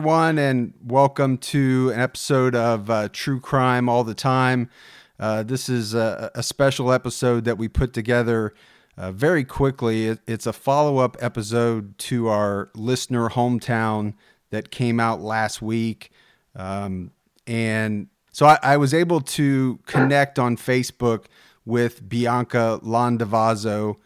Everyone, 0.00 0.38
and 0.38 0.72
welcome 0.82 1.36
to 1.36 1.90
an 1.92 2.00
episode 2.00 2.54
of 2.54 2.88
uh, 2.88 3.10
True 3.12 3.38
Crime 3.38 3.86
All 3.86 4.02
the 4.02 4.14
Time. 4.14 4.70
Uh, 5.18 5.42
this 5.42 5.68
is 5.68 5.92
a, 5.92 6.30
a, 6.34 6.42
special 6.42 6.90
episode 6.90 7.44
that 7.44 7.58
we 7.58 7.68
put 7.68 7.92
together 7.92 8.54
uh, 8.96 9.12
very 9.12 9.44
quickly. 9.44 10.06
It, 10.06 10.20
it's 10.26 10.46
a 10.46 10.54
follow 10.54 10.96
up 10.96 11.18
episode 11.20 11.98
to 11.98 12.28
our 12.28 12.70
listener 12.74 13.28
hometown 13.28 14.14
that 14.48 14.70
came 14.70 15.00
out 15.00 15.20
last 15.20 15.60
week. 15.60 16.10
Um, 16.56 17.10
and 17.46 18.08
so 18.32 18.46
I, 18.46 18.58
I, 18.62 18.76
was 18.78 18.94
able 18.94 19.20
to 19.20 19.80
connect 19.84 20.38
on 20.38 20.56
Facebook 20.56 21.26
with 21.66 22.08
Bianca 22.08 22.80
Landavazo, 22.82 23.96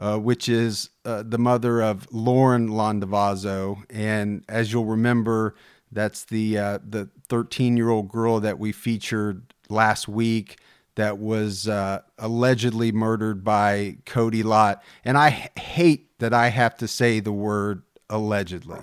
uh, 0.00 0.16
which 0.16 0.48
is 0.48 0.88
uh, 1.04 1.22
the 1.22 1.38
mother 1.38 1.82
of 1.82 2.08
Lauren 2.10 2.70
Landavazo. 2.70 3.84
And 3.90 4.44
as 4.48 4.72
you'll 4.72 4.86
remember, 4.86 5.54
that's 5.92 6.24
the 6.24 6.58
uh, 6.58 6.78
the 6.88 7.10
13 7.28 7.76
year 7.76 7.90
old 7.90 8.08
girl 8.08 8.40
that 8.40 8.58
we 8.58 8.72
featured 8.72 9.52
last 9.68 10.08
week 10.08 10.58
that 10.94 11.18
was 11.18 11.68
uh, 11.68 12.00
allegedly 12.18 12.92
murdered 12.92 13.44
by 13.44 13.98
Cody 14.06 14.42
Lott. 14.42 14.82
And 15.04 15.16
I 15.16 15.50
hate 15.58 16.18
that 16.18 16.34
I 16.34 16.48
have 16.48 16.76
to 16.78 16.88
say 16.88 17.20
the 17.20 17.32
word 17.32 17.82
allegedly. 18.08 18.80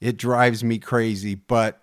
It 0.00 0.16
drives 0.16 0.62
me 0.62 0.78
crazy. 0.78 1.34
But 1.34 1.82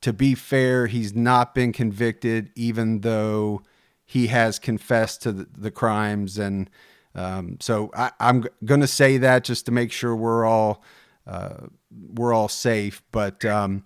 to 0.00 0.12
be 0.12 0.34
fair, 0.34 0.86
he's 0.86 1.14
not 1.14 1.54
been 1.54 1.72
convicted, 1.72 2.50
even 2.54 3.00
though 3.00 3.62
he 4.04 4.28
has 4.28 4.58
confessed 4.58 5.22
to 5.22 5.32
the, 5.32 5.48
the 5.56 5.70
crimes. 5.70 6.38
And 6.38 6.70
um, 7.16 7.56
so 7.60 7.90
I, 7.94 8.12
am 8.20 8.44
going 8.64 8.80
to 8.80 8.86
say 8.86 9.18
that 9.18 9.44
just 9.44 9.66
to 9.66 9.72
make 9.72 9.90
sure 9.90 10.14
we're 10.14 10.44
all 10.44 10.82
uh, 11.26 11.66
we're 11.90 12.32
all 12.32 12.48
safe. 12.48 13.02
But 13.10 13.44
um, 13.44 13.84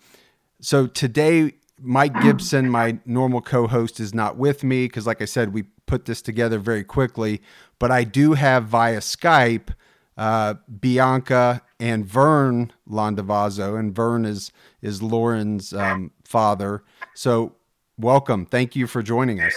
so 0.61 0.87
today 0.87 1.55
Mike 1.83 2.21
Gibson, 2.23 2.69
my 2.69 2.99
normal 3.07 3.41
co 3.41 3.67
host, 3.67 4.01
is 4.01 4.15
not 4.15 4.37
with 4.37 4.63
me 4.63 4.87
because, 4.87 5.07
like 5.07 5.23
I 5.23 5.25
said, 5.25 5.53
we 5.55 5.63
put 5.87 6.05
this 6.05 6.23
together 6.23 6.59
very 6.59 6.85
quickly. 6.85 7.41
But 7.79 7.91
I 7.91 8.05
do 8.05 8.35
have 8.35 8.65
via 8.65 8.99
Skype 8.99 9.71
uh, 10.17 10.55
Bianca 10.81 11.63
and 11.79 12.05
Vern 12.05 12.73
Landavazo, 12.89 13.79
and 13.79 13.95
Vern 13.95 14.27
is, 14.27 14.53
is 14.83 15.03
Lauren's 15.03 15.73
um, 15.73 16.11
father. 16.25 16.85
So, 17.15 17.57
welcome. 17.97 18.45
Thank 18.45 18.77
you 18.77 18.87
for 18.87 19.03
joining 19.03 19.41
us. 19.41 19.55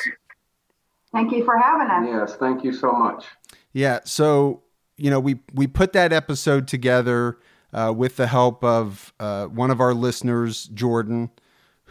Thank 1.11 1.33
you 1.33 1.43
for 1.43 1.57
having 1.57 1.89
us. 1.89 2.29
Yes, 2.29 2.37
thank 2.37 2.63
you 2.63 2.71
so 2.71 2.93
much. 2.93 3.25
Yeah. 3.73 3.99
So, 4.05 4.63
you 4.97 5.09
know, 5.09 5.19
we, 5.19 5.39
we 5.53 5.67
put 5.67 5.93
that 5.93 6.13
episode 6.13 6.67
together 6.67 7.39
uh, 7.73 7.93
with 7.95 8.15
the 8.15 8.27
help 8.27 8.63
of 8.63 9.13
uh, 9.19 9.45
one 9.45 9.71
of 9.71 9.81
our 9.81 9.93
listeners, 9.93 10.65
Jordan 10.65 11.31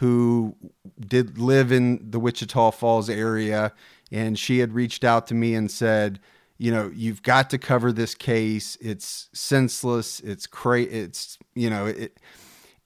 who 0.02 0.56
did 0.98 1.38
live 1.38 1.70
in 1.70 2.10
the 2.10 2.18
Wichita 2.18 2.72
Falls 2.72 3.08
area, 3.08 3.72
and 4.10 4.36
she 4.36 4.58
had 4.58 4.72
reached 4.72 5.04
out 5.04 5.28
to 5.28 5.34
me 5.34 5.54
and 5.54 5.70
said, 5.70 6.18
you 6.58 6.72
know, 6.72 6.90
you've 6.92 7.22
got 7.22 7.50
to 7.50 7.58
cover 7.58 7.92
this 7.92 8.14
case. 8.14 8.76
It's 8.80 9.28
senseless. 9.32 10.18
It's 10.18 10.48
cra- 10.48 10.82
It's 10.82 11.38
you 11.54 11.70
know 11.70 11.86
it. 11.86 12.18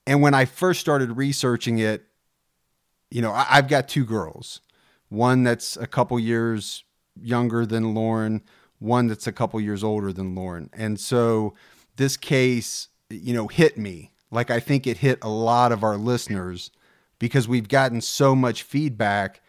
And 0.05 0.21
when 0.21 0.35
I 0.35 0.45
first 0.45 0.79
started 0.79 1.17
researching 1.17 1.79
it, 1.79 2.05
you 3.09 3.23
know, 3.23 3.31
I, 3.31 3.47
I've 3.49 3.67
got 3.67 3.87
two 3.87 4.05
girls, 4.05 4.61
one 5.09 5.43
that's 5.43 5.75
a 5.75 5.87
couple 5.87 6.19
years 6.19 6.83
younger 7.19 7.65
than 7.65 7.95
Lauren, 7.95 8.43
one 8.79 9.07
that's 9.07 9.27
a 9.27 9.31
couple 9.31 9.59
years 9.59 9.83
older 9.83 10.13
than 10.13 10.35
Lauren, 10.35 10.69
and 10.73 10.99
so 10.99 11.53
this 11.95 12.17
case, 12.17 12.89
you 13.09 13.33
know, 13.33 13.47
hit 13.47 13.77
me 13.77 14.11
like 14.31 14.51
I 14.51 14.59
think 14.59 14.87
it 14.87 14.97
hit 14.97 15.19
a 15.21 15.29
lot 15.29 15.71
of 15.71 15.83
our 15.83 15.97
listeners 15.97 16.71
because 17.19 17.47
we've 17.47 17.67
gotten 17.67 18.01
so 18.01 18.35
much 18.35 18.63
feedback 18.63 19.41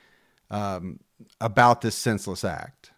um, 0.51 1.01
about 1.41 1.81
this 1.81 1.95
senseless 1.95 2.45
act. 2.45 2.93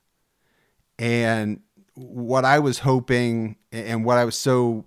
And 0.98 1.60
what 1.94 2.44
I 2.44 2.58
was 2.58 2.80
hoping, 2.80 3.56
and 3.72 4.04
what 4.04 4.18
I 4.18 4.24
was 4.24 4.36
so, 4.36 4.84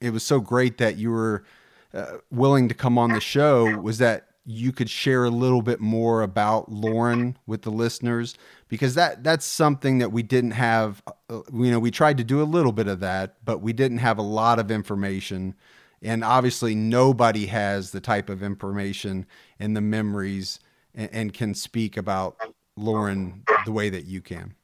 it 0.00 0.10
was 0.10 0.22
so 0.22 0.40
great 0.40 0.78
that 0.78 0.96
you 0.96 1.10
were 1.10 1.44
uh, 1.92 2.18
willing 2.30 2.68
to 2.68 2.74
come 2.74 2.98
on 2.98 3.12
the 3.12 3.20
show, 3.20 3.76
was 3.78 3.98
that 3.98 4.28
you 4.46 4.72
could 4.72 4.90
share 4.90 5.24
a 5.24 5.30
little 5.30 5.62
bit 5.62 5.80
more 5.80 6.22
about 6.22 6.70
Lauren 6.70 7.36
with 7.46 7.62
the 7.62 7.70
listeners 7.70 8.34
because 8.68 8.94
that 8.94 9.24
that's 9.24 9.46
something 9.46 9.98
that 9.98 10.12
we 10.12 10.22
didn't 10.22 10.50
have 10.50 11.02
uh, 11.30 11.40
you 11.52 11.70
know 11.70 11.78
we 11.78 11.90
tried 11.90 12.18
to 12.18 12.24
do 12.24 12.42
a 12.42 12.44
little 12.44 12.72
bit 12.72 12.86
of 12.86 13.00
that 13.00 13.36
but 13.44 13.62
we 13.62 13.72
didn't 13.72 13.98
have 13.98 14.18
a 14.18 14.22
lot 14.22 14.58
of 14.58 14.70
information 14.70 15.54
and 16.02 16.22
obviously 16.22 16.74
nobody 16.74 17.46
has 17.46 17.90
the 17.90 18.00
type 18.00 18.28
of 18.28 18.42
information 18.42 19.26
and 19.58 19.74
the 19.74 19.80
memories 19.80 20.60
and, 20.94 21.10
and 21.12 21.32
can 21.32 21.54
speak 21.54 21.96
about 21.96 22.36
Lauren 22.76 23.42
the 23.64 23.72
way 23.72 23.88
that 23.88 24.04
you 24.04 24.20
can. 24.20 24.54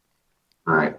All 0.67 0.75
right. 0.75 0.99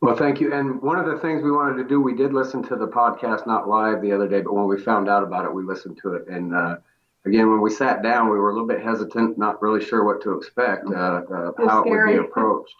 Well, 0.00 0.16
thank 0.16 0.40
you. 0.40 0.54
And 0.54 0.80
one 0.80 0.98
of 0.98 1.04
the 1.04 1.18
things 1.18 1.42
we 1.42 1.50
wanted 1.50 1.82
to 1.82 1.88
do, 1.88 2.00
we 2.00 2.14
did 2.14 2.32
listen 2.32 2.62
to 2.64 2.76
the 2.76 2.86
podcast, 2.86 3.46
not 3.46 3.68
live 3.68 4.00
the 4.00 4.12
other 4.12 4.28
day, 4.28 4.40
but 4.40 4.54
when 4.54 4.66
we 4.66 4.80
found 4.80 5.08
out 5.08 5.22
about 5.22 5.44
it, 5.44 5.52
we 5.52 5.62
listened 5.62 5.98
to 6.02 6.14
it. 6.14 6.26
And 6.28 6.54
uh, 6.54 6.76
again, 7.24 7.50
when 7.50 7.60
we 7.60 7.70
sat 7.70 8.02
down, 8.02 8.30
we 8.30 8.38
were 8.38 8.50
a 8.50 8.52
little 8.52 8.68
bit 8.68 8.82
hesitant, 8.82 9.38
not 9.38 9.60
really 9.62 9.84
sure 9.84 10.04
what 10.04 10.22
to 10.22 10.32
expect, 10.32 10.86
uh, 10.86 11.22
uh, 11.32 11.52
how 11.58 11.82
scary. 11.82 12.14
it 12.14 12.16
would 12.16 12.22
be 12.22 12.28
approached. 12.28 12.76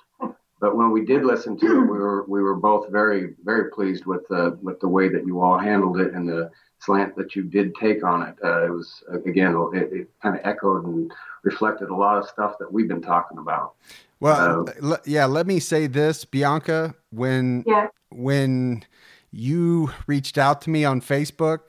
But 0.61 0.77
when 0.77 0.91
we 0.91 1.07
did 1.07 1.25
listen 1.25 1.59
to 1.59 1.67
it, 1.67 1.81
we 1.81 1.99
were 1.99 2.25
we 2.29 2.43
were 2.43 2.55
both 2.55 2.91
very 2.91 3.35
very 3.45 3.71
pleased 3.71 4.05
with 4.05 4.29
the 4.29 4.59
with 4.63 4.79
the 4.81 4.89
way 4.89 5.09
that 5.09 5.27
you 5.27 5.41
all 5.41 5.59
handled 5.59 5.99
it 5.99 6.13
and 6.13 6.29
the 6.29 6.51
slant 6.81 7.17
that 7.17 7.35
you 7.35 7.43
did 7.45 7.75
take 7.77 8.05
on 8.05 8.29
it. 8.29 8.35
Uh, 8.45 8.67
it 8.67 8.71
was 8.71 9.03
again 9.25 9.55
it, 9.73 9.93
it 9.93 10.11
kind 10.23 10.37
of 10.37 10.43
echoed 10.45 10.85
and 10.85 11.11
reflected 11.45 11.89
a 11.89 11.95
lot 11.95 12.19
of 12.19 12.29
stuff 12.29 12.57
that 12.59 12.71
we've 12.71 12.89
been 12.89 13.01
talking 13.01 13.39
about. 13.39 13.73
Well, 14.21 14.69
uh, 14.83 14.99
yeah. 15.07 15.25
Let 15.25 15.47
me 15.47 15.61
say 15.61 15.87
this, 15.87 16.27
Bianca. 16.27 16.95
When 17.09 17.65
yeah. 17.67 17.87
when 18.11 18.85
you 19.31 19.93
reached 20.07 20.37
out 20.37 20.61
to 20.63 20.71
me 20.71 20.85
on 20.85 21.01
Facebook, 21.01 21.61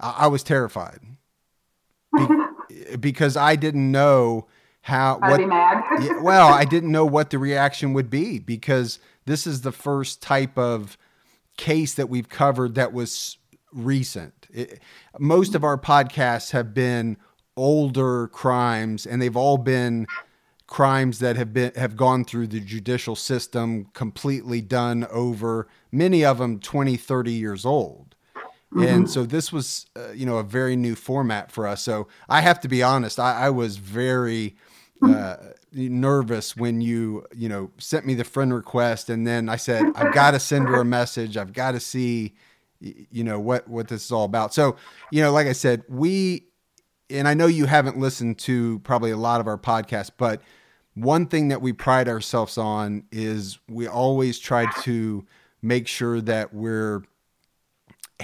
I, 0.00 0.10
I 0.22 0.26
was 0.26 0.42
terrified 0.42 0.98
Be- 2.16 2.96
because 3.00 3.36
I 3.36 3.56
didn't 3.56 3.90
know 3.90 4.46
how 4.82 5.18
I'd 5.22 5.30
what, 5.30 5.38
be 5.38 5.46
mad. 5.46 5.82
yeah, 6.02 6.18
well, 6.22 6.48
I 6.48 6.64
didn't 6.64 6.92
know 6.92 7.06
what 7.06 7.30
the 7.30 7.38
reaction 7.38 7.94
would 7.94 8.10
be 8.10 8.38
because 8.38 8.98
this 9.24 9.46
is 9.46 9.62
the 9.62 9.72
first 9.72 10.20
type 10.20 10.58
of 10.58 10.98
case 11.56 11.94
that 11.94 12.08
we've 12.08 12.28
covered 12.28 12.74
that 12.74 12.92
was 12.92 13.38
recent. 13.72 14.46
It, 14.52 14.80
most 15.18 15.54
of 15.54 15.64
our 15.64 15.78
podcasts 15.78 16.50
have 16.50 16.74
been 16.74 17.16
older 17.56 18.28
crimes 18.28 19.06
and 19.06 19.22
they've 19.22 19.36
all 19.36 19.58
been 19.58 20.06
crimes 20.66 21.18
that 21.20 21.36
have 21.36 21.52
been 21.52 21.72
have 21.76 21.96
gone 21.96 22.24
through 22.24 22.46
the 22.48 22.60
judicial 22.60 23.14
system 23.14 23.86
completely 23.92 24.60
done 24.60 25.06
over 25.10 25.68
many 25.92 26.24
of 26.24 26.38
them 26.38 26.58
20 26.58 26.96
30 26.96 27.32
years 27.32 27.64
old 27.64 28.03
mm-hmm. 28.74 28.82
and 28.82 29.10
so 29.10 29.24
this 29.24 29.52
was 29.52 29.86
uh, 29.96 30.10
you 30.12 30.26
know 30.26 30.38
a 30.38 30.42
very 30.42 30.76
new 30.76 30.94
format 30.94 31.50
for 31.52 31.66
us 31.66 31.82
so 31.82 32.08
i 32.28 32.40
have 32.40 32.60
to 32.60 32.68
be 32.68 32.82
honest 32.82 33.18
i, 33.18 33.46
I 33.46 33.50
was 33.50 33.76
very 33.76 34.56
uh, 35.02 35.36
nervous 35.72 36.56
when 36.56 36.80
you 36.80 37.24
you 37.34 37.48
know 37.48 37.70
sent 37.78 38.06
me 38.06 38.14
the 38.14 38.24
friend 38.24 38.54
request, 38.54 39.10
and 39.10 39.26
then 39.26 39.48
I 39.48 39.56
said 39.56 39.84
I've 39.94 40.14
got 40.14 40.32
to 40.32 40.40
send 40.40 40.68
her 40.68 40.80
a 40.80 40.84
message. 40.84 41.36
I've 41.36 41.52
got 41.52 41.72
to 41.72 41.80
see 41.80 42.34
you 42.80 43.24
know 43.24 43.40
what 43.40 43.68
what 43.68 43.88
this 43.88 44.04
is 44.04 44.12
all 44.12 44.24
about. 44.24 44.54
So 44.54 44.76
you 45.10 45.22
know, 45.22 45.32
like 45.32 45.46
I 45.46 45.52
said, 45.52 45.82
we 45.88 46.46
and 47.10 47.28
I 47.28 47.34
know 47.34 47.46
you 47.46 47.66
haven't 47.66 47.98
listened 47.98 48.38
to 48.40 48.78
probably 48.80 49.10
a 49.10 49.16
lot 49.16 49.40
of 49.40 49.46
our 49.46 49.58
podcasts, 49.58 50.10
but 50.16 50.40
one 50.94 51.26
thing 51.26 51.48
that 51.48 51.60
we 51.60 51.72
pride 51.72 52.08
ourselves 52.08 52.56
on 52.56 53.04
is 53.10 53.58
we 53.68 53.86
always 53.86 54.38
try 54.38 54.66
to 54.82 55.26
make 55.60 55.88
sure 55.88 56.20
that 56.20 56.54
we're 56.54 57.02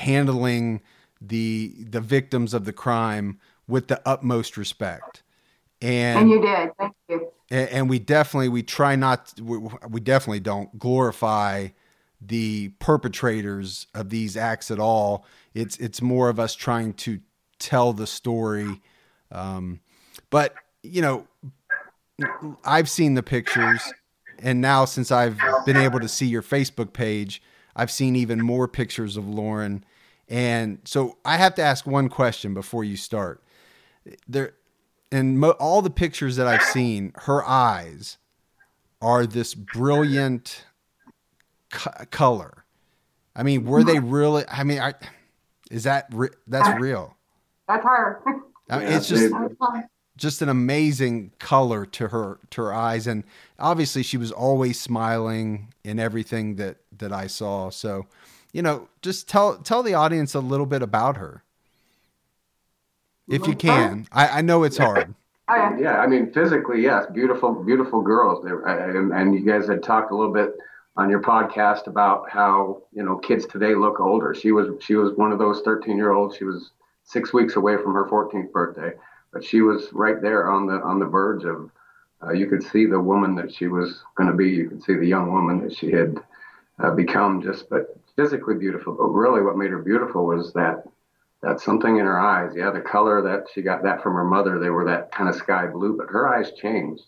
handling 0.00 0.80
the 1.20 1.74
the 1.78 2.00
victims 2.00 2.54
of 2.54 2.64
the 2.64 2.72
crime 2.72 3.38
with 3.68 3.88
the 3.88 4.00
utmost 4.06 4.56
respect. 4.56 5.22
And, 5.82 6.20
and 6.20 6.30
you 6.30 6.40
did. 6.40 6.70
Thank 6.78 6.94
you. 7.08 7.32
And, 7.50 7.88
we 7.88 7.98
definitely 7.98 8.48
we 8.48 8.62
try 8.62 8.96
not 8.96 9.32
we, 9.40 9.58
we 9.88 10.00
definitely 10.00 10.40
don't 10.40 10.78
glorify 10.78 11.68
the 12.20 12.68
perpetrators 12.78 13.86
of 13.94 14.10
these 14.10 14.36
acts 14.36 14.70
at 14.70 14.78
all. 14.78 15.24
It's 15.54 15.76
it's 15.78 16.00
more 16.00 16.28
of 16.28 16.38
us 16.38 16.54
trying 16.54 16.94
to 16.94 17.20
tell 17.58 17.92
the 17.92 18.06
story. 18.06 18.80
Um, 19.32 19.80
but 20.30 20.54
you 20.82 21.02
know 21.02 21.26
i've 22.64 22.88
seen 22.88 23.14
the 23.14 23.22
pictures 23.22 23.80
and 24.38 24.60
now 24.60 24.84
since 24.84 25.10
i've 25.10 25.38
been 25.66 25.76
able 25.76 26.00
to 26.00 26.08
see 26.08 26.26
your 26.26 26.42
facebook 26.42 26.92
page 26.92 27.42
i've 27.76 27.90
seen 27.90 28.16
even 28.16 28.40
more 28.40 28.66
pictures 28.66 29.16
of 29.16 29.28
lauren 29.28 29.84
and 30.30 30.78
so 30.84 31.18
i 31.26 31.36
have 31.36 31.54
to 31.54 31.62
ask 31.62 31.86
one 31.86 32.08
question 32.08 32.54
before 32.54 32.84
you 32.84 32.96
start 32.96 33.42
there 34.26 34.54
and 35.12 35.38
mo- 35.38 35.50
all 35.52 35.82
the 35.82 35.90
pictures 35.90 36.36
that 36.36 36.46
I've 36.46 36.62
seen, 36.62 37.12
her 37.22 37.44
eyes 37.46 38.18
are 39.02 39.26
this 39.26 39.54
brilliant 39.54 40.64
co- 41.70 42.04
color. 42.10 42.64
I 43.34 43.42
mean, 43.42 43.64
were 43.64 43.82
they 43.82 43.96
mm-hmm. 43.96 44.10
really? 44.10 44.44
I 44.48 44.64
mean, 44.64 44.80
I, 44.80 44.94
Is 45.70 45.84
that 45.84 46.06
re- 46.12 46.30
that's 46.46 46.80
real? 46.80 47.16
That's 47.68 47.84
her. 47.84 48.22
I 48.68 48.78
mean, 48.78 48.88
it's 48.88 49.08
just 49.08 49.32
just 50.16 50.42
an 50.42 50.48
amazing 50.48 51.32
color 51.38 51.86
to 51.86 52.08
her 52.08 52.38
to 52.50 52.62
her 52.62 52.72
eyes, 52.72 53.06
and 53.06 53.24
obviously 53.58 54.02
she 54.02 54.16
was 54.16 54.30
always 54.30 54.80
smiling 54.80 55.72
in 55.82 55.98
everything 55.98 56.56
that 56.56 56.78
that 56.98 57.12
I 57.12 57.26
saw. 57.26 57.70
So, 57.70 58.06
you 58.52 58.62
know, 58.62 58.88
just 59.02 59.28
tell 59.28 59.56
tell 59.58 59.82
the 59.82 59.94
audience 59.94 60.34
a 60.34 60.40
little 60.40 60.66
bit 60.66 60.82
about 60.82 61.16
her, 61.16 61.42
if 63.28 63.46
you 63.46 63.54
can. 63.54 64.06
I, 64.12 64.38
I 64.38 64.40
know 64.42 64.64
it's 64.64 64.78
hard. 64.78 65.14
Oh, 65.52 65.76
yeah, 65.80 65.98
I 65.98 66.06
mean, 66.06 66.32
physically, 66.32 66.80
yes, 66.80 67.06
beautiful, 67.12 67.52
beautiful 67.64 68.02
girls. 68.02 68.44
And, 68.44 69.12
and 69.12 69.34
you 69.34 69.40
guys 69.40 69.66
had 69.66 69.82
talked 69.82 70.12
a 70.12 70.16
little 70.16 70.32
bit 70.32 70.54
on 70.96 71.10
your 71.10 71.20
podcast 71.20 71.86
about 71.86 72.28
how 72.28 72.82
you 72.92 73.02
know 73.02 73.16
kids 73.16 73.46
today 73.46 73.74
look 73.74 74.00
older. 74.00 74.34
She 74.34 74.52
was 74.52 74.68
she 74.82 74.94
was 74.94 75.16
one 75.16 75.32
of 75.32 75.38
those 75.38 75.62
13 75.62 75.96
year 75.96 76.12
olds. 76.12 76.36
She 76.36 76.44
was 76.44 76.70
six 77.04 77.32
weeks 77.32 77.56
away 77.56 77.76
from 77.76 77.94
her 77.94 78.06
14th 78.06 78.52
birthday, 78.52 78.92
but 79.32 79.44
she 79.44 79.60
was 79.60 79.88
right 79.92 80.20
there 80.20 80.50
on 80.50 80.66
the 80.66 80.74
on 80.74 80.98
the 80.98 81.06
verge 81.06 81.44
of. 81.44 81.70
Uh, 82.22 82.32
you 82.32 82.46
could 82.46 82.62
see 82.62 82.84
the 82.84 83.00
woman 83.00 83.34
that 83.34 83.50
she 83.50 83.66
was 83.66 84.02
going 84.14 84.28
to 84.28 84.36
be. 84.36 84.50
You 84.50 84.68
could 84.68 84.82
see 84.82 84.94
the 84.94 85.06
young 85.06 85.32
woman 85.32 85.62
that 85.62 85.74
she 85.74 85.90
had 85.90 86.18
uh, 86.78 86.90
become. 86.90 87.40
Just 87.40 87.70
but 87.70 87.98
physically 88.16 88.54
beautiful. 88.54 88.94
But 88.94 89.08
really, 89.08 89.42
what 89.42 89.56
made 89.56 89.70
her 89.70 89.78
beautiful 89.82 90.26
was 90.26 90.52
that 90.54 90.84
that 91.42 91.60
something 91.60 91.96
in 91.96 92.04
her 92.04 92.20
eyes. 92.20 92.52
Yeah, 92.54 92.70
the 92.70 92.80
color 92.80 93.22
that 93.22 93.46
she 93.52 93.62
got 93.62 93.82
that 93.82 94.02
from 94.02 94.14
her 94.14 94.24
mother. 94.24 94.58
They 94.58 94.70
were 94.70 94.84
that 94.84 95.12
kind 95.12 95.28
of 95.28 95.34
sky 95.34 95.66
blue, 95.66 95.96
but 95.96 96.08
her 96.08 96.28
eyes 96.28 96.52
changed 96.52 97.04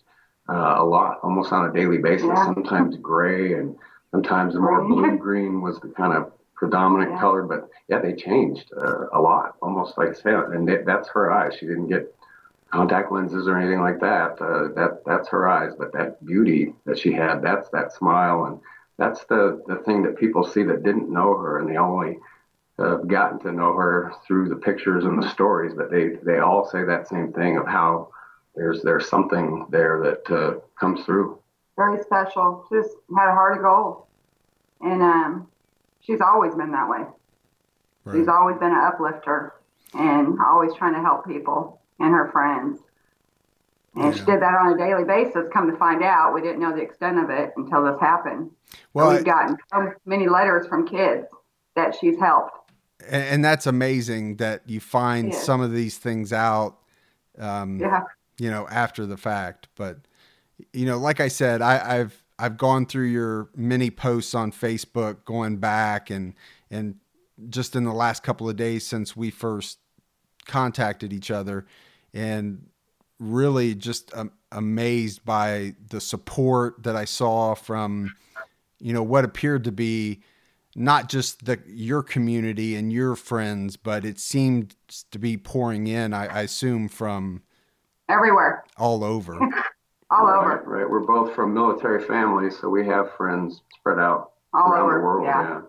uh, 0.49 0.75
a 0.77 0.83
lot, 0.83 1.19
almost 1.23 1.51
on 1.51 1.69
a 1.69 1.73
daily 1.73 1.99
basis. 1.99 2.27
Yeah. 2.27 2.45
Sometimes 2.45 2.97
gray 2.97 3.53
and 3.53 3.75
sometimes 4.11 4.55
more 4.55 4.83
blue 4.83 5.17
green 5.17 5.61
was 5.61 5.79
the 5.79 5.89
kind 5.89 6.13
of 6.13 6.31
predominant 6.55 7.11
yeah. 7.11 7.19
color. 7.19 7.43
But 7.43 7.69
yeah, 7.87 7.99
they 7.99 8.13
changed 8.13 8.71
uh, 8.75 9.07
a 9.13 9.21
lot, 9.21 9.55
almost 9.61 9.97
like 9.97 10.09
I 10.09 10.13
said. 10.13 10.33
And 10.53 10.67
that's 10.85 11.09
her 11.09 11.31
eyes. 11.31 11.55
She 11.59 11.67
didn't 11.67 11.87
get 11.87 12.13
contact 12.71 13.11
lenses 13.11 13.47
or 13.47 13.57
anything 13.57 13.81
like 13.81 13.99
that. 13.99 14.41
Uh, 14.41 14.73
that 14.75 15.03
that's 15.05 15.29
her 15.29 15.47
eyes. 15.47 15.73
But 15.77 15.93
that 15.93 16.25
beauty 16.25 16.73
that 16.85 16.97
she 16.97 17.13
had, 17.13 17.41
that's 17.43 17.69
that 17.69 17.93
smile, 17.93 18.45
and 18.45 18.59
that's 18.97 19.23
the 19.25 19.63
the 19.67 19.77
thing 19.85 20.03
that 20.03 20.17
people 20.17 20.43
see 20.43 20.63
that 20.63 20.83
didn't 20.83 21.11
know 21.11 21.37
her, 21.37 21.59
and 21.59 21.69
they 21.69 21.77
only 21.77 22.17
have 22.79 23.07
gotten 23.07 23.39
to 23.39 23.51
know 23.51 23.73
her 23.73 24.13
through 24.25 24.49
the 24.49 24.55
pictures 24.55 25.05
and 25.05 25.21
the 25.21 25.29
stories, 25.29 25.73
but 25.75 25.91
they 25.91 26.09
they 26.23 26.39
all 26.39 26.67
say 26.69 26.83
that 26.83 27.07
same 27.07 27.31
thing 27.33 27.57
of 27.57 27.67
how 27.67 28.09
there's 28.55 28.81
there's 28.81 29.07
something 29.07 29.65
there 29.69 30.01
that 30.03 30.35
uh, 30.35 30.59
comes 30.79 31.03
through. 31.05 31.39
Very 31.75 32.01
special. 32.03 32.65
Just 32.71 32.91
had 33.15 33.29
a 33.29 33.33
heart 33.33 33.57
of 33.57 33.63
gold, 33.63 34.03
and 34.81 35.01
um, 35.01 35.47
she's 36.01 36.21
always 36.21 36.53
been 36.55 36.71
that 36.71 36.87
way. 36.87 37.05
Right. 38.05 38.17
She's 38.17 38.27
always 38.27 38.57
been 38.57 38.71
an 38.71 38.83
uplifter, 38.83 39.53
and 39.93 40.37
always 40.39 40.73
trying 40.75 40.93
to 40.93 41.01
help 41.01 41.25
people 41.25 41.81
and 41.99 42.13
her 42.13 42.29
friends. 42.31 42.79
And 43.95 44.05
yeah. 44.05 44.11
she 44.11 44.25
did 44.25 44.41
that 44.41 44.55
on 44.55 44.73
a 44.73 44.77
daily 44.77 45.03
basis. 45.03 45.43
Come 45.53 45.69
to 45.69 45.77
find 45.77 46.03
out, 46.03 46.33
we 46.33 46.41
didn't 46.41 46.59
know 46.59 46.75
the 46.75 46.81
extent 46.81 47.19
of 47.19 47.29
it 47.29 47.51
until 47.57 47.83
this 47.83 47.99
happened. 47.99 48.49
Well, 48.93 49.11
we've 49.11 49.23
gotten 49.23 49.57
so 49.71 49.91
many 50.05 50.27
letters 50.27 50.67
from 50.67 50.87
kids 50.87 51.27
that 51.75 51.95
she's 51.99 52.19
helped 52.19 52.63
and 53.09 53.43
that's 53.43 53.67
amazing 53.67 54.37
that 54.37 54.61
you 54.65 54.79
find 54.79 55.31
yeah. 55.33 55.39
some 55.39 55.61
of 55.61 55.71
these 55.71 55.97
things 55.97 56.31
out 56.31 56.77
um, 57.37 57.79
yeah. 57.79 58.03
you 58.39 58.49
know 58.49 58.67
after 58.69 59.05
the 59.05 59.17
fact 59.17 59.67
but 59.75 59.99
you 60.71 60.85
know 60.85 60.97
like 60.97 61.19
i 61.19 61.27
said 61.27 61.61
I, 61.61 61.99
i've 61.99 62.23
i've 62.39 62.57
gone 62.57 62.85
through 62.85 63.07
your 63.07 63.49
many 63.55 63.89
posts 63.89 64.33
on 64.33 64.51
facebook 64.51 65.25
going 65.25 65.57
back 65.57 66.09
and 66.09 66.33
and 66.69 66.95
just 67.49 67.75
in 67.75 67.83
the 67.83 67.93
last 67.93 68.23
couple 68.23 68.47
of 68.49 68.55
days 68.55 68.85
since 68.85 69.15
we 69.15 69.31
first 69.31 69.79
contacted 70.45 71.11
each 71.11 71.31
other 71.31 71.65
and 72.13 72.67
really 73.23 73.75
just 73.75 74.15
um, 74.15 74.31
amazed 74.51 75.23
by 75.25 75.73
the 75.89 76.01
support 76.01 76.81
that 76.83 76.95
i 76.95 77.05
saw 77.05 77.53
from 77.53 78.13
you 78.79 78.93
know 78.93 79.03
what 79.03 79.23
appeared 79.23 79.63
to 79.63 79.71
be 79.71 80.21
not 80.75 81.09
just 81.09 81.45
the 81.45 81.59
your 81.67 82.01
community 82.01 82.75
and 82.75 82.91
your 82.91 83.15
friends, 83.15 83.77
but 83.77 84.05
it 84.05 84.19
seemed 84.19 84.75
to 85.11 85.19
be 85.19 85.37
pouring 85.37 85.87
in. 85.87 86.13
I, 86.13 86.25
I 86.25 86.41
assume 86.41 86.89
from 86.89 87.43
everywhere, 88.09 88.63
all 88.77 89.03
over, 89.03 89.35
all 90.11 90.25
right, 90.25 90.37
over. 90.37 90.63
Right, 90.65 90.89
we're 90.89 91.01
both 91.01 91.35
from 91.35 91.53
military 91.53 92.03
families, 92.03 92.57
so 92.59 92.69
we 92.69 92.85
have 92.87 93.13
friends 93.15 93.61
spread 93.75 93.99
out 93.99 94.31
all 94.53 94.71
around 94.71 94.85
over. 94.85 94.97
the 94.97 95.03
world. 95.03 95.25
Yeah. 95.25 95.41
yeah. 95.41 95.61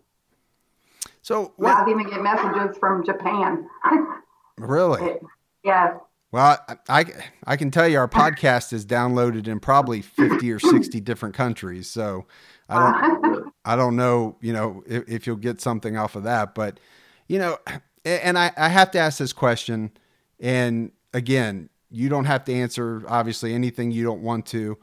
So 1.22 1.52
what? 1.56 1.76
I've 1.76 1.88
even 1.88 2.08
get 2.08 2.22
messages 2.22 2.76
from 2.78 3.04
Japan. 3.04 3.68
really? 4.58 5.02
It, 5.02 5.22
yes. 5.62 5.94
Well, 6.34 6.58
I, 6.68 6.76
I, 6.88 7.04
I 7.46 7.56
can 7.56 7.70
tell 7.70 7.86
you 7.86 7.96
our 7.96 8.08
podcast 8.08 8.72
is 8.72 8.84
downloaded 8.84 9.46
in 9.46 9.60
probably 9.60 10.02
fifty 10.02 10.50
or 10.50 10.58
sixty 10.58 11.00
different 11.00 11.32
countries. 11.32 11.88
So 11.88 12.26
I 12.68 13.20
don't 13.20 13.54
I 13.64 13.76
don't 13.76 13.94
know, 13.94 14.36
you 14.40 14.52
know, 14.52 14.82
if, 14.84 15.08
if, 15.08 15.26
you'll 15.28 15.36
get 15.36 15.60
something 15.60 15.96
off 15.96 16.16
of 16.16 16.24
that, 16.24 16.56
but 16.56 16.80
you 17.28 17.38
know, 17.38 17.58
and 18.04 18.36
I, 18.36 18.50
I 18.56 18.68
have 18.68 18.90
to 18.90 18.98
ask 18.98 19.20
this 19.20 19.32
question, 19.32 19.92
and 20.40 20.90
again, 21.12 21.68
you 21.88 22.08
don't 22.08 22.24
have 22.24 22.42
to 22.46 22.52
answer 22.52 23.04
obviously 23.06 23.54
anything 23.54 23.92
you 23.92 24.02
don't 24.02 24.22
want 24.22 24.44
to, 24.46 24.76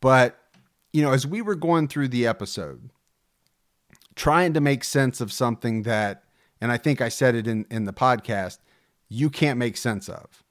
but 0.00 0.36
you 0.92 1.02
know, 1.02 1.12
as 1.12 1.24
we 1.24 1.40
were 1.40 1.54
going 1.54 1.86
through 1.86 2.08
the 2.08 2.26
episode, 2.26 2.90
trying 4.16 4.54
to 4.54 4.60
make 4.60 4.82
sense 4.82 5.20
of 5.20 5.30
something 5.32 5.84
that, 5.84 6.24
and 6.60 6.72
I 6.72 6.78
think 6.78 7.00
I 7.00 7.10
said 7.10 7.36
it 7.36 7.46
in 7.46 7.64
in 7.70 7.84
the 7.84 7.92
podcast, 7.92 8.58
you 9.08 9.30
can't 9.30 9.56
make 9.56 9.76
sense 9.76 10.08
of, 10.08 10.42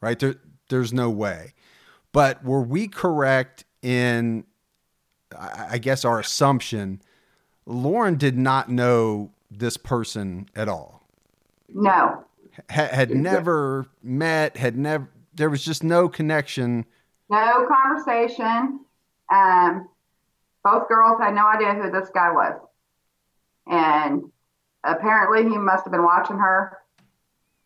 right? 0.00 0.18
There, 0.18 0.36
there's 0.68 0.92
no 0.92 1.10
way. 1.10 1.54
But 2.12 2.44
were 2.44 2.62
we 2.62 2.88
correct 2.88 3.64
in 3.82 4.44
I 5.36 5.78
guess 5.78 6.04
our 6.04 6.20
assumption, 6.20 7.02
Lauren 7.66 8.16
did 8.16 8.36
not 8.38 8.68
know 8.68 9.30
this 9.50 9.76
person 9.76 10.48
at 10.56 10.68
all. 10.68 11.06
No. 11.68 12.24
Had, 12.68 12.90
had 12.90 13.10
never 13.10 13.86
met, 14.02 14.56
had 14.56 14.76
never, 14.76 15.08
there 15.34 15.50
was 15.50 15.64
just 15.64 15.84
no 15.84 16.08
connection. 16.08 16.86
No 17.30 17.66
conversation. 17.68 18.80
Um, 19.32 19.88
both 20.64 20.88
girls 20.88 21.20
had 21.20 21.34
no 21.34 21.46
idea 21.46 21.74
who 21.74 21.90
this 21.90 22.08
guy 22.12 22.30
was. 22.32 22.58
And 23.66 24.30
apparently 24.82 25.42
he 25.42 25.58
must 25.58 25.84
have 25.84 25.92
been 25.92 26.04
watching 26.04 26.38
her, 26.38 26.78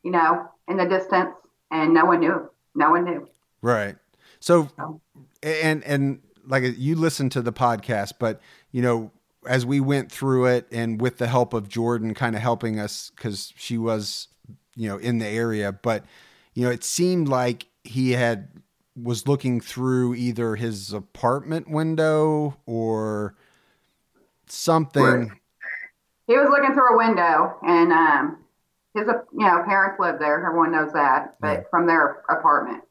you 0.02 0.10
know, 0.10 0.48
in 0.68 0.76
the 0.76 0.86
distance, 0.86 1.30
and 1.72 1.92
no 1.92 2.04
one 2.04 2.20
knew. 2.20 2.48
No 2.74 2.90
one 2.90 3.04
knew. 3.04 3.28
Right. 3.60 3.96
So, 4.38 4.70
and, 5.42 5.82
and, 5.82 6.20
like 6.46 6.64
you 6.76 6.96
listened 6.96 7.30
to 7.32 7.42
the 7.42 7.52
podcast, 7.52 8.14
but 8.18 8.40
you 8.72 8.82
know, 8.82 9.12
as 9.46 9.64
we 9.64 9.80
went 9.80 10.10
through 10.10 10.46
it 10.46 10.66
and 10.72 11.00
with 11.00 11.18
the 11.18 11.28
help 11.28 11.54
of 11.54 11.68
Jordan 11.68 12.14
kind 12.14 12.34
of 12.34 12.42
helping 12.42 12.80
us 12.80 13.12
because 13.14 13.52
she 13.56 13.78
was, 13.78 14.28
you 14.74 14.88
know, 14.88 14.96
in 14.96 15.18
the 15.18 15.26
area, 15.26 15.70
but 15.70 16.04
you 16.54 16.64
know, 16.64 16.70
it 16.70 16.82
seemed 16.82 17.28
like 17.28 17.66
he 17.84 18.12
had 18.12 18.48
was 19.00 19.26
looking 19.26 19.60
through 19.60 20.14
either 20.14 20.56
his 20.56 20.92
apartment 20.92 21.70
window 21.70 22.56
or 22.66 23.34
something. 24.46 25.32
He 26.26 26.36
was 26.36 26.48
looking 26.50 26.74
through 26.74 26.94
a 26.94 26.96
window, 26.96 27.56
and 27.62 27.92
um, 27.92 28.41
his 28.94 29.06
you 29.06 29.46
know 29.46 29.62
parents 29.64 29.98
live 29.98 30.18
there. 30.18 30.44
Everyone 30.46 30.72
knows 30.72 30.92
that, 30.92 31.36
but 31.40 31.58
yeah. 31.58 31.64
from 31.70 31.86
their 31.86 32.22
apartment, 32.28 32.82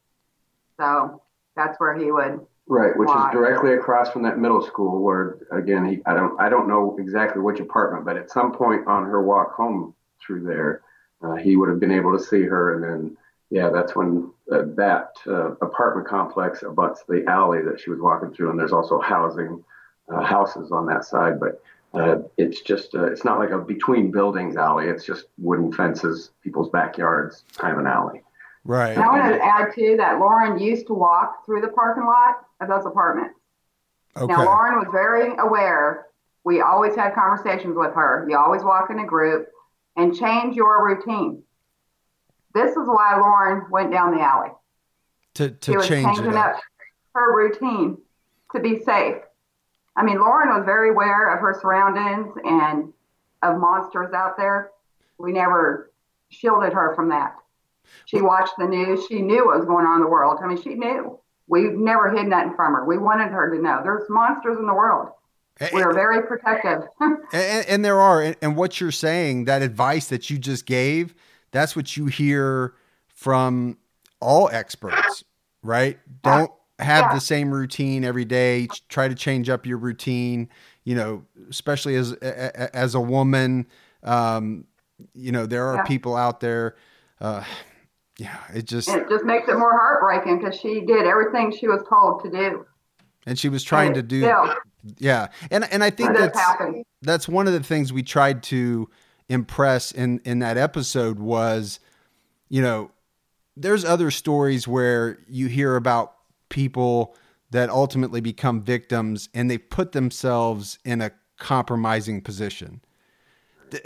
so 0.77 1.21
that's 1.55 1.79
where 1.79 1.97
he 1.97 2.11
would 2.11 2.45
Right, 2.67 2.95
which 2.95 3.09
is 3.09 3.31
directly 3.33 3.73
across 3.73 4.11
from 4.11 4.23
that 4.23 4.37
middle 4.39 4.61
school 4.61 5.01
where 5.01 5.39
again 5.51 5.83
he 5.83 6.01
I 6.05 6.13
don't 6.13 6.39
I 6.39 6.47
don't 6.47 6.69
know 6.69 6.95
exactly 6.97 7.41
which 7.41 7.59
apartment, 7.59 8.05
but 8.05 8.15
at 8.15 8.31
some 8.31 8.53
point 8.53 8.87
on 8.87 9.03
her 9.03 9.21
walk 9.21 9.55
home 9.55 9.93
through 10.25 10.43
there, 10.43 10.81
uh, 11.21 11.35
he 11.35 11.57
would 11.57 11.67
have 11.67 11.81
been 11.81 11.91
able 11.91 12.17
to 12.17 12.23
see 12.23 12.43
her, 12.43 12.75
and 12.75 12.83
then 12.83 13.17
yeah, 13.49 13.69
that's 13.71 13.93
when 13.93 14.31
uh, 14.51 14.61
that 14.75 15.09
uh, 15.27 15.51
apartment 15.55 16.07
complex 16.07 16.63
abuts 16.63 17.03
the 17.09 17.25
alley 17.27 17.61
that 17.61 17.77
she 17.77 17.89
was 17.89 17.99
walking 17.99 18.31
through, 18.31 18.51
and 18.51 18.57
there's 18.57 18.71
also 18.71 19.01
housing 19.01 19.61
uh, 20.07 20.21
houses 20.21 20.71
on 20.71 20.85
that 20.85 21.03
side, 21.03 21.39
but. 21.39 21.61
Uh, 21.93 22.19
it's 22.37 22.61
just 22.61 22.95
uh, 22.95 23.05
it's 23.05 23.25
not 23.25 23.37
like 23.37 23.49
a 23.49 23.57
between 23.57 24.11
buildings 24.11 24.55
alley. 24.55 24.87
It's 24.87 25.05
just 25.05 25.25
wooden 25.37 25.73
fences, 25.73 26.31
people's 26.41 26.69
backyards, 26.69 27.43
kind 27.57 27.73
of 27.73 27.79
an 27.79 27.87
alley. 27.87 28.23
Right. 28.63 28.95
And 28.95 29.03
I 29.03 29.07
want 29.07 29.33
to 29.33 29.43
add 29.43 29.73
too 29.75 29.97
that 29.97 30.19
Lauren 30.19 30.59
used 30.59 30.87
to 30.87 30.93
walk 30.93 31.45
through 31.45 31.61
the 31.61 31.67
parking 31.69 32.05
lot 32.05 32.45
of 32.61 32.69
those 32.69 32.85
apartments. 32.85 33.35
Okay. 34.15 34.31
Now 34.31 34.45
Lauren 34.45 34.79
was 34.79 34.87
very 34.91 35.35
aware. 35.37 36.07
We 36.43 36.61
always 36.61 36.95
had 36.95 37.13
conversations 37.13 37.75
with 37.75 37.93
her. 37.93 38.25
You 38.29 38.37
always 38.37 38.63
walk 38.63 38.89
in 38.89 38.99
a 38.99 39.05
group 39.05 39.47
and 39.97 40.15
change 40.15 40.55
your 40.55 40.85
routine. 40.85 41.43
This 42.53 42.71
is 42.71 42.87
why 42.87 43.17
Lauren 43.19 43.69
went 43.69 43.91
down 43.91 44.15
the 44.15 44.21
alley. 44.21 44.49
To 45.35 45.49
to 45.49 45.71
she 45.71 45.77
was 45.77 45.87
change 45.87 46.05
changing 46.17 46.35
up. 46.35 46.55
up 46.55 46.61
her 47.15 47.35
routine 47.35 47.97
to 48.53 48.61
be 48.61 48.79
safe. 48.83 49.17
I 49.95 50.03
mean, 50.03 50.19
Lauren 50.19 50.49
was 50.49 50.65
very 50.65 50.89
aware 50.89 51.33
of 51.33 51.41
her 51.41 51.57
surroundings 51.59 52.33
and 52.43 52.93
of 53.43 53.59
monsters 53.59 54.13
out 54.13 54.37
there. 54.37 54.71
We 55.17 55.31
never 55.31 55.91
shielded 56.29 56.73
her 56.73 56.95
from 56.95 57.09
that. 57.09 57.35
She 58.05 58.21
watched 58.21 58.53
the 58.57 58.65
news. 58.65 59.05
She 59.07 59.21
knew 59.21 59.47
what 59.47 59.57
was 59.57 59.65
going 59.65 59.85
on 59.85 59.97
in 59.97 60.03
the 60.03 60.09
world. 60.09 60.39
I 60.43 60.47
mean, 60.47 60.61
she 60.61 60.75
knew. 60.75 61.19
We 61.47 61.63
never 61.63 62.09
hid 62.09 62.27
nothing 62.27 62.55
from 62.55 62.73
her. 62.73 62.85
We 62.85 62.97
wanted 62.97 63.29
her 63.31 63.53
to 63.53 63.61
know 63.61 63.81
there's 63.83 64.09
monsters 64.09 64.57
in 64.57 64.65
the 64.65 64.73
world. 64.73 65.09
We 65.73 65.83
are 65.83 65.93
very 65.93 66.25
protective. 66.25 66.87
and, 66.99 67.65
and, 67.67 67.85
there 67.85 67.99
are. 67.99 68.21
And, 68.21 68.35
and 68.41 68.55
what 68.55 68.79
you're 68.79 68.91
saying, 68.91 69.45
that 69.45 69.61
advice 69.61 70.07
that 70.07 70.29
you 70.29 70.39
just 70.39 70.65
gave, 70.65 71.13
that's 71.51 71.75
what 71.75 71.95
you 71.95 72.07
hear 72.07 72.73
from 73.07 73.77
all 74.19 74.49
experts, 74.51 75.23
right? 75.61 75.99
Don't 76.23 76.51
have 76.81 77.05
yeah. 77.05 77.13
the 77.13 77.21
same 77.21 77.51
routine 77.53 78.03
every 78.03 78.25
day. 78.25 78.67
Try 78.89 79.07
to 79.07 79.15
change 79.15 79.49
up 79.49 79.65
your 79.65 79.77
routine. 79.77 80.49
You 80.83 80.95
know, 80.95 81.23
especially 81.49 81.95
as 81.95 82.13
as 82.13 82.95
a 82.95 82.99
woman, 83.01 83.67
um, 84.03 84.65
you 85.13 85.31
know 85.31 85.45
there 85.45 85.67
are 85.67 85.77
yeah. 85.77 85.83
people 85.83 86.15
out 86.15 86.39
there. 86.39 86.75
Uh, 87.19 87.43
yeah, 88.17 88.39
it 88.53 88.65
just 88.65 88.89
it 88.89 89.07
just 89.09 89.25
makes 89.25 89.47
it 89.47 89.57
more 89.57 89.77
heartbreaking 89.77 90.39
because 90.39 90.59
she 90.59 90.81
did 90.81 91.05
everything 91.05 91.55
she 91.55 91.67
was 91.67 91.81
told 91.87 92.23
to 92.23 92.29
do, 92.29 92.65
and 93.25 93.37
she 93.37 93.49
was 93.49 93.63
trying 93.63 93.93
to 93.93 94.01
do. 94.01 94.21
Still, 94.21 94.55
yeah, 94.97 95.27
and 95.49 95.63
and 95.71 95.83
I 95.83 95.89
think 95.89 96.15
that's 96.15 96.39
that's 97.01 97.27
one 97.27 97.47
of 97.47 97.53
the 97.53 97.63
things 97.63 97.93
we 97.93 98.03
tried 98.03 98.43
to 98.43 98.89
impress 99.29 99.91
in 99.91 100.19
in 100.25 100.39
that 100.39 100.57
episode 100.57 101.19
was, 101.19 101.79
you 102.49 102.61
know, 102.61 102.91
there's 103.55 103.85
other 103.85 104.11
stories 104.11 104.67
where 104.67 105.19
you 105.27 105.47
hear 105.47 105.75
about 105.75 106.13
people 106.51 107.15
that 107.49 107.69
ultimately 107.69 108.21
become 108.21 108.61
victims 108.61 109.27
and 109.33 109.49
they 109.49 109.57
put 109.57 109.93
themselves 109.93 110.77
in 110.85 111.01
a 111.01 111.11
compromising 111.39 112.21
position. 112.21 112.81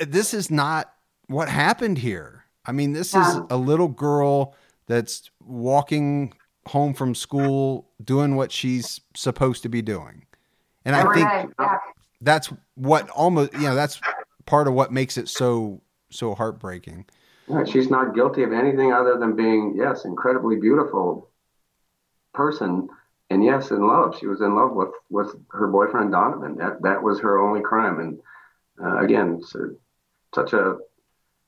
This 0.05 0.33
is 0.33 0.51
not 0.51 0.93
what 1.27 1.47
happened 1.47 1.99
here. 1.99 2.43
I 2.65 2.73
mean, 2.73 2.91
this 2.93 3.15
is 3.15 3.39
a 3.49 3.57
little 3.57 3.87
girl 3.87 4.55
that's 4.87 5.31
walking 5.39 6.33
home 6.67 6.93
from 6.93 7.15
school 7.15 7.87
doing 8.03 8.35
what 8.35 8.51
she's 8.51 8.99
supposed 9.15 9.63
to 9.63 9.69
be 9.69 9.81
doing. 9.81 10.25
And 10.83 10.95
I 10.95 11.13
think 11.13 11.53
that's 12.21 12.51
what 12.75 13.09
almost, 13.11 13.53
you 13.53 13.61
know, 13.61 13.75
that's 13.75 14.01
part 14.45 14.67
of 14.67 14.73
what 14.73 14.91
makes 14.91 15.17
it 15.17 15.29
so, 15.29 15.81
so 16.09 16.35
heartbreaking. 16.35 17.05
Yeah, 17.47 17.63
she's 17.63 17.89
not 17.89 18.15
guilty 18.15 18.43
of 18.43 18.51
anything 18.51 18.91
other 18.91 19.17
than 19.19 19.35
being, 19.35 19.75
yes, 19.77 20.05
incredibly 20.05 20.55
beautiful 20.55 21.29
person, 22.35 22.87
and 23.29 23.43
yes, 23.43 23.71
in 23.71 23.87
love. 23.87 24.17
She 24.19 24.27
was 24.27 24.41
in 24.41 24.55
love 24.55 24.73
with 24.73 24.91
with 25.09 25.35
her 25.51 25.67
boyfriend 25.67 26.11
Donovan. 26.11 26.57
That 26.57 26.81
that 26.81 27.01
was 27.01 27.19
her 27.21 27.39
only 27.39 27.61
crime. 27.61 27.99
And 27.99 28.19
uh, 28.83 29.03
again, 29.03 29.41
so, 29.43 29.75
such 30.33 30.53
a 30.53 30.77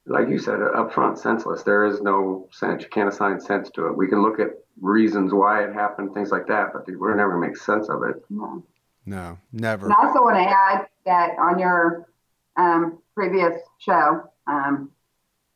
like 0.06 0.30
you 0.30 0.40
said, 0.40 0.60
upfront 0.60 1.18
senseless. 1.18 1.64
There 1.64 1.86
is 1.86 2.02
no 2.02 2.48
sense. 2.52 2.82
You 2.84 2.90
can't 2.90 3.10
assign 3.10 3.42
sense 3.42 3.70
to 3.72 3.88
it. 3.88 3.98
We 3.98 4.08
can 4.08 4.22
look 4.22 4.40
at 4.40 4.52
reasons 4.80 5.34
why 5.34 5.64
it 5.66 5.74
happened, 5.74 6.14
things 6.14 6.32
like 6.32 6.48
that, 6.48 6.72
but 6.72 6.84
we're 6.88 7.16
never 7.16 7.32
gonna 7.34 7.46
make 7.48 7.58
sense 7.58 7.90
of 7.90 8.04
it. 8.04 8.24
No, 8.30 8.64
no 9.06 9.38
never. 9.52 9.86
And 9.86 9.94
I 9.94 10.08
also 10.08 10.24
want 10.24 10.38
to 10.38 10.50
add 10.50 10.88
that 11.06 11.38
on 11.40 11.60
your 11.60 12.08
um, 12.56 13.00
previous 13.16 13.62
show, 13.80 14.24
um, 14.48 14.92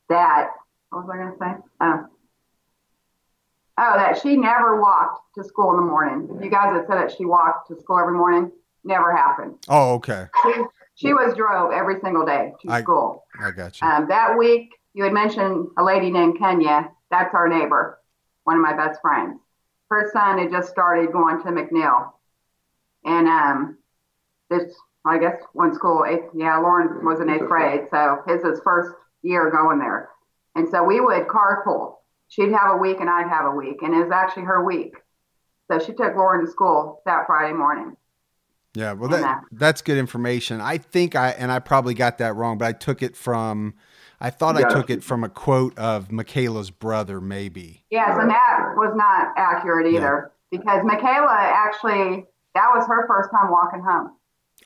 that 0.09 0.51
what 0.91 1.05
was 1.05 1.09
I 1.13 1.17
going 1.17 1.31
to 1.31 1.37
say? 1.39 1.67
Oh. 1.79 2.05
Oh, 3.83 3.93
that 3.95 4.21
she 4.21 4.37
never 4.37 4.79
walked 4.79 5.33
to 5.33 5.43
school 5.43 5.71
in 5.71 5.77
the 5.77 5.81
morning. 5.81 6.39
You 6.39 6.51
guys 6.51 6.71
had 6.71 6.85
said 6.85 6.97
that 6.97 7.17
she 7.17 7.25
walked 7.25 7.67
to 7.69 7.79
school 7.81 7.97
every 7.97 8.13
morning. 8.13 8.51
Never 8.83 9.15
happened. 9.15 9.55
Oh, 9.69 9.95
okay. 9.95 10.27
She, 10.43 10.53
she 10.93 11.13
was 11.13 11.35
drove 11.35 11.71
every 11.71 11.99
single 11.99 12.23
day 12.23 12.53
to 12.61 12.71
I, 12.71 12.81
school. 12.83 13.23
I 13.39 13.49
got 13.49 13.81
you. 13.81 13.87
Um, 13.87 14.07
that 14.09 14.37
week, 14.37 14.69
you 14.93 15.03
had 15.03 15.13
mentioned 15.13 15.69
a 15.79 15.83
lady 15.83 16.11
named 16.11 16.37
Kenya. 16.37 16.91
That's 17.09 17.33
our 17.33 17.49
neighbor, 17.49 17.99
one 18.43 18.55
of 18.55 18.61
my 18.61 18.75
best 18.75 19.01
friends. 19.01 19.39
Her 19.89 20.11
son 20.13 20.37
had 20.37 20.51
just 20.51 20.69
started 20.69 21.11
going 21.11 21.41
to 21.41 21.49
McNiel, 21.49 22.11
and 23.03 23.27
um, 23.27 23.77
this 24.51 24.75
I 25.05 25.17
guess 25.17 25.41
one 25.53 25.73
school 25.73 26.05
eighth. 26.07 26.29
Yeah, 26.35 26.59
Lauren 26.59 27.03
was 27.03 27.19
in 27.19 27.31
eighth 27.31 27.47
grade, 27.47 27.87
so 27.89 28.19
his 28.27 28.43
is 28.43 28.61
first 28.63 28.93
year 29.23 29.49
going 29.49 29.79
there. 29.79 30.09
And 30.55 30.69
so 30.69 30.83
we 30.83 31.01
would 31.01 31.27
carpool. 31.27 31.95
She'd 32.31 32.53
have 32.53 32.71
a 32.71 32.77
week 32.77 33.01
and 33.01 33.09
I'd 33.09 33.27
have 33.27 33.45
a 33.45 33.51
week. 33.51 33.81
And 33.81 33.93
it 33.93 33.97
was 33.97 34.11
actually 34.11 34.43
her 34.43 34.63
week. 34.63 34.95
So 35.69 35.79
she 35.79 35.91
took 35.91 36.15
Lauren 36.15 36.45
to 36.45 36.49
school 36.49 37.01
that 37.05 37.25
Friday 37.27 37.53
morning. 37.53 37.97
Yeah, 38.73 38.93
well, 38.93 39.09
that, 39.09 39.41
that's 39.51 39.81
good 39.81 39.97
information. 39.97 40.61
I 40.61 40.77
think 40.77 41.13
I, 41.13 41.31
and 41.31 41.51
I 41.51 41.59
probably 41.59 41.93
got 41.93 42.19
that 42.19 42.37
wrong, 42.37 42.57
but 42.57 42.65
I 42.69 42.71
took 42.71 43.03
it 43.03 43.17
from, 43.17 43.73
I 44.21 44.29
thought 44.29 44.57
yeah. 44.57 44.67
I 44.67 44.73
took 44.73 44.89
it 44.89 45.03
from 45.03 45.25
a 45.25 45.29
quote 45.29 45.77
of 45.77 46.09
Michaela's 46.09 46.71
brother, 46.71 47.19
maybe. 47.19 47.83
Yes, 47.89 48.17
and 48.17 48.29
that 48.29 48.75
was 48.77 48.93
not 48.95 49.33
accurate 49.35 49.87
either 49.93 50.31
yeah. 50.51 50.57
because 50.57 50.85
Michaela 50.85 51.35
actually, 51.37 52.25
that 52.55 52.69
was 52.73 52.87
her 52.87 53.05
first 53.07 53.29
time 53.31 53.51
walking 53.51 53.81
home. 53.81 54.15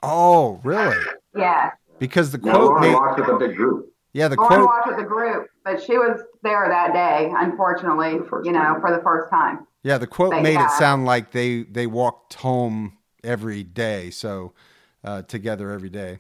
Oh, 0.04 0.62
really? 0.64 1.04
Yeah. 1.36 1.72
Because 1.98 2.32
the 2.32 2.38
quote 2.38 2.76
no, 2.76 2.80
made, 2.80 2.94
walked 2.94 3.20
with 3.20 3.30
a 3.30 3.40
big 3.40 3.56
group. 3.56 3.92
Yeah, 4.16 4.30
the 4.30 4.38
Lauren 4.38 4.62
quote 4.62 4.66
walked 4.66 4.88
with 4.88 4.98
the 4.98 5.04
group, 5.04 5.50
but 5.66 5.84
she 5.84 5.98
was 5.98 6.22
there 6.42 6.70
that 6.70 6.94
day, 6.94 7.34
unfortunately, 7.36 8.14
you 8.46 8.54
know, 8.54 8.60
time. 8.60 8.80
for 8.80 8.96
the 8.96 9.04
first 9.04 9.30
time. 9.30 9.68
Yeah, 9.84 9.98
the 9.98 10.08
quote 10.08 10.42
made 10.42 10.56
had. 10.56 10.68
it 10.68 10.72
sound 10.72 11.06
like 11.06 11.34
they 11.34 11.64
they 11.64 11.86
walked 11.86 12.36
home 12.36 12.98
every 13.26 13.64
day, 13.64 14.12
so 14.12 14.54
uh, 15.04 15.24
together 15.24 15.70
every 15.70 15.90
day. 15.90 16.20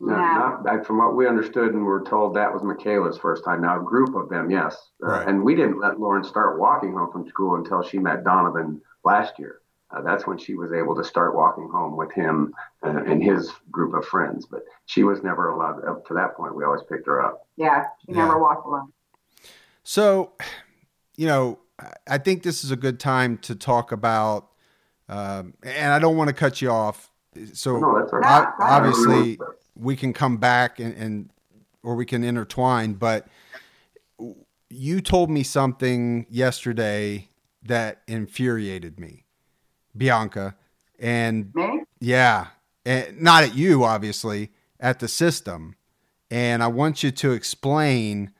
No, 0.00 0.16
yeah. 0.16 0.56
not, 0.64 0.86
from 0.86 0.96
what 0.96 1.16
we 1.16 1.26
understood 1.26 1.74
and 1.74 1.84
were 1.84 2.02
told, 2.02 2.34
that 2.36 2.50
was 2.50 2.62
Michaela's 2.62 3.18
first 3.18 3.44
time. 3.44 3.60
Now, 3.60 3.78
a 3.78 3.84
group 3.84 4.14
of 4.14 4.30
them, 4.30 4.48
yes. 4.50 4.76
Uh, 5.06 5.24
and 5.26 5.42
we 5.42 5.54
didn't 5.54 5.80
let 5.80 6.00
Lauren 6.00 6.24
start 6.24 6.58
walking 6.58 6.94
home 6.94 7.10
from 7.12 7.28
school 7.28 7.56
until 7.56 7.82
she 7.82 7.98
met 7.98 8.24
Donovan 8.24 8.80
last 9.04 9.38
year 9.38 9.60
uh, 9.90 10.02
that's 10.02 10.26
when 10.26 10.36
she 10.36 10.54
was 10.54 10.72
able 10.72 10.94
to 10.94 11.04
start 11.04 11.34
walking 11.34 11.68
home 11.68 11.96
with 11.96 12.12
him 12.12 12.54
uh, 12.82 13.02
and 13.06 13.22
his 13.22 13.50
group 13.70 13.94
of 13.94 14.04
friends. 14.04 14.46
But 14.46 14.64
she 14.86 15.02
was 15.02 15.22
never 15.22 15.50
allowed 15.50 15.84
up 15.84 16.06
to 16.08 16.14
that 16.14 16.36
point. 16.36 16.54
We 16.54 16.64
always 16.64 16.82
picked 16.88 17.06
her 17.06 17.24
up. 17.24 17.46
Yeah, 17.56 17.84
she 18.04 18.12
yeah. 18.12 18.24
never 18.24 18.38
walked 18.38 18.66
alone. 18.66 18.92
So, 19.84 20.32
you 21.16 21.26
know, 21.26 21.58
I 22.06 22.18
think 22.18 22.42
this 22.42 22.64
is 22.64 22.70
a 22.70 22.76
good 22.76 23.00
time 23.00 23.38
to 23.38 23.54
talk 23.54 23.92
about, 23.92 24.48
um, 25.08 25.54
and 25.62 25.92
I 25.92 25.98
don't 25.98 26.16
want 26.16 26.28
to 26.28 26.34
cut 26.34 26.60
you 26.60 26.70
off. 26.70 27.10
So, 27.54 27.78
no, 27.78 27.86
right. 27.86 28.48
obviously, 28.60 29.38
we 29.74 29.96
can 29.96 30.12
come 30.12 30.36
back 30.36 30.80
and, 30.80 30.94
and 30.96 31.30
or 31.82 31.94
we 31.94 32.04
can 32.04 32.24
intertwine. 32.24 32.94
But 32.94 33.28
you 34.68 35.00
told 35.00 35.30
me 35.30 35.42
something 35.42 36.26
yesterday 36.28 37.28
that 37.62 38.02
infuriated 38.06 39.00
me 39.00 39.24
Bianca, 39.98 40.54
and 40.98 41.54
Me? 41.54 41.82
yeah, 42.00 42.48
and 42.84 43.20
not 43.20 43.44
at 43.44 43.54
you, 43.54 43.84
obviously, 43.84 44.50
at 44.80 45.00
the 45.00 45.08
system. 45.08 45.74
And 46.30 46.62
I 46.62 46.66
want 46.68 47.02
you 47.02 47.10
to 47.10 47.32
explain 47.32 48.32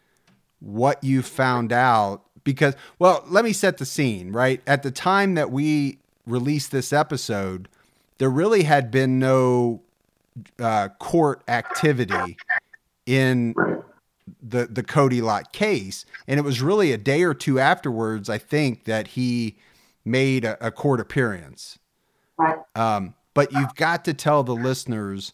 what 0.61 1.03
you 1.03 1.23
found 1.23 1.73
out 1.73 2.25
because, 2.45 2.75
well, 2.99 3.25
let 3.29 3.45
me 3.45 3.53
set 3.53 3.79
the 3.79 3.87
scene, 3.87 4.33
right? 4.33 4.63
At 4.67 4.83
the 4.83 4.91
time 4.91 5.35
that 5.35 5.51
we 5.51 5.99
released 6.27 6.71
this 6.71 6.93
episode, 6.93 7.69
there 8.19 8.31
really 8.31 8.63
had 8.63 8.91
been 8.91 9.19
no 9.19 9.83
uh, 10.59 10.89
court 10.99 11.43
activity 11.49 12.37
in 13.07 13.55
the 14.43 14.67
the 14.67 14.83
Cody 14.83 15.21
Lott 15.21 15.53
case, 15.53 16.05
and 16.27 16.39
it 16.39 16.43
was 16.43 16.61
really 16.61 16.93
a 16.93 16.99
day 16.99 17.23
or 17.23 17.35
two 17.35 17.59
afterwards, 17.59 18.29
I 18.29 18.39
think, 18.39 18.85
that 18.85 19.09
he 19.09 19.57
made 20.05 20.45
a, 20.45 20.67
a 20.67 20.71
court 20.71 21.01
appearance. 21.01 21.79
Right. 22.37 22.59
Um, 22.75 23.15
but 23.35 23.53
you've 23.53 23.75
got 23.75 24.05
to 24.07 24.15
tell 24.15 24.43
the 24.43 24.55
listeners 24.55 25.33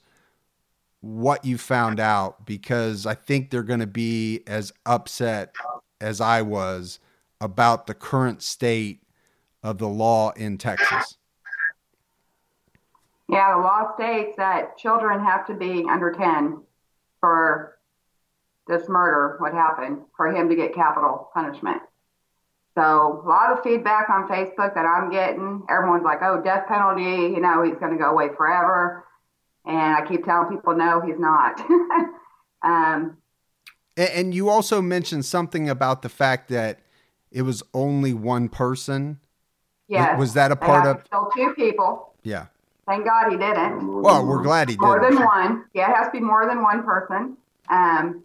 what 1.00 1.44
you 1.44 1.58
found 1.58 2.00
out 2.00 2.46
because 2.46 3.06
I 3.06 3.14
think 3.14 3.50
they're 3.50 3.62
going 3.62 3.80
to 3.80 3.86
be 3.86 4.42
as 4.46 4.72
upset 4.86 5.54
as 6.00 6.20
I 6.20 6.42
was 6.42 6.98
about 7.40 7.86
the 7.86 7.94
current 7.94 8.42
state 8.42 9.02
of 9.62 9.78
the 9.78 9.88
law 9.88 10.30
in 10.32 10.58
Texas. 10.58 11.18
Yeah, 13.28 13.56
the 13.56 13.62
law 13.62 13.94
states 13.94 14.36
that 14.36 14.76
children 14.76 15.24
have 15.24 15.46
to 15.46 15.54
be 15.54 15.84
under 15.90 16.12
10 16.12 16.62
for 17.20 17.78
this 18.66 18.88
murder, 18.88 19.36
what 19.38 19.52
happened, 19.52 20.02
for 20.16 20.34
him 20.34 20.48
to 20.48 20.56
get 20.56 20.74
capital 20.74 21.30
punishment. 21.32 21.82
So 22.76 23.22
a 23.24 23.28
lot 23.28 23.52
of 23.52 23.62
feedback 23.62 24.10
on 24.10 24.28
Facebook 24.28 24.74
that 24.74 24.84
I'm 24.84 25.10
getting. 25.10 25.62
Everyone's 25.68 26.04
like, 26.04 26.18
"Oh, 26.22 26.42
death 26.42 26.66
penalty. 26.66 27.32
You 27.32 27.40
know, 27.40 27.62
he's 27.62 27.76
going 27.76 27.92
to 27.92 27.98
go 27.98 28.10
away 28.10 28.30
forever." 28.36 29.04
And 29.64 29.96
I 29.96 30.06
keep 30.06 30.24
telling 30.24 30.48
people, 30.54 30.74
"No, 30.74 31.00
he's 31.00 31.18
not." 31.18 31.60
um, 32.62 33.16
and 33.96 34.34
you 34.34 34.48
also 34.48 34.82
mentioned 34.82 35.24
something 35.24 35.68
about 35.68 36.02
the 36.02 36.08
fact 36.08 36.48
that 36.48 36.80
it 37.30 37.42
was 37.42 37.62
only 37.72 38.12
one 38.12 38.48
person. 38.48 39.20
Yeah. 39.88 40.16
Was 40.16 40.34
that 40.34 40.50
a 40.50 40.56
part 40.56 40.86
of? 40.86 41.08
Kill 41.10 41.30
two 41.34 41.54
people. 41.54 42.14
Yeah. 42.22 42.46
Thank 42.86 43.04
God 43.04 43.30
he 43.30 43.36
didn't. 43.36 44.02
Well, 44.02 44.26
we're 44.26 44.42
glad 44.42 44.68
he 44.68 44.74
did. 44.74 44.82
More 44.82 45.00
than 45.00 45.24
one. 45.24 45.64
Yeah, 45.74 45.90
it 45.90 45.96
has 45.96 46.06
to 46.06 46.12
be 46.12 46.20
more 46.20 46.46
than 46.46 46.62
one 46.62 46.82
person. 46.82 47.36
Um, 47.70 48.24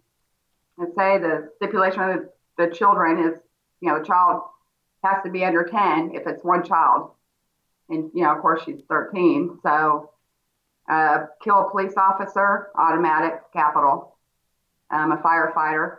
and 0.76 0.88
say 0.96 1.18
the 1.18 1.50
stipulation 1.56 2.02
of 2.02 2.28
the 2.58 2.74
children 2.74 3.18
is, 3.18 3.34
you 3.80 3.88
know, 3.88 4.00
a 4.00 4.04
child 4.04 4.42
has 5.02 5.22
to 5.24 5.30
be 5.30 5.44
under 5.44 5.64
10 5.64 6.12
if 6.14 6.26
it's 6.26 6.44
one 6.44 6.62
child. 6.62 7.12
And, 7.88 8.10
you 8.14 8.22
know, 8.22 8.34
of 8.34 8.40
course, 8.40 8.62
she's 8.64 8.80
13. 8.88 9.58
So, 9.62 10.10
uh, 10.88 11.26
kill 11.42 11.66
a 11.66 11.70
police 11.70 11.94
officer, 11.96 12.68
automatic, 12.76 13.40
capital. 13.52 14.16
Um, 14.92 15.12
a 15.12 15.18
firefighter, 15.18 15.98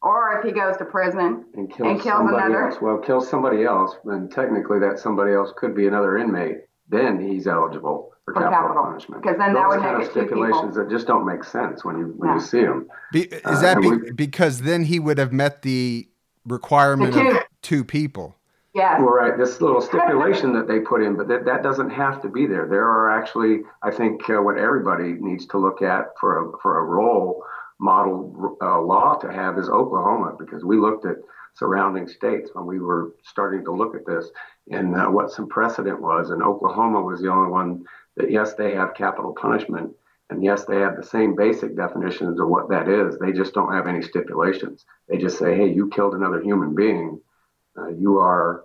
or 0.00 0.38
if 0.38 0.44
he 0.44 0.52
goes 0.52 0.76
to 0.76 0.84
prison 0.84 1.44
and 1.54 1.68
kills, 1.68 1.88
and 1.88 2.00
kills 2.00 2.18
somebody 2.18 2.36
another. 2.36 2.68
else. 2.68 2.80
Well, 2.80 2.98
kills 2.98 3.28
somebody 3.28 3.64
else, 3.64 3.96
and 4.04 4.30
technically 4.30 4.78
that 4.80 5.00
somebody 5.00 5.32
else 5.32 5.52
could 5.56 5.74
be 5.74 5.88
another 5.88 6.16
inmate. 6.16 6.58
Then 6.88 7.20
he's 7.20 7.46
eligible 7.46 8.12
for, 8.24 8.34
for 8.34 8.40
capital, 8.40 8.60
capital, 8.60 8.84
punishment. 8.84 9.22
Because 9.22 9.38
then 9.38 9.52
Those 9.52 9.62
that 9.62 9.68
would 9.68 9.80
kind 9.80 9.98
make 9.98 10.06
of 10.06 10.12
stipulations 10.12 10.76
that 10.76 10.88
just 10.88 11.06
don't 11.08 11.26
make 11.26 11.42
sense 11.42 11.84
when 11.84 11.98
you 11.98 12.14
when 12.16 12.30
yeah. 12.30 12.34
you 12.36 12.40
see 12.40 12.62
them. 12.62 12.88
Be, 13.12 13.22
is 13.22 13.40
uh, 13.44 13.60
that 13.60 13.80
be, 13.80 14.12
because 14.12 14.60
then 14.60 14.84
he 14.84 15.00
would 15.00 15.18
have 15.18 15.32
met 15.32 15.62
the 15.62 16.08
requirement 16.48 17.14
the 17.14 17.38
of 17.38 17.42
two 17.62 17.84
people? 17.84 18.36
Yeah. 18.74 18.98
Well, 18.98 19.08
right. 19.08 19.36
This 19.36 19.60
little 19.60 19.80
stipulation 19.80 20.52
that 20.52 20.68
they 20.68 20.80
put 20.80 21.02
in, 21.02 21.16
but 21.16 21.26
that, 21.28 21.44
that 21.46 21.62
doesn't 21.62 21.90
have 21.90 22.20
to 22.22 22.28
be 22.28 22.46
there. 22.46 22.68
There 22.68 22.86
are 22.86 23.10
actually, 23.18 23.62
I 23.82 23.90
think, 23.90 24.28
uh, 24.28 24.42
what 24.42 24.58
everybody 24.58 25.14
needs 25.14 25.46
to 25.46 25.58
look 25.58 25.82
at 25.82 26.06
for 26.20 26.30
a, 26.44 26.58
for 26.62 26.78
a 26.78 26.84
role 26.84 27.42
model 27.80 28.56
uh, 28.60 28.80
law 28.80 29.16
to 29.16 29.32
have 29.32 29.58
is 29.58 29.68
Oklahoma, 29.68 30.36
because 30.38 30.64
we 30.64 30.76
looked 30.76 31.06
at 31.06 31.16
surrounding 31.54 32.06
states 32.06 32.50
when 32.52 32.66
we 32.66 32.78
were 32.78 33.14
starting 33.24 33.64
to 33.64 33.72
look 33.72 33.96
at 33.96 34.06
this 34.06 34.30
and 34.70 34.94
uh, 34.94 35.06
what 35.06 35.30
some 35.30 35.48
precedent 35.48 36.00
was. 36.00 36.30
And 36.30 36.42
Oklahoma 36.42 37.00
was 37.00 37.20
the 37.20 37.32
only 37.32 37.50
one 37.50 37.84
that, 38.16 38.30
yes, 38.30 38.54
they 38.54 38.74
have 38.74 38.94
capital 38.94 39.34
punishment. 39.40 39.90
And 40.30 40.44
yes, 40.44 40.64
they 40.64 40.78
have 40.80 40.96
the 40.96 41.02
same 41.02 41.34
basic 41.34 41.74
definitions 41.76 42.38
of 42.38 42.48
what 42.48 42.68
that 42.68 42.88
is. 42.88 43.18
They 43.18 43.32
just 43.32 43.54
don't 43.54 43.72
have 43.72 43.86
any 43.86 44.02
stipulations. 44.02 44.84
They 45.08 45.16
just 45.16 45.38
say, 45.38 45.56
hey, 45.56 45.72
you 45.72 45.88
killed 45.88 46.14
another 46.14 46.40
human 46.40 46.74
being. 46.74 47.20
Uh, 47.76 47.88
you 47.88 48.18
are 48.18 48.64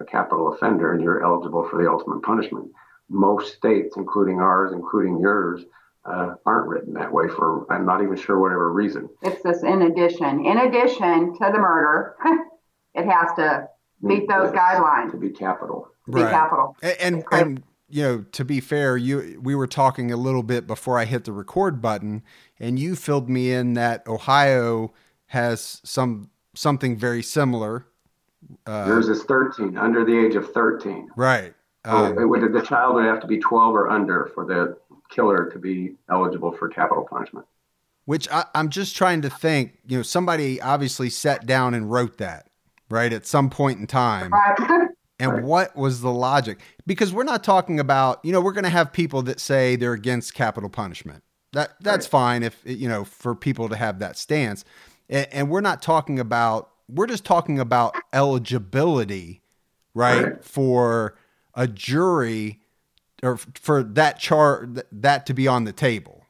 a 0.00 0.04
capital 0.04 0.52
offender 0.52 0.92
and 0.92 1.02
you're 1.02 1.22
eligible 1.22 1.68
for 1.68 1.82
the 1.82 1.88
ultimate 1.88 2.22
punishment. 2.22 2.70
Most 3.08 3.54
states, 3.54 3.96
including 3.96 4.40
ours, 4.40 4.72
including 4.72 5.20
yours, 5.20 5.64
uh, 6.04 6.34
aren't 6.44 6.68
written 6.68 6.94
that 6.94 7.12
way 7.12 7.28
for 7.28 7.66
I'm 7.72 7.86
not 7.86 8.02
even 8.02 8.16
sure 8.16 8.38
whatever 8.38 8.72
reason. 8.72 9.08
It's 9.22 9.42
this 9.42 9.62
in 9.62 9.82
addition. 9.82 10.44
In 10.44 10.58
addition 10.58 11.32
to 11.34 11.50
the 11.52 11.58
murder, 11.58 12.16
it 12.94 13.06
has 13.06 13.34
to 13.36 13.68
meet 14.02 14.28
those 14.28 14.52
yes, 14.52 14.54
guidelines 14.54 15.12
to 15.12 15.16
be 15.16 15.30
capital. 15.30 15.88
To 16.06 16.12
right. 16.12 16.26
be 16.26 16.30
capital. 16.30 16.76
And 16.82 16.96
and, 17.00 17.24
and, 17.32 17.62
you 17.94 18.02
know, 18.02 18.24
to 18.32 18.44
be 18.44 18.58
fair, 18.58 18.96
you 18.96 19.38
we 19.40 19.54
were 19.54 19.68
talking 19.68 20.10
a 20.10 20.16
little 20.16 20.42
bit 20.42 20.66
before 20.66 20.98
I 20.98 21.04
hit 21.04 21.22
the 21.22 21.32
record 21.32 21.80
button, 21.80 22.24
and 22.58 22.76
you 22.76 22.96
filled 22.96 23.30
me 23.30 23.52
in 23.52 23.74
that 23.74 24.04
Ohio 24.08 24.92
has 25.26 25.80
some 25.84 26.28
something 26.54 26.96
very 26.96 27.22
similar. 27.22 27.86
Uh, 28.66 28.86
Yours 28.88 29.08
is 29.08 29.22
13, 29.22 29.78
under 29.78 30.04
the 30.04 30.26
age 30.26 30.34
of 30.34 30.52
13. 30.52 31.08
Right. 31.16 31.54
Um, 31.84 32.18
it 32.18 32.24
would, 32.24 32.52
the 32.52 32.62
child 32.62 32.96
would 32.96 33.04
have 33.04 33.20
to 33.20 33.28
be 33.28 33.38
12 33.38 33.74
or 33.74 33.88
under 33.88 34.26
for 34.34 34.44
the 34.44 34.76
killer 35.08 35.48
to 35.50 35.58
be 35.58 35.94
eligible 36.10 36.50
for 36.50 36.68
capital 36.68 37.06
punishment. 37.08 37.46
Which 38.06 38.28
I, 38.30 38.44
I'm 38.56 38.70
just 38.70 38.96
trying 38.96 39.22
to 39.22 39.30
think, 39.30 39.78
you 39.86 39.98
know, 39.98 40.02
somebody 40.02 40.60
obviously 40.60 41.10
sat 41.10 41.46
down 41.46 41.74
and 41.74 41.90
wrote 41.90 42.18
that, 42.18 42.50
right, 42.90 43.12
at 43.12 43.24
some 43.24 43.50
point 43.50 43.78
in 43.78 43.86
time. 43.86 44.32
Right. 45.20 45.26
And 45.26 45.32
right. 45.36 45.44
what 45.44 45.76
was 45.76 46.00
the 46.00 46.12
logic? 46.12 46.58
Because 46.86 47.12
we're 47.12 47.24
not 47.24 47.44
talking 47.44 47.78
about, 47.78 48.20
you 48.24 48.32
know, 48.32 48.40
we're 48.40 48.52
going 48.52 48.64
to 48.64 48.70
have 48.70 48.92
people 48.92 49.22
that 49.22 49.40
say 49.40 49.76
they're 49.76 49.92
against 49.92 50.34
capital 50.34 50.68
punishment. 50.68 51.22
That 51.52 51.74
that's 51.80 52.06
right. 52.06 52.10
fine 52.10 52.42
if 52.42 52.60
you 52.64 52.88
know 52.88 53.04
for 53.04 53.36
people 53.36 53.68
to 53.68 53.76
have 53.76 54.00
that 54.00 54.18
stance, 54.18 54.64
and, 55.08 55.28
and, 55.30 55.50
we're 55.50 55.60
not 55.60 55.80
talking 55.80 56.18
about. 56.18 56.70
We're 56.88 57.06
just 57.06 57.24
talking 57.24 57.60
about 57.60 57.94
eligibility, 58.12 59.40
right, 59.94 60.24
right. 60.24 60.44
for 60.44 61.16
a 61.54 61.68
jury 61.68 62.60
or 63.22 63.38
for 63.54 63.82
that 63.84 64.18
chart 64.18 64.84
that 64.90 65.26
to 65.26 65.34
be 65.34 65.46
on 65.46 65.62
the 65.62 65.72
table. 65.72 66.26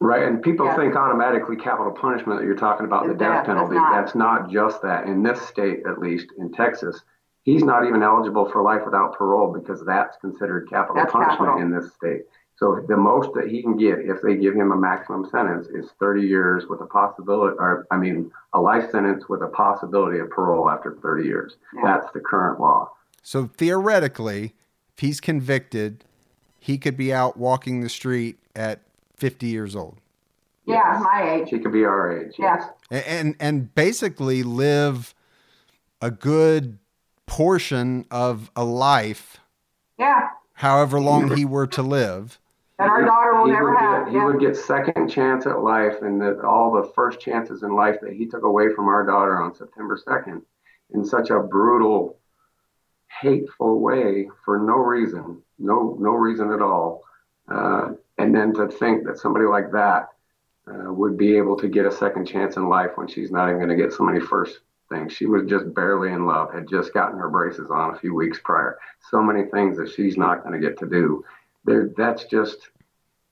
Right, 0.00 0.22
and 0.22 0.40
people 0.40 0.64
yeah. 0.64 0.76
think 0.76 0.96
automatically 0.96 1.56
capital 1.56 1.92
punishment 1.92 2.38
that 2.38 2.46
you're 2.46 2.54
talking 2.54 2.86
about 2.86 3.06
the 3.06 3.14
death 3.14 3.44
penalty. 3.44 3.74
Not. 3.74 3.92
That's 3.92 4.14
not 4.14 4.50
just 4.50 4.80
that. 4.82 5.06
In 5.06 5.22
this 5.22 5.42
state, 5.42 5.80
at 5.86 5.98
least 5.98 6.28
in 6.38 6.52
Texas, 6.52 7.02
he's 7.42 7.62
not 7.62 7.86
even 7.86 8.02
eligible 8.02 8.50
for 8.50 8.62
life 8.62 8.82
without 8.84 9.16
parole 9.16 9.52
because 9.52 9.84
that's 9.84 10.16
considered 10.18 10.68
capital 10.68 10.96
that's 10.96 11.12
punishment 11.12 11.38
capital. 11.38 11.62
in 11.62 11.70
this 11.70 11.92
state. 11.94 12.22
So 12.56 12.84
the 12.88 12.96
most 12.96 13.30
that 13.34 13.48
he 13.48 13.62
can 13.62 13.78
get 13.78 14.00
if 14.00 14.20
they 14.22 14.36
give 14.36 14.54
him 14.54 14.70
a 14.70 14.76
maximum 14.76 15.28
sentence 15.30 15.68
is 15.68 15.90
30 15.98 16.22
years 16.22 16.66
with 16.68 16.82
a 16.82 16.86
possibility, 16.86 17.56
or 17.58 17.86
I 17.90 17.96
mean, 17.96 18.30
a 18.52 18.60
life 18.60 18.90
sentence 18.90 19.28
with 19.28 19.42
a 19.42 19.48
possibility 19.48 20.18
of 20.18 20.28
parole 20.28 20.68
after 20.68 20.98
30 21.00 21.24
years. 21.26 21.56
Yeah. 21.74 21.82
That's 21.84 22.12
the 22.12 22.20
current 22.20 22.60
law. 22.60 22.92
So 23.22 23.46
theoretically, 23.46 24.54
if 24.94 25.00
he's 25.00 25.20
convicted 25.20 26.04
he 26.60 26.76
could 26.76 26.96
be 26.96 27.12
out 27.12 27.36
walking 27.38 27.80
the 27.80 27.88
street 27.88 28.38
at 28.54 28.82
50 29.16 29.46
years 29.46 29.74
old. 29.74 29.98
Yeah, 30.66 31.00
my 31.02 31.32
age. 31.32 31.48
He 31.50 31.58
could 31.58 31.72
be 31.72 31.84
our 31.84 32.16
age. 32.16 32.34
Yes. 32.38 32.64
And, 32.90 33.04
and 33.06 33.36
and 33.40 33.74
basically 33.74 34.42
live 34.42 35.14
a 36.00 36.10
good 36.10 36.78
portion 37.30 38.04
of 38.10 38.50
a 38.56 38.64
life. 38.64 39.38
Yeah. 39.98 40.30
However 40.54 41.00
long 41.00 41.34
he 41.36 41.44
were 41.44 41.68
to 41.68 41.82
live. 41.82 42.40
And 42.80 42.90
our 42.90 43.04
daughter 43.04 43.38
will 43.38 43.46
he 43.46 43.52
never 43.52 43.76
have. 43.76 44.06
Get, 44.06 44.14
yeah. 44.14 44.18
He 44.18 44.24
would 44.24 44.40
get 44.40 44.56
second 44.56 45.08
chance 45.08 45.46
at 45.46 45.60
life, 45.60 46.02
and 46.02 46.20
that 46.20 46.40
all 46.40 46.72
the 46.72 46.90
first 46.92 47.20
chances 47.20 47.62
in 47.62 47.76
life 47.76 47.98
that 48.02 48.14
he 48.14 48.26
took 48.26 48.42
away 48.42 48.74
from 48.74 48.88
our 48.88 49.06
daughter 49.06 49.40
on 49.40 49.54
September 49.54 49.96
2nd 50.04 50.42
in 50.92 51.04
such 51.04 51.30
a 51.30 51.38
brutal 51.38 52.18
hateful 53.20 53.78
way 53.78 54.28
for 54.44 54.58
no 54.58 54.74
reason, 54.74 55.40
no 55.58 55.96
no 56.00 56.10
reason 56.10 56.50
at 56.50 56.60
all. 56.60 57.04
Uh, 57.48 57.90
and 58.18 58.34
then 58.34 58.52
to 58.54 58.66
think 58.66 59.04
that 59.04 59.18
somebody 59.18 59.46
like 59.46 59.70
that 59.70 60.08
uh, 60.66 60.92
would 60.92 61.16
be 61.16 61.36
able 61.36 61.56
to 61.58 61.68
get 61.68 61.86
a 61.86 61.92
second 61.92 62.26
chance 62.26 62.56
in 62.56 62.68
life 62.68 62.90
when 62.96 63.06
she's 63.06 63.30
not 63.30 63.48
even 63.48 63.58
going 63.58 63.76
to 63.76 63.82
get 63.82 63.92
so 63.92 64.02
many 64.02 64.18
first 64.18 64.60
things. 64.90 65.12
She 65.12 65.26
was 65.26 65.48
just 65.48 65.72
barely 65.74 66.12
in 66.12 66.26
love, 66.26 66.52
had 66.52 66.68
just 66.68 66.92
gotten 66.92 67.18
her 67.18 67.30
braces 67.30 67.70
on 67.70 67.94
a 67.94 67.98
few 67.98 68.14
weeks 68.14 68.38
prior. 68.42 68.78
So 69.10 69.22
many 69.22 69.44
things 69.50 69.76
that 69.78 69.90
she's 69.90 70.16
not 70.16 70.42
going 70.42 70.60
to 70.60 70.66
get 70.66 70.78
to 70.80 70.86
do. 70.86 71.24
There, 71.64 71.90
that's 71.96 72.24
just 72.24 72.68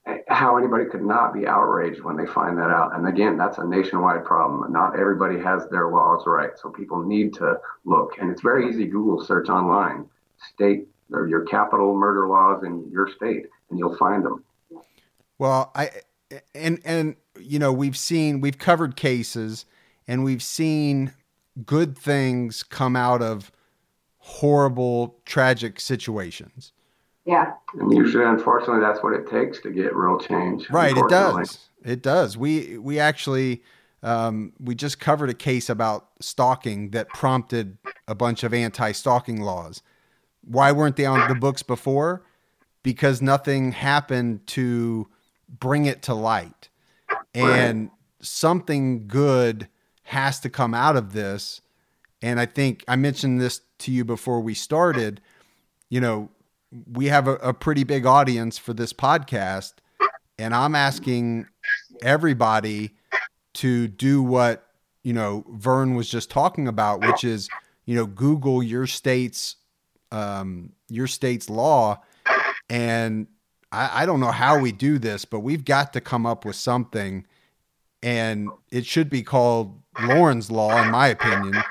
eh, 0.07 0.19
how 0.29 0.57
anybody 0.57 0.87
could 0.87 1.05
not 1.05 1.35
be 1.35 1.47
outraged 1.47 2.03
when 2.03 2.17
they 2.17 2.27
find 2.27 2.57
that 2.59 2.71
out. 2.71 2.95
And 2.95 3.07
again, 3.07 3.37
that's 3.37 3.59
a 3.59 3.67
nationwide 3.67 4.25
problem. 4.25 4.73
Not 4.73 4.99
everybody 4.99 5.39
has 5.41 5.69
their 5.69 5.89
laws 5.89 6.25
right, 6.27 6.51
so 6.57 6.71
people 6.71 7.03
need 7.03 7.35
to 7.35 7.59
look. 7.85 8.13
And 8.19 8.31
it's 8.31 8.43
very 8.43 8.69
easy 8.69 8.87
Google 8.87 9.25
search 9.25 9.49
online, 9.49 10.07
state 10.55 10.89
or 11.13 11.27
your 11.27 11.45
capital 11.45 11.97
murder 11.97 12.29
laws 12.29 12.65
in 12.65 12.89
your 12.91 13.09
state, 13.11 13.47
and 13.71 13.79
you'll 13.79 13.97
find 13.97 14.25
them. 14.25 14.45
Well, 15.39 15.71
I 15.75 15.91
and 16.55 16.81
and 16.85 17.17
you 17.39 17.59
know 17.59 17.73
we've 17.73 17.97
seen 17.97 18.41
we've 18.41 18.59
covered 18.59 18.97
cases 18.97 19.65
and 20.07 20.25
we've 20.25 20.43
seen 20.43 21.13
good 21.65 21.97
things 21.97 22.63
come 22.63 22.97
out 22.97 23.23
of 23.23 23.51
horrible 24.19 25.17
tragic 25.25 25.81
situations 25.81 26.73
yeah. 27.29 27.53
And 27.79 27.93
usually, 27.93 28.25
unfortunately, 28.25 28.81
that's 28.81 29.03
what 29.03 29.13
it 29.13 29.29
takes 29.29 29.61
to 29.61 29.71
get 29.71 29.95
real 29.95 30.19
change. 30.19 30.71
Right. 30.71 30.97
It 30.97 31.09
does. 31.11 31.69
It 31.85 32.03
does. 32.03 32.39
We 32.39 32.79
we 32.79 32.99
actually 32.99 33.63
um, 34.03 34.55
we 34.59 34.75
just 34.75 34.99
covered 34.99 35.29
a 35.29 35.35
case 35.35 35.69
about 35.69 36.09
stalking 36.21 36.91
that 36.93 37.11
prompted 37.11 37.77
a 38.07 38.15
bunch 38.15 38.45
of 38.45 38.55
anti-stalking 38.55 39.43
laws. 39.43 39.83
Why 40.43 40.73
weren't 40.73 40.97
they 40.97 41.05
on 41.05 41.29
the 41.29 41.35
books 41.35 41.63
before? 41.63 42.25
Because 42.83 43.21
nothing 43.21 43.73
happened 43.73 44.47
to 44.49 45.07
bring 45.49 45.85
it 45.85 46.01
to 46.05 46.15
light, 46.15 46.71
and 47.35 47.81
right. 47.83 47.91
something 48.23 49.07
good 49.07 49.69
has 50.09 50.41
to 50.41 50.49
come 50.49 50.73
out 50.73 50.97
of 50.97 51.13
this. 51.13 51.61
And 52.23 52.41
I 52.41 52.47
think 52.47 52.83
I 52.89 52.97
mentioned 52.97 53.41
this 53.41 53.61
to 53.81 53.93
you 53.93 54.05
before 54.05 54.41
we 54.41 54.55
started. 54.55 55.21
You 55.91 56.01
know, 56.01 56.31
we 56.91 57.07
have 57.07 57.29
a, 57.29 57.35
a 57.37 57.53
pretty 57.53 57.85
big 57.85 58.07
audience 58.07 58.57
for 58.57 58.73
this 58.73 58.93
podcast, 58.93 59.75
and 60.39 60.55
I'm 60.55 60.75
asking 60.75 61.47
everybody 62.03 62.97
to 63.55 63.87
do 63.87 64.23
what 64.23 64.67
you 65.03 65.13
know 65.13 65.45
Vern 65.51 65.95
was 65.95 66.09
just 66.09 66.31
talking 66.31 66.69
about, 66.69 67.01
which 67.01 67.23
is 67.23 67.49
you 67.85 67.95
know 67.95 68.07
Google 68.07 68.63
your 68.63 68.87
state's 68.87 69.57
um, 70.11 70.73
your 70.89 71.07
state's 71.07 71.51
law, 71.51 72.03
and 72.71 73.27
I, 73.71 74.03
I 74.03 74.07
don't 74.07 74.21
know 74.21 74.33
how 74.33 74.59
we 74.59 74.73
do 74.73 74.99
this, 74.99 75.27
but 75.27 75.41
we've 75.41 75.67
got 75.67 75.93
to 75.93 76.01
come 76.01 76.25
up 76.25 76.47
with 76.47 76.57
something, 76.57 77.27
and 78.03 78.49
it 78.71 78.87
should 78.87 79.11
be 79.11 79.23
called 79.23 79.81
Lauren's 80.01 80.51
law, 80.51 80.83
in 80.83 80.91
my 80.91 81.09
opinion. 81.09 81.63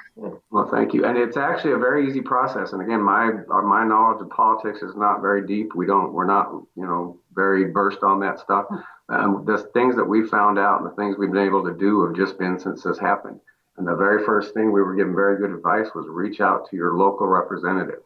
Well, 0.49 0.69
thank 0.71 0.93
you. 0.93 1.05
And 1.05 1.17
it's 1.17 1.37
actually 1.37 1.73
a 1.73 1.77
very 1.77 2.07
easy 2.07 2.21
process. 2.21 2.73
And 2.73 2.81
again, 2.81 3.01
my 3.01 3.29
uh, 3.29 3.61
my 3.61 3.85
knowledge 3.85 4.21
of 4.21 4.29
politics 4.29 4.81
is 4.81 4.95
not 4.95 5.21
very 5.21 5.45
deep. 5.45 5.75
We 5.75 5.85
don't 5.85 6.13
we're 6.13 6.25
not 6.25 6.51
you 6.75 6.85
know 6.85 7.19
very 7.35 7.71
versed 7.71 8.03
on 8.03 8.19
that 8.21 8.39
stuff. 8.39 8.65
Um, 9.09 9.43
the 9.45 9.59
things 9.73 9.95
that 9.95 10.05
we 10.05 10.25
found 10.25 10.57
out 10.57 10.81
and 10.81 10.89
the 10.89 10.95
things 10.95 11.15
we've 11.17 11.31
been 11.31 11.45
able 11.45 11.63
to 11.63 11.73
do 11.73 12.05
have 12.05 12.15
just 12.15 12.39
been 12.39 12.59
since 12.59 12.83
this 12.83 12.97
happened. 12.97 13.39
And 13.77 13.87
the 13.87 13.95
very 13.95 14.25
first 14.25 14.53
thing 14.53 14.71
we 14.71 14.81
were 14.81 14.95
given 14.95 15.13
very 15.13 15.37
good 15.37 15.51
advice 15.51 15.89
was 15.93 16.07
reach 16.09 16.41
out 16.41 16.67
to 16.69 16.75
your 16.75 16.97
local 16.97 17.27
representatives. 17.27 18.03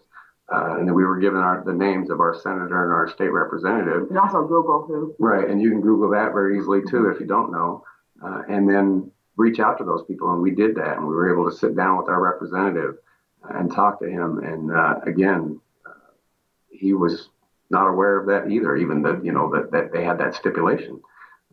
Uh, 0.54 0.76
and 0.78 0.88
then 0.88 0.94
we 0.94 1.06
were 1.06 1.18
given 1.18 1.40
our, 1.40 1.64
the 1.66 1.74
names 1.74 2.10
of 2.10 2.20
our 2.20 2.36
senator 2.36 2.84
and 2.84 2.92
our 2.92 3.10
state 3.10 3.30
representative. 3.30 4.10
And 4.10 4.20
also 4.20 4.46
Google 4.46 4.84
who. 4.86 5.16
Right, 5.18 5.50
and 5.50 5.62
you 5.62 5.70
can 5.70 5.80
Google 5.80 6.10
that 6.12 6.34
very 6.34 6.58
easily 6.58 6.82
too 6.90 7.08
if 7.08 7.22
you 7.22 7.26
don't 7.26 7.54
know. 7.54 7.86
Uh, 8.24 8.44
and 8.50 8.70
then 8.70 9.12
reach 9.38 9.60
out 9.60 9.78
to 9.78 9.84
those 9.84 10.04
people, 10.06 10.32
and 10.32 10.42
we 10.42 10.52
did 10.52 10.76
that, 10.76 10.98
and 10.98 11.08
we 11.08 11.16
were 11.16 11.32
able 11.32 11.50
to 11.50 11.56
sit 11.56 11.76
down 11.76 11.98
with 11.98 12.08
our 12.08 12.22
representative 12.22 12.98
and 13.50 13.72
talk 13.72 14.00
to 14.00 14.08
him. 14.08 14.40
And 14.40 14.72
uh, 14.72 14.96
again, 15.06 15.60
uh, 15.86 16.14
he 16.70 16.94
was 16.94 17.30
not 17.70 17.88
aware 17.88 18.20
of 18.20 18.28
that 18.28 18.52
either, 18.52 18.76
even 18.76 19.02
that 19.04 19.24
you 19.26 19.32
know 19.32 19.50
that, 19.52 19.72
that 19.72 19.92
they 19.92 20.04
had 20.04 20.20
that 20.20 20.36
stipulation. 20.36 21.02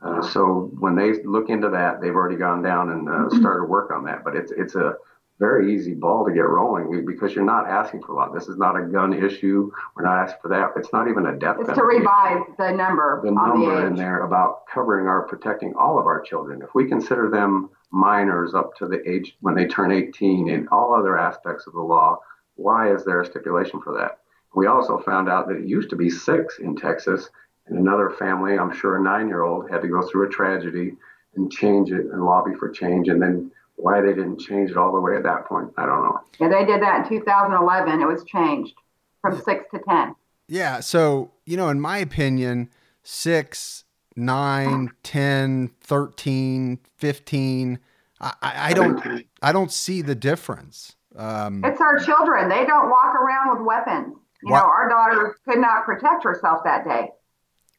Uh, 0.02 0.22
so 0.22 0.70
when 0.78 0.94
they 0.94 1.22
look 1.24 1.48
into 1.48 1.70
that, 1.70 2.00
they've 2.00 2.14
already 2.14 2.36
gone 2.36 2.62
down 2.62 2.90
and 2.90 3.08
uh, 3.08 3.28
started 3.30 3.64
work 3.64 3.90
on 3.90 4.04
that. 4.04 4.22
But 4.24 4.36
it's 4.36 4.52
it's 4.52 4.74
a 4.74 4.94
very 5.38 5.72
easy 5.72 5.94
ball 5.94 6.26
to 6.26 6.32
get 6.32 6.40
rolling 6.40 7.04
because 7.06 7.34
you're 7.34 7.44
not 7.44 7.68
asking 7.68 8.02
for 8.02 8.12
a 8.12 8.16
lot. 8.16 8.34
This 8.34 8.48
is 8.48 8.56
not 8.56 8.76
a 8.76 8.82
gun 8.82 9.12
issue. 9.12 9.70
We're 9.94 10.04
not 10.04 10.18
asking 10.18 10.40
for 10.42 10.48
that. 10.48 10.72
It's 10.76 10.92
not 10.92 11.08
even 11.08 11.26
a 11.26 11.36
death. 11.36 11.56
It's 11.60 11.72
to 11.74 11.84
revise 11.84 12.42
the 12.58 12.72
number. 12.72 13.20
The 13.24 13.30
number 13.30 13.80
the 13.80 13.86
in 13.86 13.94
there 13.94 14.24
about 14.24 14.66
covering 14.72 15.06
our 15.06 15.22
protecting 15.22 15.74
all 15.78 15.98
of 15.98 16.06
our 16.06 16.20
children. 16.20 16.60
If 16.62 16.74
we 16.74 16.88
consider 16.88 17.30
them 17.30 17.70
minors 17.92 18.54
up 18.54 18.74
to 18.78 18.86
the 18.86 19.08
age 19.08 19.36
when 19.40 19.54
they 19.54 19.66
turn 19.66 19.92
18 19.92 20.48
in 20.48 20.68
all 20.68 20.92
other 20.92 21.16
aspects 21.16 21.66
of 21.68 21.72
the 21.72 21.80
law, 21.80 22.18
why 22.56 22.92
is 22.92 23.04
there 23.04 23.20
a 23.20 23.26
stipulation 23.26 23.80
for 23.80 23.96
that? 23.96 24.18
We 24.54 24.66
also 24.66 24.98
found 24.98 25.28
out 25.28 25.46
that 25.48 25.58
it 25.58 25.68
used 25.68 25.90
to 25.90 25.96
be 25.96 26.10
six 26.10 26.58
in 26.58 26.74
Texas, 26.74 27.30
and 27.66 27.78
another 27.78 28.10
family, 28.10 28.58
I'm 28.58 28.74
sure 28.74 28.96
a 28.96 29.02
nine-year-old, 29.02 29.70
had 29.70 29.82
to 29.82 29.88
go 29.88 30.02
through 30.02 30.26
a 30.26 30.30
tragedy 30.30 30.94
and 31.36 31.52
change 31.52 31.92
it 31.92 32.06
and 32.06 32.24
lobby 32.24 32.54
for 32.54 32.68
change, 32.68 33.08
and 33.08 33.22
then 33.22 33.52
why 33.78 34.00
they 34.00 34.08
didn't 34.08 34.40
change 34.40 34.70
it 34.70 34.76
all 34.76 34.92
the 34.92 35.00
way 35.00 35.16
at 35.16 35.22
that 35.22 35.46
point, 35.46 35.70
I 35.76 35.86
don't 35.86 36.02
know. 36.02 36.20
Yeah, 36.40 36.48
they 36.48 36.64
did 36.64 36.82
that 36.82 37.04
in 37.04 37.08
2011. 37.08 38.00
It 38.00 38.06
was 38.06 38.24
changed 38.24 38.74
from 39.22 39.40
six 39.40 39.64
to 39.72 39.80
10. 39.88 40.14
Yeah. 40.48 40.80
So, 40.80 41.30
you 41.46 41.56
know, 41.56 41.68
in 41.68 41.80
my 41.80 41.98
opinion, 41.98 42.70
six, 43.02 43.84
nine, 44.16 44.90
10, 45.04 45.70
13, 45.80 46.78
15, 46.96 47.78
I, 48.20 48.32
I 48.42 48.72
don't, 48.72 49.24
I 49.42 49.52
don't 49.52 49.70
see 49.70 50.02
the 50.02 50.16
difference. 50.16 50.96
Um, 51.14 51.64
it's 51.64 51.80
our 51.80 51.98
children. 51.98 52.48
They 52.48 52.66
don't 52.66 52.90
walk 52.90 53.14
around 53.14 53.56
with 53.56 53.66
weapons. 53.66 54.16
You 54.42 54.52
what? 54.52 54.60
know, 54.60 54.66
our 54.66 54.88
daughter 54.88 55.36
could 55.44 55.58
not 55.58 55.84
protect 55.84 56.24
herself 56.24 56.62
that 56.64 56.84
day. 56.84 57.10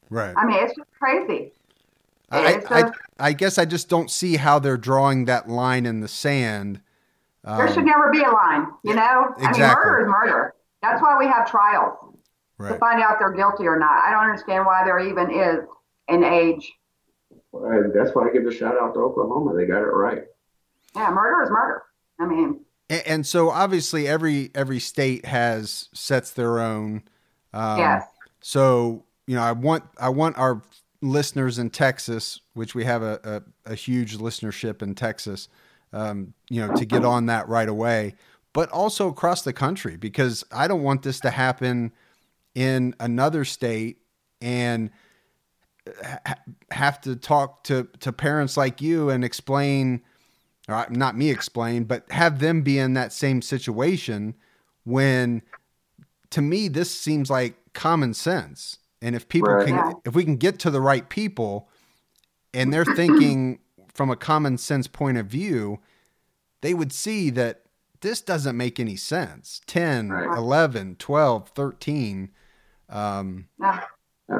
Right. 0.09 0.33
I 0.37 0.45
mean, 0.45 0.63
it's 0.63 0.75
just 0.75 0.89
crazy. 0.97 1.53
I, 2.31 2.61
I, 2.69 2.91
I, 3.19 3.33
guess 3.33 3.57
I 3.57 3.65
just 3.65 3.89
don't 3.89 4.11
see 4.11 4.37
how 4.37 4.59
they're 4.59 4.77
drawing 4.77 5.25
that 5.25 5.49
line 5.49 5.85
in 5.85 6.01
the 6.01 6.07
sand. 6.07 6.81
Um, 7.43 7.57
there 7.57 7.73
should 7.73 7.85
never 7.85 8.11
be 8.11 8.21
a 8.21 8.29
line, 8.29 8.67
you 8.83 8.95
know? 8.95 9.33
Exactly. 9.37 9.63
I 9.63 9.67
mean, 9.67 9.75
murder 9.75 10.01
is 10.01 10.07
murder. 10.07 10.53
That's 10.81 11.01
why 11.01 11.17
we 11.17 11.25
have 11.25 11.49
trials 11.49 11.97
right. 12.57 12.73
to 12.73 12.77
find 12.77 13.01
out 13.01 13.13
if 13.13 13.19
they're 13.19 13.33
guilty 13.33 13.65
or 13.65 13.79
not. 13.79 14.03
I 14.05 14.11
don't 14.11 14.23
understand 14.23 14.65
why 14.65 14.83
there 14.83 14.99
even 14.99 15.31
is 15.31 15.65
an 16.07 16.23
age. 16.23 16.71
Well, 17.51 17.91
that's 17.93 18.13
why 18.13 18.29
I 18.29 18.33
give 18.33 18.45
a 18.45 18.53
shout 18.53 18.75
out 18.79 18.93
to 18.93 18.99
Oklahoma. 18.99 19.55
They 19.55 19.65
got 19.65 19.81
it 19.81 19.85
right. 19.85 20.23
Yeah, 20.95 21.09
murder 21.09 21.43
is 21.43 21.49
murder. 21.49 21.83
I 22.19 22.25
mean, 22.25 22.59
and, 22.89 23.03
and 23.05 23.27
so 23.27 23.49
obviously 23.49 24.07
every 24.07 24.51
every 24.53 24.79
state 24.79 25.25
has 25.25 25.89
sets 25.93 26.31
their 26.31 26.59
own. 26.59 27.03
Um, 27.53 27.79
yes. 27.79 28.05
So 28.41 29.05
you 29.27 29.35
know, 29.35 29.41
I 29.41 29.51
want 29.51 29.83
I 29.99 30.09
want 30.09 30.37
our 30.37 30.61
listeners 31.01 31.57
in 31.57 31.69
Texas, 31.69 32.41
which 32.53 32.75
we 32.75 32.85
have 32.85 33.01
a, 33.01 33.43
a, 33.65 33.71
a 33.71 33.75
huge 33.75 34.17
listenership 34.17 34.81
in 34.81 34.95
Texas, 34.95 35.47
um, 35.93 36.33
you 36.49 36.65
know, 36.65 36.73
to 36.75 36.85
get 36.85 37.05
on 37.05 37.27
that 37.27 37.47
right 37.47 37.69
away, 37.69 38.15
but 38.53 38.69
also 38.71 39.07
across 39.07 39.41
the 39.41 39.53
country 39.53 39.95
because 39.95 40.43
I 40.51 40.67
don't 40.67 40.83
want 40.83 41.03
this 41.03 41.19
to 41.21 41.29
happen 41.29 41.91
in 42.53 42.95
another 42.99 43.45
state 43.45 43.99
and 44.41 44.89
ha- 46.03 46.35
have 46.71 46.99
to 47.01 47.15
talk 47.15 47.63
to, 47.65 47.87
to 48.01 48.11
parents 48.11 48.57
like 48.57 48.81
you 48.81 49.09
and 49.09 49.23
explain, 49.23 50.01
or 50.67 50.85
not 50.89 51.15
me 51.17 51.29
explain, 51.29 51.85
but 51.85 52.11
have 52.11 52.39
them 52.39 52.61
be 52.61 52.77
in 52.77 52.93
that 52.95 53.13
same 53.13 53.41
situation 53.41 54.35
when 54.83 55.41
to 56.31 56.41
me, 56.41 56.67
this 56.67 56.93
seems 56.93 57.29
like 57.29 57.55
common 57.73 58.13
sense. 58.13 58.78
And 59.01 59.15
if 59.15 59.29
people 59.29 59.53
right. 59.53 59.67
can, 59.67 59.93
if 60.05 60.13
we 60.13 60.23
can 60.23 60.35
get 60.35 60.59
to 60.59 60.69
the 60.69 60.81
right 60.81 61.07
people 61.09 61.69
and 62.53 62.73
they're 62.73 62.85
thinking 62.85 63.59
from 63.93 64.09
a 64.09 64.15
common 64.15 64.57
sense 64.57 64.87
point 64.87 65.17
of 65.17 65.27
view, 65.27 65.79
they 66.61 66.73
would 66.73 66.91
see 66.91 67.29
that 67.31 67.61
this 68.01 68.21
doesn't 68.21 68.55
make 68.55 68.79
any 68.79 68.95
sense. 68.95 69.61
10, 69.67 70.09
right. 70.09 70.37
11, 70.37 70.95
12, 70.97 71.49
13. 71.49 72.29
Um, 72.89 73.47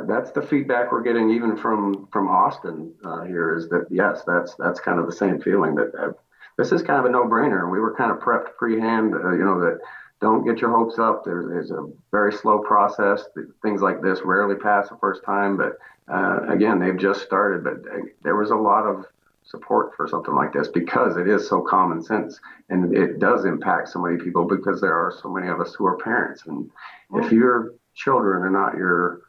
That's 0.08 0.32
the 0.32 0.41
feedback 0.41 0.91
we're 0.91 1.02
getting 1.02 1.32
even 1.32 1.58
from 1.58 2.08
from 2.12 2.28
Austin 2.28 2.93
uh, 3.04 3.24
here 3.24 3.56
is 3.56 3.69
that 3.69 3.88
yes, 3.89 4.24
that's 4.26 4.54
that's 4.56 4.80
kind 4.80 5.00
of 5.00 5.08
the 5.08 5.12
same 5.12 5.41
feeling 5.41 5.74
that 5.76 5.91
uh, 5.95 6.12
this 6.58 6.72
is 6.72 6.84
kind 6.84 7.00
of 7.00 7.06
a 7.06 7.10
no 7.10 7.24
brainer. 7.24 7.72
We 7.72 7.80
were 7.80 7.95
kind 7.95 8.12
of 8.12 8.19
prepped 8.19 8.56
pre-hand, 8.56 9.15
uh, 9.15 9.32
you 9.32 9.43
know, 9.43 9.60
that 9.62 9.80
don't 10.21 10.45
get 10.45 10.60
your 10.60 10.75
hopes 10.75 10.99
up. 10.99 11.23
There's, 11.23 11.47
there's 11.47 11.71
a 11.71 11.88
very 12.12 12.34
slow 12.34 12.60
process. 12.60 13.23
Things 13.62 13.82
like 13.82 14.01
this 14.01 14.19
rarely 14.23 14.55
pass 14.55 14.89
the 14.89 14.97
first 14.97 15.23
time, 15.23 15.58
but 15.58 15.77
uh, 16.12 16.41
again, 16.49 16.79
they've 16.79 16.97
just 16.97 17.21
started. 17.21 17.63
But 17.63 17.91
uh, 17.91 18.01
there 18.23 18.36
was 18.36 18.51
a 18.51 18.55
lot 18.55 18.86
of 18.86 19.05
support 19.43 19.95
for 19.95 20.08
something 20.08 20.36
like 20.36 20.53
this 20.53 20.67
because 20.67 21.17
it 21.17 21.27
is 21.27 21.47
so 21.47 21.62
common 21.62 22.03
sense 22.03 22.39
and 22.69 22.95
it 22.95 23.19
does 23.19 23.45
impact 23.45 23.89
so 23.89 23.99
many 23.99 24.15
people 24.17 24.45
because 24.45 24.79
there 24.79 24.93
are 24.93 25.12
so 25.23 25.29
many 25.29 25.47
of 25.47 25.60
us 25.60 25.73
who 25.73 25.88
are 25.88 25.97
parents. 25.97 26.43
And 26.45 26.69
if 27.15 27.32
your 27.32 27.73
children 27.95 28.43
are 28.43 28.51
not 28.51 28.77
your 28.77 29.21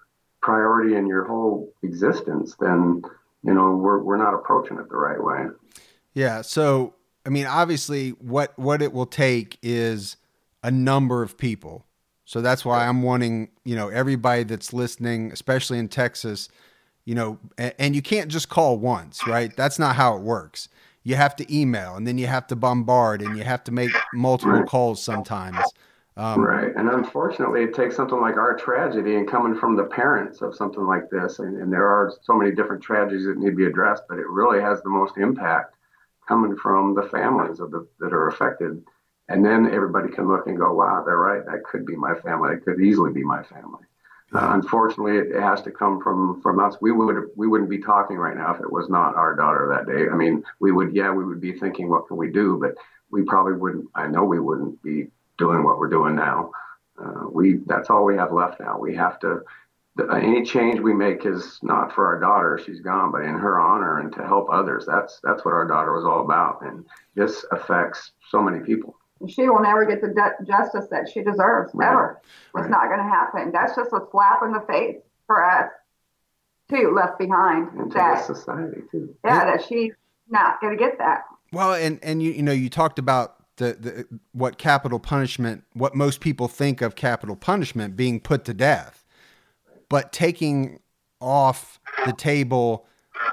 priority 0.42 0.96
in 0.96 1.06
your 1.06 1.24
whole 1.24 1.72
existence, 1.82 2.54
then 2.60 3.02
you 3.42 3.54
know 3.54 3.76
we're 3.76 4.02
we're 4.02 4.18
not 4.18 4.34
approaching 4.34 4.78
it 4.78 4.88
the 4.88 4.96
right 4.96 5.22
way. 5.22 5.46
Yeah. 6.12 6.42
So 6.42 6.94
I 7.24 7.30
mean, 7.30 7.46
obviously, 7.46 8.10
what 8.10 8.58
what 8.58 8.82
it 8.82 8.92
will 8.92 9.06
take 9.06 9.58
is 9.62 10.16
a 10.62 10.70
number 10.70 11.22
of 11.22 11.38
people. 11.38 11.86
So 12.24 12.40
that's 12.40 12.64
why 12.64 12.86
I'm 12.86 13.02
wanting, 13.02 13.50
you 13.64 13.74
know, 13.74 13.88
everybody 13.88 14.44
that's 14.44 14.72
listening, 14.72 15.32
especially 15.32 15.78
in 15.78 15.88
Texas, 15.88 16.48
you 17.04 17.14
know, 17.14 17.38
and, 17.58 17.74
and, 17.78 17.96
you 17.96 18.02
can't 18.02 18.30
just 18.30 18.48
call 18.48 18.78
once, 18.78 19.26
right? 19.26 19.54
That's 19.56 19.78
not 19.78 19.96
how 19.96 20.16
it 20.16 20.22
works. 20.22 20.68
You 21.02 21.16
have 21.16 21.34
to 21.36 21.54
email 21.56 21.96
and 21.96 22.06
then 22.06 22.18
you 22.18 22.26
have 22.26 22.46
to 22.48 22.56
bombard 22.56 23.22
and 23.22 23.36
you 23.36 23.42
have 23.42 23.64
to 23.64 23.72
make 23.72 23.90
multiple 24.14 24.62
calls 24.64 25.02
sometimes. 25.02 25.58
Um, 26.16 26.42
right. 26.42 26.72
And 26.76 26.88
unfortunately, 26.90 27.62
it 27.62 27.74
takes 27.74 27.96
something 27.96 28.20
like 28.20 28.36
our 28.36 28.54
tragedy 28.54 29.16
and 29.16 29.28
coming 29.28 29.58
from 29.58 29.74
the 29.74 29.84
parents 29.84 30.42
of 30.42 30.54
something 30.54 30.86
like 30.86 31.08
this. 31.10 31.38
And, 31.38 31.56
and 31.60 31.72
there 31.72 31.86
are 31.86 32.12
so 32.22 32.34
many 32.34 32.52
different 32.54 32.82
tragedies 32.82 33.24
that 33.24 33.38
need 33.38 33.50
to 33.50 33.56
be 33.56 33.64
addressed, 33.64 34.02
but 34.08 34.18
it 34.18 34.28
really 34.28 34.60
has 34.60 34.82
the 34.82 34.90
most 34.90 35.16
impact 35.16 35.74
coming 36.28 36.56
from 36.56 36.94
the 36.94 37.04
families 37.04 37.58
of 37.58 37.70
the, 37.70 37.88
that 38.00 38.12
are 38.12 38.28
affected 38.28 38.84
and 39.30 39.44
then 39.44 39.72
everybody 39.72 40.10
can 40.10 40.26
look 40.28 40.48
and 40.48 40.58
go, 40.58 40.74
wow, 40.74 41.04
they're 41.06 41.16
right. 41.16 41.46
That 41.46 41.62
could 41.62 41.86
be 41.86 41.94
my 41.94 42.14
family. 42.16 42.54
It 42.54 42.64
could 42.64 42.80
easily 42.80 43.12
be 43.12 43.22
my 43.22 43.44
family. 43.44 43.84
Uh, 44.32 44.50
unfortunately, 44.54 45.18
it, 45.18 45.36
it, 45.36 45.40
has 45.40 45.62
to 45.62 45.70
come 45.70 46.00
from 46.00 46.40
from 46.40 46.60
us. 46.60 46.76
We 46.80 46.92
would 46.92 47.30
we 47.36 47.48
wouldn't 47.48 47.70
be 47.70 47.78
talking 47.78 48.16
right 48.16 48.36
now 48.36 48.54
if 48.54 48.60
it 48.60 48.70
was 48.70 48.88
not 48.88 49.16
our 49.16 49.34
daughter 49.34 49.68
that 49.72 49.92
day. 49.92 50.08
I 50.08 50.14
mean, 50.14 50.44
we 50.60 50.70
would 50.70 50.94
yeah, 50.94 51.12
we 51.12 51.24
would 51.24 51.40
be 51.40 51.52
thinking, 51.52 51.88
what 51.88 52.06
can 52.06 52.16
we 52.16 52.30
do? 52.30 52.58
But 52.60 52.76
we 53.10 53.22
probably 53.22 53.54
wouldn't. 53.54 53.86
I 53.94 54.06
know 54.06 54.24
we 54.24 54.38
wouldn't 54.38 54.80
be 54.82 55.08
doing 55.38 55.64
what 55.64 55.78
we're 55.78 55.88
doing 55.88 56.14
now. 56.14 56.52
Uh, 57.00 57.28
we 57.32 57.58
that's 57.66 57.90
all 57.90 58.04
we 58.04 58.16
have 58.16 58.32
left 58.32 58.60
now. 58.60 58.78
We 58.78 58.94
have 58.94 59.18
to. 59.20 59.42
The, 59.96 60.06
any 60.12 60.44
change 60.44 60.78
we 60.78 60.94
make 60.94 61.26
is 61.26 61.58
not 61.62 61.92
for 61.92 62.06
our 62.06 62.20
daughter; 62.20 62.60
she's 62.64 62.80
gone, 62.80 63.10
but 63.10 63.22
in 63.22 63.34
her 63.34 63.58
honor 63.58 63.98
and 63.98 64.12
to 64.14 64.24
help 64.24 64.48
others. 64.52 64.86
That's 64.86 65.18
that's 65.24 65.44
what 65.44 65.54
our 65.54 65.66
daughter 65.66 65.92
was 65.92 66.04
all 66.04 66.20
about, 66.20 66.62
and 66.62 66.84
this 67.16 67.44
affects 67.50 68.12
so 68.28 68.40
many 68.40 68.60
people 68.60 68.99
she 69.28 69.48
will 69.48 69.60
never 69.60 69.84
get 69.84 70.00
the 70.00 70.14
justice 70.46 70.86
that 70.90 71.10
she 71.12 71.22
deserves 71.22 71.70
right. 71.74 71.90
ever. 71.90 72.20
Right. 72.54 72.62
It's 72.62 72.70
not 72.70 72.86
going 72.86 72.98
to 72.98 73.04
happen. 73.04 73.52
That's 73.52 73.76
just 73.76 73.92
a 73.92 74.00
slap 74.10 74.42
in 74.42 74.52
the 74.52 74.60
face 74.60 74.96
for 75.26 75.44
us, 75.44 75.70
too, 76.70 76.92
left 76.94 77.18
behind. 77.18 77.68
And 77.78 77.92
that 77.92 78.24
society 78.24 78.82
too. 78.90 79.14
Yeah, 79.24 79.44
that 79.44 79.64
she's 79.64 79.92
not 80.28 80.60
going 80.60 80.76
to 80.76 80.82
get 80.82 80.98
that. 80.98 81.24
Well, 81.52 81.74
and 81.74 81.98
and 82.02 82.22
you 82.22 82.30
you 82.30 82.42
know 82.42 82.52
you 82.52 82.70
talked 82.70 82.98
about 82.98 83.36
the, 83.56 83.74
the 83.74 84.18
what 84.32 84.56
capital 84.56 84.98
punishment, 84.98 85.64
what 85.74 85.94
most 85.94 86.20
people 86.20 86.48
think 86.48 86.80
of 86.80 86.94
capital 86.94 87.36
punishment 87.36 87.96
being 87.96 88.20
put 88.20 88.44
to 88.46 88.54
death, 88.54 89.04
but 89.88 90.12
taking 90.12 90.80
off 91.20 91.78
the 92.06 92.12
table 92.12 92.86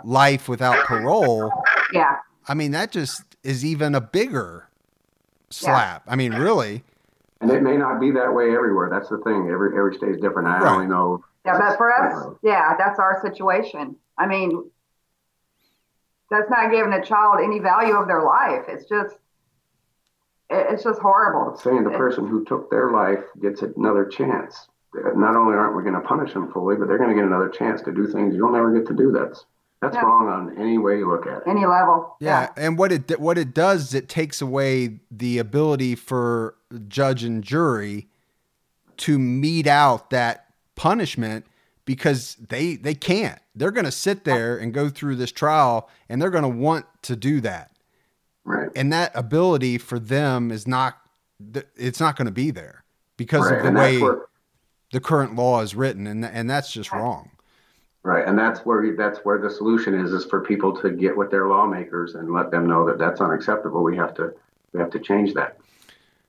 life 0.04 0.50
without 0.50 0.86
parole. 0.86 1.52
Yeah. 1.94 2.18
I 2.48 2.54
mean 2.54 2.72
that 2.72 2.92
just 2.92 3.24
is 3.44 3.64
even 3.64 3.96
a 3.96 4.02
bigger 4.02 4.68
slap. 5.50 6.04
Yeah. 6.06 6.14
I 6.14 6.16
mean, 6.16 6.34
really. 6.34 6.84
And 7.40 7.52
it 7.52 7.62
may 7.62 7.78
not 7.78 8.00
be 8.00 8.12
that 8.12 8.34
way 8.34 8.56
everywhere. 8.56 8.90
That's 8.90 9.10
the 9.10 9.20
thing. 9.20 9.50
Every 9.52 9.78
every 9.78 9.96
state 9.96 10.10
is 10.10 10.22
different. 10.22 10.48
I 10.48 10.60
right. 10.60 10.74
only 10.74 10.88
know 10.88 11.24
Yeah, 11.46 11.58
but 11.60 11.78
for 11.78 11.94
us, 11.94 12.36
yeah, 12.44 12.76
that's 12.78 13.00
our 13.00 13.22
situation. 13.22 13.96
I 14.18 14.26
mean, 14.26 14.70
that's 16.30 16.50
not 16.50 16.72
giving 16.72 16.94
a 16.94 17.04
child 17.04 17.40
any 17.44 17.60
value 17.60 17.96
of 17.96 18.08
their 18.08 18.24
life. 18.24 18.66
It's 18.68 18.90
just, 18.90 19.16
it's 20.50 20.84
just 20.84 21.00
horrible. 21.00 21.54
It's 21.54 21.64
saying 21.64 21.84
the 21.84 21.92
person 21.92 22.28
who 22.28 22.44
took 22.46 22.70
their 22.70 22.92
life 22.92 23.24
gets 23.42 23.62
another 23.62 24.06
chance. 24.06 24.68
Not 24.94 25.36
only 25.36 25.56
aren't 25.56 25.76
we 25.78 25.84
going 25.84 25.94
to 25.94 26.02
punish 26.02 26.34
them 26.34 26.52
fully, 26.52 26.76
but 26.76 26.88
they're 26.88 26.98
going 26.98 27.10
to 27.10 27.16
get 27.16 27.26
another 27.26 27.50
chance 27.50 27.82
to 27.84 27.92
do 27.92 28.08
things 28.08 28.36
you'll 28.36 28.52
never 28.52 28.78
get 28.78 28.88
to 28.88 28.96
do. 28.96 29.12
That's 29.12 29.46
that's 29.82 29.96
yeah. 29.96 30.02
wrong 30.02 30.28
on 30.28 30.58
any 30.58 30.78
way 30.78 30.98
you 30.98 31.10
look 31.10 31.28
at 31.28 31.38
it. 31.38 31.44
Any 31.48 31.66
level. 31.66 32.16
Yeah. 32.20 32.50
yeah, 32.58 32.66
and 32.66 32.78
what 32.78 32.92
it 32.92 33.20
what 33.20 33.38
it 33.38 33.54
does 33.54 33.90
is 33.90 33.94
it 33.94 34.10
takes 34.10 34.42
away 34.42 35.00
the 35.12 35.38
ability 35.38 35.96
for 35.96 36.56
judge 36.88 37.24
and 37.24 37.44
jury 37.44 38.08
to 38.98 39.20
mete 39.20 39.68
out 39.68 40.10
that 40.10 40.46
punishment 40.76 41.46
because 41.86 42.36
they 42.50 42.76
they 42.76 42.96
can't. 42.96 43.40
They're 43.56 43.72
going 43.72 43.86
to 43.86 43.92
sit 43.92 44.24
there 44.24 44.58
and 44.58 44.74
go 44.74 44.90
through 44.90 45.16
this 45.16 45.32
trial 45.32 45.90
and 46.10 46.22
they're 46.22 46.30
going 46.30 46.44
to 46.44 46.50
want 46.50 46.86
to 47.04 47.16
do 47.16 47.40
that. 47.42 47.72
Right. 48.44 48.70
And 48.76 48.92
that 48.94 49.12
ability 49.14 49.78
for 49.78 50.00
them 50.00 50.52
is 50.52 50.68
not 50.68 50.98
it's 51.76 52.00
not 52.00 52.16
going 52.16 52.26
to 52.26 52.32
be 52.32 52.50
there 52.52 52.84
because 53.16 53.50
right. 53.50 53.58
of 53.58 53.62
the 53.64 53.68
and 53.70 53.78
way 53.78 54.02
the 54.92 55.00
current 55.00 55.36
law 55.36 55.62
is 55.62 55.76
written 55.76 56.08
and 56.08 56.26
and 56.26 56.50
that's 56.50 56.72
just 56.72 56.92
right. 56.92 57.02
wrong. 57.02 57.32
Right, 58.08 58.26
and 58.26 58.40
that's 58.40 58.62
where 58.62 58.96
that's 58.96 59.20
where 59.26 59.38
the 59.38 59.50
solution 59.50 59.94
is 59.94 60.14
is 60.14 60.24
for 60.24 60.40
people 60.40 60.74
to 60.78 60.92
get 60.92 61.18
with 61.18 61.30
their 61.30 61.50
lawmakers 61.50 62.16
and 62.16 62.32
let 62.32 62.52
them 62.52 62.66
know 62.66 62.86
that 62.88 62.98
that's 62.98 63.20
unacceptable. 63.20 63.84
We 63.84 63.98
have 63.98 64.14
to 64.14 64.34
we 64.72 64.80
have 64.80 64.90
to 64.92 65.00
change 65.00 65.34
that. 65.34 65.58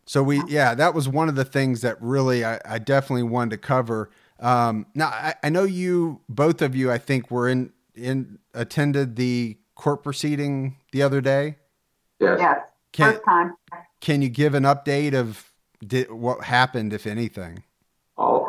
So 0.05 0.21
we 0.25 0.43
yeah, 0.49 0.75
that 0.75 0.93
was 0.93 1.09
one 1.09 1.29
of 1.29 1.37
the 1.37 1.45
things 1.45 1.83
that 1.83 1.97
really 2.03 2.45
I, 2.45 2.61
I 2.65 2.81
definitely 2.81 3.23
wanted 3.23 3.51
to 3.51 3.59
cover. 3.59 4.11
Um, 4.41 4.87
now 4.97 5.07
I, 5.07 5.37
I 5.45 5.51
know 5.51 5.63
you 5.63 6.21
both 6.29 6.63
of 6.63 6.75
you 6.75 6.91
I 6.91 6.99
think 6.99 7.31
were 7.31 7.49
in 7.49 7.73
in 7.95 8.41
attended 8.55 9.15
the 9.15 9.57
court 9.77 10.03
proceeding 10.03 10.79
the 10.91 11.03
other 11.03 11.21
day. 11.21 11.59
Yes. 12.19 12.39
Yes. 12.41 12.59
Can, 12.91 13.13
First 13.13 13.25
time. 13.25 13.55
Can 14.01 14.21
you 14.21 14.29
give 14.29 14.55
an 14.55 14.65
update 14.65 15.15
of 15.15 15.53
did, 15.87 16.11
what 16.11 16.43
happened, 16.43 16.93
if 16.93 17.07
anything? 17.07 17.63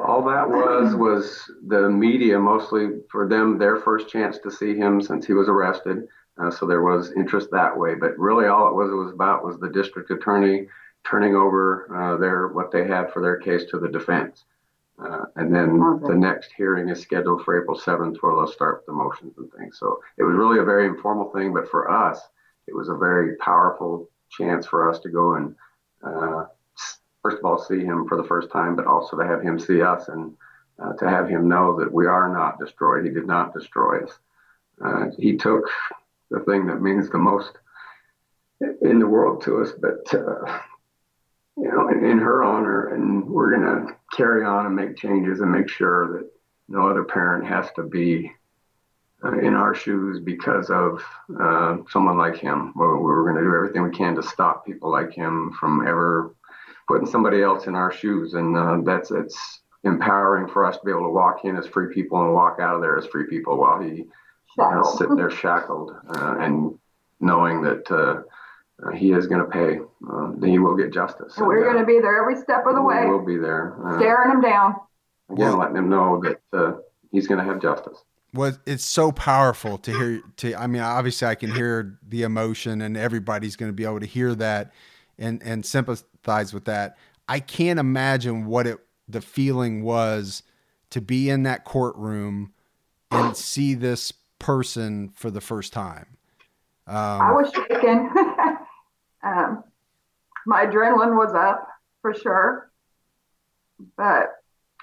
All, 0.09 0.25
that 0.25 0.49
was 0.49 0.95
was 1.07 1.51
the 1.67 1.89
media 1.89 2.39
mostly 2.39 3.01
for 3.09 3.27
them 3.27 3.57
their 3.57 3.77
first 3.77 4.09
chance 4.09 4.37
to 4.39 4.51
see 4.51 4.75
him 4.75 5.01
since 5.01 5.25
he 5.25 5.33
was 5.33 5.47
arrested. 5.47 6.07
Uh, 6.41 6.49
so 6.49 6.65
there 6.65 6.81
was 6.81 7.11
interest 7.13 7.49
that 7.51 7.77
way, 7.77 7.95
but 7.95 8.17
really 8.17 8.47
all 8.47 8.69
it 8.69 8.73
was 8.73 8.89
it 8.91 8.95
was 8.95 9.11
about 9.13 9.43
was 9.43 9.59
the 9.59 9.69
district 9.69 10.09
attorney 10.09 10.67
turning 11.05 11.35
over 11.35 11.87
uh, 11.95 12.17
their 12.17 12.47
what 12.49 12.71
they 12.71 12.87
had 12.87 13.11
for 13.11 13.21
their 13.21 13.37
case 13.37 13.65
to 13.69 13.79
the 13.79 13.89
defense. 13.89 14.45
Uh, 15.01 15.25
and 15.37 15.53
then 15.55 15.81
okay. 15.81 16.07
the 16.07 16.15
next 16.15 16.51
hearing 16.57 16.89
is 16.89 16.99
scheduled 16.99 17.43
for 17.43 17.61
April 17.61 17.77
7th, 17.77 18.17
where 18.19 18.35
they'll 18.35 18.51
start 18.51 18.85
the 18.85 18.91
motions 18.91 19.33
and 19.37 19.49
things. 19.53 19.77
So 19.79 19.99
it 20.17 20.23
was 20.23 20.35
really 20.35 20.59
a 20.59 20.63
very 20.63 20.87
informal 20.87 21.31
thing, 21.31 21.53
but 21.53 21.69
for 21.69 21.89
us, 21.89 22.19
it 22.67 22.75
was 22.75 22.89
a 22.89 22.95
very 22.95 23.37
powerful 23.37 24.09
chance 24.29 24.65
for 24.67 24.89
us 24.89 24.99
to 24.99 25.09
go 25.09 25.35
and 25.35 25.55
uh, 26.05 26.45
first 27.29 27.39
of 27.39 27.45
all 27.45 27.59
see 27.59 27.83
him 27.83 28.07
for 28.07 28.17
the 28.17 28.27
first 28.27 28.51
time, 28.51 28.75
but 28.75 28.87
also 28.87 29.17
to 29.17 29.25
have 29.25 29.41
him 29.41 29.59
see 29.59 29.81
us 29.81 30.07
and 30.07 30.33
uh, 30.81 30.93
to 30.93 31.07
have 31.07 31.29
him 31.29 31.47
know 31.47 31.77
that 31.79 31.91
we 31.91 32.07
are 32.07 32.33
not 32.33 32.57
destroyed. 32.57 33.05
He 33.05 33.11
did 33.11 33.27
not 33.27 33.53
destroy 33.53 34.03
us. 34.03 34.11
Uh, 34.83 35.05
he 35.17 35.37
took 35.37 35.69
the 36.31 36.39
thing 36.39 36.65
that 36.67 36.81
means 36.81 37.09
the 37.09 37.19
most 37.19 37.51
in 38.81 38.99
the 38.99 39.07
world 39.07 39.43
to 39.43 39.61
us, 39.61 39.71
but 39.79 40.13
uh, 40.13 40.59
you 41.57 41.69
know, 41.69 41.89
in, 41.89 42.03
in, 42.03 42.17
her 42.17 42.43
honor, 42.43 42.87
and 42.87 43.27
we're 43.27 43.55
going 43.55 43.87
to 43.87 43.93
carry 44.15 44.43
on 44.43 44.65
and 44.65 44.75
make 44.75 44.97
changes 44.97 45.41
and 45.41 45.51
make 45.51 45.69
sure 45.69 46.13
that 46.13 46.29
no 46.67 46.89
other 46.89 47.03
parent 47.03 47.45
has 47.45 47.69
to 47.75 47.83
be 47.83 48.31
uh, 49.23 49.37
in 49.39 49.53
our 49.53 49.75
shoes 49.75 50.19
because 50.19 50.69
of 50.69 51.03
uh, 51.39 51.77
someone 51.89 52.17
like 52.17 52.37
him. 52.37 52.73
We're, 52.75 52.99
we're 52.99 53.23
going 53.23 53.35
to 53.35 53.49
do 53.49 53.55
everything 53.55 53.83
we 53.83 53.91
can 53.91 54.15
to 54.15 54.23
stop 54.23 54.65
people 54.65 54.89
like 54.89 55.13
him 55.13 55.51
from 55.59 55.85
ever 55.85 56.35
putting 56.89 57.07
somebody 57.07 57.43
else 57.43 57.67
in 57.67 57.75
our 57.75 57.93
shoes, 57.93 58.33
and 58.33 58.57
uh, 58.57 58.79
that's 58.83 59.11
it's 59.11 59.61
empowering 59.83 60.51
for 60.51 60.65
us 60.65 60.75
to 60.75 60.83
be 60.83 60.91
able 60.91 61.03
to 61.03 61.09
walk 61.09 61.45
in 61.45 61.55
as 61.55 61.67
free 61.67 61.93
people 61.93 62.21
and 62.21 62.33
walk 62.33 62.57
out 62.59 62.75
of 62.75 62.81
there 62.81 62.97
as 62.97 63.05
free 63.05 63.27
people 63.29 63.57
while 63.57 63.79
he 63.79 64.05
uh, 64.59 64.83
sitting 64.83 65.15
there 65.15 65.29
shackled 65.29 65.91
uh, 66.15 66.35
and 66.39 66.77
knowing 67.21 67.61
that 67.61 67.89
uh, 67.91 68.21
uh, 68.83 68.91
he 68.91 69.11
is 69.11 69.27
going 69.27 69.39
to 69.39 69.49
pay. 69.49 69.79
Uh, 70.11 70.31
he 70.43 70.57
will 70.57 70.75
get 70.75 70.91
justice. 70.91 71.37
And 71.37 71.47
we're 71.47 71.63
going 71.63 71.77
to 71.77 71.85
be 71.85 71.99
there 71.99 72.19
every 72.19 72.41
step 72.41 72.65
of 72.65 72.73
the 72.73 72.81
way. 72.81 73.05
We'll 73.05 73.23
be 73.23 73.37
there, 73.37 73.75
staring 73.97 74.31
him 74.31 74.41
down. 74.41 74.75
Again, 75.31 75.59
letting 75.59 75.75
him 75.75 75.89
know 75.89 76.21
that 76.23 76.83
he's 77.11 77.27
going 77.27 77.37
to 77.37 77.45
have 77.45 77.61
justice 77.61 78.03
well 78.31 78.55
it's 78.67 78.85
so 78.85 79.11
powerful 79.11 79.79
to 79.79 79.91
hear 79.91 80.21
to 80.37 80.53
i 80.53 80.67
mean 80.67 80.83
obviously 80.83 81.27
i 81.27 81.33
can 81.33 81.49
hear 81.49 81.97
the 82.07 82.21
emotion 82.21 82.79
and 82.79 82.95
everybody's 82.95 83.55
going 83.55 83.69
to 83.69 83.73
be 83.73 83.83
able 83.83 83.99
to 83.99 84.05
hear 84.05 84.35
that 84.35 84.71
and 85.19 85.43
and 85.43 85.65
sympathize 85.65 86.53
with 86.53 86.65
that. 86.65 86.97
I 87.27 87.39
can't 87.39 87.79
imagine 87.79 88.45
what 88.45 88.65
it 88.65 88.79
the 89.07 89.21
feeling 89.21 89.83
was 89.83 90.43
to 90.91 91.01
be 91.01 91.29
in 91.29 91.43
that 91.43 91.65
courtroom 91.65 92.53
and 93.11 93.35
see 93.35 93.73
this 93.73 94.13
person 94.39 95.09
for 95.09 95.29
the 95.29 95.41
first 95.41 95.73
time. 95.73 96.17
Um, 96.87 96.95
i 97.21 97.31
was 97.31 97.51
shaken. 97.53 98.09
Um, 99.21 99.65
my 100.45 100.65
adrenaline 100.65 101.17
was 101.17 101.33
up 101.33 101.67
for 102.01 102.13
sure. 102.13 102.71
But 103.97 104.29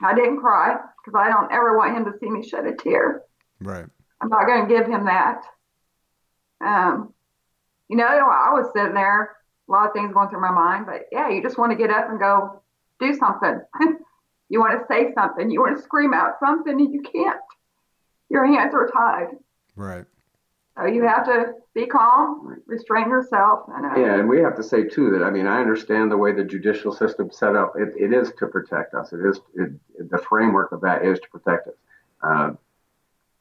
i 0.03 0.15
didn't 0.15 0.41
cry 0.41 0.77
because 0.77 1.19
i 1.19 1.31
don't 1.31 1.51
ever 1.51 1.75
want 1.75 1.97
him 1.97 2.05
to 2.05 2.13
see 2.19 2.29
me 2.29 2.47
shed 2.47 2.67
a 2.67 2.75
tear. 2.75 3.23
Right. 3.61 3.87
I'm 4.21 4.29
not 4.29 4.47
going 4.47 4.69
to 4.69 4.75
give 4.75 4.87
him 4.87 5.07
that. 5.07 5.41
Um, 6.63 7.15
you 7.89 7.97
know, 7.97 8.05
I 8.05 8.51
was 8.53 8.71
sitting 8.75 8.95
there, 8.95 9.37
a 9.69 9.73
lot 9.73 9.87
of 9.87 9.93
things 9.93 10.13
going 10.13 10.29
through 10.29 10.41
my 10.41 10.51
mind, 10.51 10.87
but 10.87 11.07
yeah, 11.11 11.29
you 11.29 11.43
just 11.43 11.59
want 11.59 11.73
to 11.73 11.77
get 11.77 11.91
up 11.91 12.09
and 12.09 12.19
go 12.19 12.63
do 13.01 13.15
something. 13.15 13.61
you 14.49 14.61
want 14.61 14.79
to 14.79 14.87
say 14.87 15.13
something. 15.15 15.51
You 15.51 15.61
want 15.61 15.77
to 15.77 15.83
scream 15.83 16.15
out 16.15 16.35
something, 16.41 16.73
and 16.73 16.93
you 16.93 17.03
can't. 17.03 17.41
Your 18.29 18.47
hands 18.47 18.75
are 18.75 18.89
tied. 18.89 19.37
Right. 19.75 20.05
So 20.77 20.87
you 20.87 21.05
have 21.05 21.25
to 21.25 21.55
be 21.75 21.87
calm, 21.87 22.61
restrain 22.67 23.09
yourself. 23.09 23.61
And, 23.75 23.87
uh, 23.87 23.99
yeah, 23.99 24.19
and 24.19 24.29
we 24.29 24.41
have 24.41 24.57
to 24.57 24.63
say 24.63 24.85
too 24.85 25.11
that 25.13 25.25
I 25.25 25.31
mean 25.31 25.47
I 25.47 25.61
understand 25.61 26.13
the 26.13 26.19
way 26.19 26.33
the 26.33 26.45
judicial 26.45 26.93
system 26.93 27.31
set 27.31 27.57
up. 27.57 27.75
It, 27.77 27.95
it 27.99 28.13
is 28.13 28.33
to 28.39 28.47
protect 28.47 28.95
us. 28.95 29.13
It 29.13 29.21
is 29.21 29.41
it, 29.55 30.11
the 30.11 30.19
framework 30.19 30.73
of 30.73 30.83
that 30.83 31.05
is 31.05 31.19
to 31.21 31.29
protect 31.31 31.69
us. 31.69 31.75
Uh, 32.23 32.51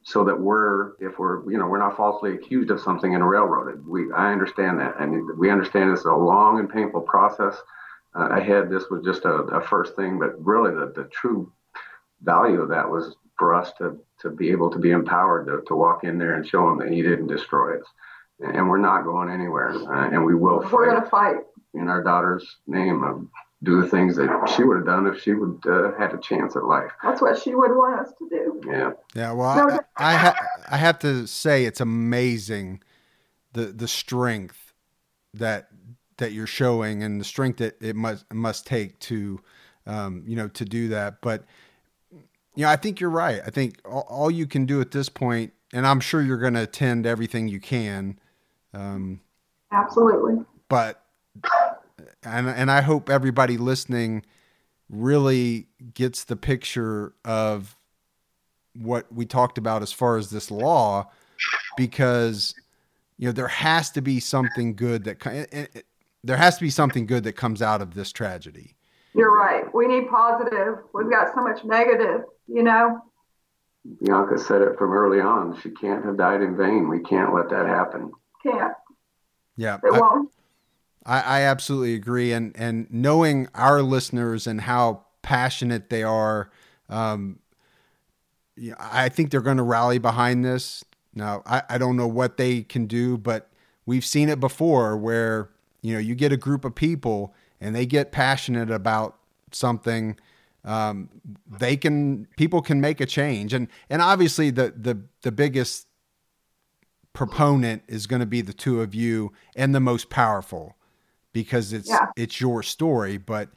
so 0.05 0.23
that 0.23 0.39
we're 0.39 0.93
if 0.99 1.17
we're 1.17 1.49
you 1.51 1.57
know 1.57 1.65
we're 1.65 1.79
not 1.79 1.97
falsely 1.97 2.35
accused 2.35 2.69
of 2.69 2.79
something 2.79 3.13
in 3.13 3.21
a 3.21 3.27
railroad. 3.27 3.85
We 3.85 4.11
I 4.13 4.31
understand 4.31 4.79
that, 4.79 4.99
and 4.99 5.37
we 5.37 5.49
understand 5.49 5.91
is 5.91 6.05
a 6.05 6.13
long 6.13 6.59
and 6.59 6.69
painful 6.69 7.01
process 7.01 7.55
uh, 8.15 8.29
ahead. 8.29 8.69
This 8.69 8.85
was 8.89 9.03
just 9.03 9.25
a, 9.25 9.33
a, 9.33 9.61
first 9.61 9.95
thing, 9.95 10.19
but 10.19 10.33
really 10.43 10.71
the, 10.71 10.93
the 10.95 11.09
true 11.09 11.51
value 12.21 12.61
of 12.61 12.69
that 12.69 12.89
was 12.89 13.15
for 13.37 13.55
us 13.55 13.73
to 13.79 13.99
to 14.21 14.29
be 14.29 14.51
able 14.51 14.69
to 14.69 14.79
be 14.79 14.91
empowered 14.91 15.47
to, 15.47 15.63
to 15.67 15.75
walk 15.75 16.03
in 16.03 16.19
there 16.19 16.35
and 16.35 16.47
show 16.47 16.69
him 16.69 16.77
that 16.79 16.91
he 16.91 17.01
didn't 17.01 17.27
destroy 17.27 17.79
us, 17.79 17.85
and 18.39 18.69
we're 18.69 18.77
not 18.77 19.05
going 19.05 19.29
anywhere, 19.29 19.71
uh, 19.71 20.09
and 20.11 20.23
we 20.23 20.35
will. 20.35 20.59
We're 20.71 20.91
going 20.91 21.01
to 21.01 21.09
fight 21.09 21.37
in 21.73 21.87
our 21.87 22.03
daughter's 22.03 22.47
name 22.67 23.03
do 23.63 23.81
the 23.81 23.87
things 23.87 24.15
that 24.17 24.53
she 24.55 24.63
would 24.63 24.77
have 24.77 24.85
done 24.85 25.07
if 25.07 25.21
she 25.21 25.33
would 25.33 25.61
uh, 25.67 25.91
had 25.97 26.13
a 26.13 26.17
chance 26.17 26.55
at 26.55 26.65
life. 26.65 26.91
That's 27.03 27.21
what 27.21 27.39
she 27.39 27.55
would 27.55 27.71
want 27.71 27.99
us 27.99 28.13
to 28.19 28.29
do. 28.29 28.61
Yeah. 28.67 28.91
Yeah. 29.15 29.31
Well, 29.31 29.67
no, 29.67 29.79
I 29.97 30.13
I, 30.13 30.17
ha- 30.17 30.35
I 30.69 30.77
have 30.77 30.99
to 30.99 31.25
say 31.27 31.65
it's 31.65 31.81
amazing 31.81 32.81
the 33.53 33.67
the 33.67 33.87
strength 33.87 34.73
that 35.33 35.69
that 36.17 36.31
you're 36.31 36.47
showing 36.47 37.03
and 37.03 37.19
the 37.19 37.25
strength 37.25 37.57
that 37.57 37.81
it 37.81 37.95
must 37.95 38.31
must 38.33 38.67
take 38.67 38.99
to 38.99 39.39
um, 39.87 40.23
you 40.27 40.35
know 40.35 40.47
to 40.49 40.65
do 40.65 40.89
that. 40.89 41.21
But 41.21 41.45
you 42.55 42.63
know, 42.63 42.69
I 42.69 42.75
think 42.75 42.99
you're 42.99 43.09
right. 43.09 43.41
I 43.45 43.49
think 43.49 43.79
all, 43.85 44.05
all 44.09 44.31
you 44.31 44.47
can 44.47 44.65
do 44.65 44.81
at 44.81 44.91
this 44.91 45.09
point, 45.09 45.53
and 45.73 45.85
I'm 45.85 45.99
sure 45.99 46.21
you're 46.21 46.37
going 46.37 46.53
to 46.53 46.63
attend 46.63 47.05
everything 47.05 47.47
you 47.47 47.59
can. 47.59 48.19
Um, 48.73 49.21
Absolutely. 49.71 50.45
But 50.69 51.04
and 52.25 52.49
and 52.49 52.71
I 52.71 52.81
hope 52.81 53.09
everybody 53.09 53.57
listening 53.57 54.25
really 54.89 55.67
gets 55.93 56.25
the 56.25 56.35
picture 56.35 57.13
of 57.23 57.77
what 58.75 59.11
we 59.11 59.25
talked 59.25 59.57
about 59.57 59.81
as 59.81 59.91
far 59.91 60.17
as 60.17 60.29
this 60.29 60.51
law 60.51 61.09
because 61.77 62.53
you 63.17 63.27
know 63.27 63.31
there 63.31 63.47
has 63.47 63.89
to 63.91 64.01
be 64.01 64.19
something 64.19 64.75
good 64.75 65.05
that 65.05 65.25
it, 65.25 65.69
it, 65.73 65.85
there 66.23 66.37
has 66.37 66.57
to 66.57 66.63
be 66.63 66.69
something 66.69 67.05
good 67.05 67.23
that 67.23 67.33
comes 67.33 67.61
out 67.61 67.81
of 67.81 67.93
this 67.93 68.11
tragedy. 68.11 68.75
You're 69.13 69.33
right. 69.33 69.73
We 69.73 69.87
need 69.87 70.09
positive. 70.09 70.79
We've 70.93 71.09
got 71.09 71.33
so 71.33 71.41
much 71.41 71.63
negative, 71.63 72.23
you 72.47 72.63
know. 72.63 73.01
Bianca 74.01 74.37
said 74.39 74.61
it 74.61 74.77
from 74.77 74.91
early 74.91 75.21
on. 75.21 75.59
She 75.61 75.69
can't 75.69 76.03
have 76.03 76.17
died 76.17 76.41
in 76.41 76.57
vain. 76.57 76.89
We 76.89 76.99
can't 76.99 77.33
let 77.33 77.49
that 77.49 77.67
happen. 77.67 78.11
Can't. 78.43 78.73
Yeah. 79.55 79.77
It 79.83 79.93
I, 79.93 79.99
won't. 79.99 80.31
I, 81.05 81.19
I 81.21 81.41
absolutely 81.41 81.93
agree, 81.93 82.31
and 82.33 82.55
and 82.55 82.87
knowing 82.91 83.47
our 83.53 83.81
listeners 83.81 84.47
and 84.47 84.61
how 84.61 85.05
passionate 85.21 85.89
they 85.89 86.03
are, 86.03 86.49
um, 86.89 87.39
I 88.79 89.09
think 89.09 89.31
they're 89.31 89.41
going 89.41 89.57
to 89.57 89.63
rally 89.63 89.97
behind 89.97 90.45
this. 90.45 90.83
Now, 91.13 91.43
I, 91.45 91.63
I 91.69 91.77
don't 91.77 91.95
know 91.95 92.07
what 92.07 92.37
they 92.37 92.61
can 92.61 92.87
do, 92.87 93.17
but 93.17 93.49
we've 93.85 94.05
seen 94.05 94.29
it 94.29 94.39
before 94.39 94.97
where, 94.97 95.49
you 95.81 95.93
know, 95.93 95.99
you 95.99 96.15
get 96.15 96.31
a 96.31 96.37
group 96.37 96.65
of 96.65 96.75
people 96.75 97.33
and 97.61 97.75
they 97.75 97.85
get 97.85 98.11
passionate 98.11 98.69
about 98.69 99.17
something. 99.51 100.17
Um, 100.63 101.09
they 101.49 101.77
can, 101.77 102.27
people 102.37 102.61
can 102.61 102.81
make 102.81 102.99
a 102.99 103.05
change. 103.05 103.53
And, 103.53 103.67
and 103.89 104.01
obviously 104.01 104.49
the, 104.49 104.73
the, 104.75 105.01
the 105.21 105.31
biggest 105.31 105.87
proponent 107.13 107.83
is 107.87 108.07
going 108.07 108.19
to 108.19 108.25
be 108.25 108.41
the 108.41 108.53
two 108.53 108.81
of 108.81 108.93
you 108.93 109.31
and 109.55 109.73
the 109.73 109.79
most 109.79 110.09
powerful 110.09 110.75
because 111.35 111.73
it's, 111.73 111.89
yeah. 111.89 112.05
it's 112.15 112.39
your 112.39 112.63
story, 112.63 113.17
but 113.17 113.49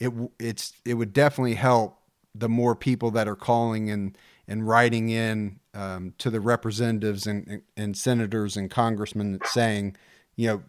it, 0.00 0.10
it's, 0.38 0.72
it 0.86 0.94
would 0.94 1.12
definitely 1.12 1.56
help 1.56 1.98
the 2.34 2.48
more 2.48 2.74
people 2.74 3.10
that 3.10 3.28
are 3.28 3.36
calling 3.36 3.90
and, 3.90 4.16
and 4.48 4.66
writing 4.66 5.10
in 5.10 5.60
um, 5.74 6.14
to 6.16 6.30
the 6.30 6.40
representatives 6.40 7.26
and, 7.26 7.60
and 7.76 7.98
senators 7.98 8.56
and 8.56 8.70
congressmen 8.70 9.38
saying, 9.44 9.94
you 10.36 10.46
know, 10.46 10.62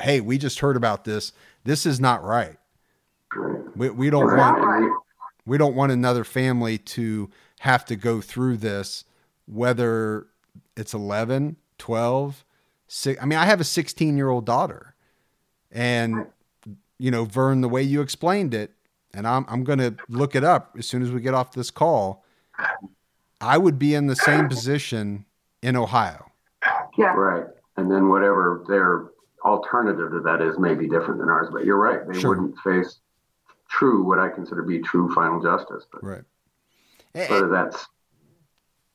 hey, 0.00 0.22
we 0.22 0.38
just 0.38 0.60
heard 0.60 0.74
about 0.74 1.04
this. 1.04 1.32
This 1.64 1.84
is 1.84 2.00
not 2.00 2.24
right. 2.24 2.56
We, 3.74 3.90
we 3.90 4.08
don't 4.08 4.34
want 4.38 5.04
we 5.44 5.58
don't 5.58 5.76
want 5.76 5.92
another 5.92 6.24
family 6.24 6.78
to 6.78 7.30
have 7.60 7.84
to 7.84 7.94
go 7.94 8.22
through 8.22 8.56
this, 8.56 9.04
whether 9.44 10.28
it's 10.78 10.94
11, 10.94 11.56
12, 11.76 12.44
six, 12.88 13.22
I 13.22 13.26
mean, 13.26 13.38
I 13.38 13.44
have 13.44 13.60
a 13.60 13.64
16 13.64 14.16
year 14.16 14.30
old 14.30 14.46
daughter 14.46 14.94
and, 15.76 16.26
you 16.98 17.10
know, 17.10 17.26
Vern, 17.26 17.60
the 17.60 17.68
way 17.68 17.82
you 17.82 18.00
explained 18.00 18.54
it, 18.54 18.72
and 19.12 19.26
I'm, 19.26 19.44
I'm 19.48 19.62
going 19.62 19.78
to 19.78 19.94
look 20.08 20.34
it 20.34 20.42
up 20.42 20.74
as 20.78 20.86
soon 20.86 21.02
as 21.02 21.10
we 21.10 21.20
get 21.20 21.34
off 21.34 21.52
this 21.52 21.70
call. 21.70 22.24
I 23.40 23.58
would 23.58 23.78
be 23.78 23.94
in 23.94 24.06
the 24.06 24.16
same 24.16 24.48
position 24.48 25.26
in 25.62 25.76
Ohio. 25.76 26.30
Yeah. 26.96 27.14
Right. 27.14 27.44
And 27.76 27.90
then 27.90 28.08
whatever 28.08 28.64
their 28.66 29.10
alternative 29.44 30.10
to 30.12 30.20
that 30.20 30.40
is 30.40 30.58
may 30.58 30.74
be 30.74 30.88
different 30.88 31.20
than 31.20 31.28
ours. 31.28 31.48
But 31.52 31.66
you're 31.66 31.78
right. 31.78 32.00
They 32.08 32.18
sure. 32.18 32.30
wouldn't 32.30 32.58
face 32.60 32.98
true, 33.68 34.02
what 34.02 34.18
I 34.18 34.30
consider 34.30 34.62
to 34.62 34.66
be 34.66 34.78
true 34.80 35.12
final 35.14 35.42
justice. 35.42 35.84
But 35.92 36.02
right. 36.02 36.22
Whether 37.12 37.48
that's 37.48 37.86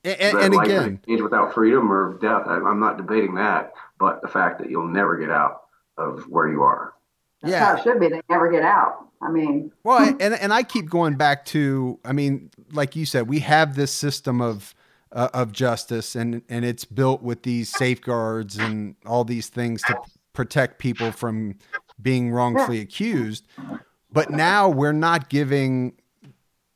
and, 0.03 0.19
and, 0.19 0.37
and 0.37 0.53
again, 0.55 0.99
without 1.21 1.53
freedom 1.53 1.91
or 1.91 2.17
death, 2.19 2.43
I, 2.47 2.55
I'm 2.55 2.79
not 2.79 2.97
debating 2.97 3.35
that. 3.35 3.73
But 3.99 4.21
the 4.23 4.27
fact 4.27 4.59
that 4.59 4.69
you'll 4.69 4.87
never 4.87 5.17
get 5.17 5.29
out 5.29 5.61
of 5.97 6.23
where 6.29 6.47
you 6.47 6.61
are. 6.61 6.93
That's 7.41 7.51
yeah. 7.51 7.65
how 7.65 7.75
it 7.75 7.83
should 7.83 7.99
be. 7.99 8.07
They 8.09 8.21
never 8.29 8.51
get 8.51 8.63
out. 8.63 9.07
I 9.21 9.29
mean, 9.29 9.71
well, 9.83 10.15
and 10.19 10.33
and 10.33 10.53
I 10.53 10.63
keep 10.63 10.89
going 10.89 11.15
back 11.15 11.45
to, 11.47 11.99
I 12.03 12.11
mean, 12.11 12.49
like 12.71 12.95
you 12.95 13.05
said, 13.05 13.27
we 13.27 13.39
have 13.39 13.75
this 13.75 13.91
system 13.91 14.41
of 14.41 14.73
uh, 15.11 15.29
of 15.33 15.51
justice, 15.51 16.15
and 16.15 16.41
and 16.49 16.65
it's 16.65 16.85
built 16.85 17.21
with 17.21 17.43
these 17.43 17.69
safeguards 17.69 18.57
and 18.57 18.95
all 19.05 19.23
these 19.23 19.47
things 19.49 19.83
to 19.83 19.99
protect 20.33 20.79
people 20.79 21.11
from 21.11 21.55
being 22.01 22.31
wrongfully 22.31 22.79
accused. 22.79 23.45
But 24.11 24.31
now 24.31 24.69
we're 24.69 24.91
not 24.91 25.29
giving 25.29 25.93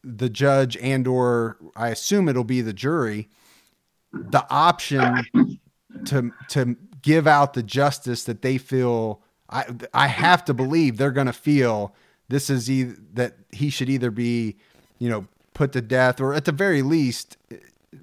the 0.04 0.30
judge 0.30 0.78
and 0.78 1.08
or 1.08 1.58
I 1.76 1.90
assume 1.90 2.30
it'll 2.30 2.44
be 2.44 2.62
the 2.62 2.74
jury 2.74 3.28
the 4.14 4.46
option 4.50 5.26
to 6.06 6.32
to 6.50 6.78
give 7.06 7.28
out 7.28 7.54
the 7.54 7.62
justice 7.62 8.24
that 8.24 8.42
they 8.42 8.58
feel 8.58 9.22
I 9.48 9.66
I 9.94 10.08
have 10.08 10.44
to 10.46 10.54
believe 10.54 10.98
they're 10.98 11.12
going 11.12 11.28
to 11.28 11.34
feel 11.34 11.96
this 12.28 12.50
is 12.50 12.70
either 12.70 12.98
that 13.14 13.36
he 13.52 13.70
should 13.70 13.90
either 13.90 14.10
be, 14.10 14.58
you 14.98 15.08
know, 15.08 15.28
put 15.54 15.72
to 15.74 15.82
death 15.82 16.20
or 16.20 16.34
at 16.34 16.46
the 16.46 16.52
very 16.52 16.82
least 16.82 17.38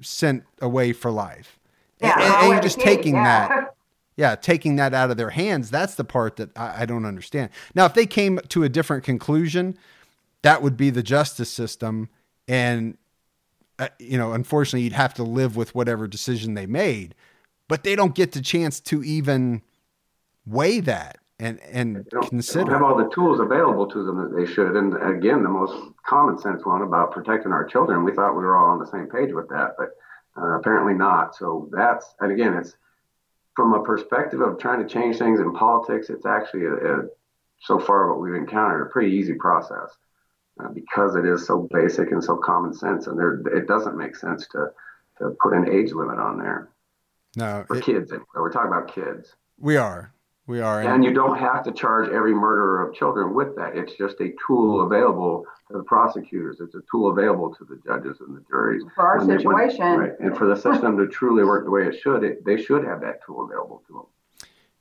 sent 0.00 0.44
away 0.60 0.92
for 0.92 1.10
life. 1.10 1.58
Yeah, 2.00 2.14
and, 2.16 2.34
and, 2.34 2.52
you're 2.52 2.62
just 2.62 2.78
taking 2.78 3.14
yeah. 3.16 3.48
that, 3.48 3.74
yeah, 4.16 4.34
taking 4.36 4.76
that 4.76 4.94
out 4.94 5.10
of 5.10 5.16
their 5.16 5.30
hands. 5.30 5.68
That's 5.68 5.96
the 5.96 6.04
part 6.04 6.36
that 6.36 6.56
I, 6.56 6.82
I 6.82 6.86
don't 6.86 7.04
understand. 7.04 7.50
Now, 7.74 7.86
if 7.86 7.94
they 7.94 8.06
came 8.06 8.38
to 8.50 8.62
a 8.62 8.68
different 8.68 9.02
conclusion, 9.02 9.76
that 10.42 10.62
would 10.62 10.76
be 10.76 10.90
the 10.90 11.02
justice 11.02 11.50
system, 11.50 12.08
and 12.46 12.96
uh, 13.80 13.88
you 13.98 14.16
know, 14.16 14.32
unfortunately, 14.32 14.82
you'd 14.82 14.92
have 14.92 15.14
to 15.14 15.24
live 15.24 15.56
with 15.56 15.74
whatever 15.74 16.06
decision 16.06 16.54
they 16.54 16.66
made. 16.66 17.16
But 17.72 17.84
they 17.84 17.96
don't 17.96 18.14
get 18.14 18.32
the 18.32 18.42
chance 18.42 18.80
to 18.80 19.02
even 19.02 19.62
weigh 20.44 20.80
that 20.80 21.16
and 21.38 21.58
and 21.60 21.96
they 21.96 22.28
consider. 22.28 22.66
They 22.66 22.70
have 22.72 22.82
all 22.82 22.98
the 22.98 23.08
tools 23.14 23.40
available 23.40 23.86
to 23.86 24.04
them 24.04 24.18
that 24.18 24.36
they 24.36 24.44
should. 24.44 24.76
And 24.76 24.92
again, 24.94 25.42
the 25.42 25.48
most 25.48 25.72
common 26.06 26.36
sense 26.38 26.66
one 26.66 26.82
about 26.82 27.12
protecting 27.12 27.50
our 27.50 27.64
children. 27.64 28.04
We 28.04 28.12
thought 28.12 28.36
we 28.36 28.44
were 28.44 28.58
all 28.58 28.66
on 28.66 28.78
the 28.78 28.86
same 28.86 29.06
page 29.06 29.32
with 29.32 29.48
that, 29.48 29.70
but 29.78 29.88
uh, 30.36 30.58
apparently 30.58 30.92
not. 30.92 31.34
So 31.34 31.70
that's 31.72 32.14
and 32.20 32.30
again, 32.30 32.52
it's 32.52 32.76
from 33.56 33.72
a 33.72 33.82
perspective 33.82 34.42
of 34.42 34.58
trying 34.58 34.86
to 34.86 34.94
change 34.94 35.16
things 35.16 35.40
in 35.40 35.54
politics. 35.54 36.10
It's 36.10 36.26
actually 36.26 36.66
a, 36.66 36.74
a 36.74 37.02
so 37.62 37.78
far 37.78 38.10
what 38.12 38.20
we've 38.20 38.38
encountered 38.38 38.82
a 38.82 38.90
pretty 38.90 39.16
easy 39.16 39.32
process 39.32 39.96
uh, 40.62 40.68
because 40.68 41.16
it 41.16 41.24
is 41.24 41.46
so 41.46 41.66
basic 41.72 42.10
and 42.10 42.22
so 42.22 42.36
common 42.36 42.74
sense, 42.74 43.06
and 43.06 43.18
there 43.18 43.40
it 43.56 43.66
doesn't 43.66 43.96
make 43.96 44.14
sense 44.14 44.46
to 44.48 44.66
to 45.16 45.30
put 45.40 45.54
an 45.54 45.70
age 45.70 45.92
limit 45.92 46.18
on 46.18 46.38
there. 46.38 46.68
No, 47.36 47.64
for 47.66 47.76
it, 47.76 47.84
kids. 47.84 48.12
We're 48.34 48.52
talking 48.52 48.72
about 48.72 48.94
kids. 48.94 49.34
We 49.58 49.76
are. 49.76 50.12
We 50.46 50.60
are. 50.60 50.82
And 50.82 51.04
you 51.04 51.14
don't 51.14 51.38
have 51.38 51.62
to 51.64 51.72
charge 51.72 52.10
every 52.10 52.34
murderer 52.34 52.86
of 52.86 52.94
children 52.94 53.32
with 53.32 53.54
that. 53.56 53.76
It's 53.76 53.92
just 53.94 54.20
a 54.20 54.32
tool 54.44 54.84
available 54.84 55.46
to 55.70 55.78
the 55.78 55.84
prosecutors. 55.84 56.58
It's 56.60 56.74
a 56.74 56.82
tool 56.90 57.10
available 57.10 57.54
to 57.54 57.64
the 57.64 57.80
judges 57.86 58.18
and 58.20 58.36
the 58.36 58.44
juries. 58.50 58.82
For 58.94 59.06
our 59.06 59.24
situation. 59.24 59.84
right. 59.84 60.12
And 60.18 60.36
for 60.36 60.46
the 60.46 60.56
system 60.56 60.98
to 60.98 61.06
truly 61.06 61.44
work 61.44 61.64
the 61.64 61.70
way 61.70 61.86
it 61.86 62.00
should, 62.00 62.24
it, 62.24 62.44
they 62.44 62.60
should 62.60 62.84
have 62.84 63.00
that 63.02 63.20
tool 63.24 63.44
available 63.44 63.82
to 63.86 63.92
them. 63.92 64.06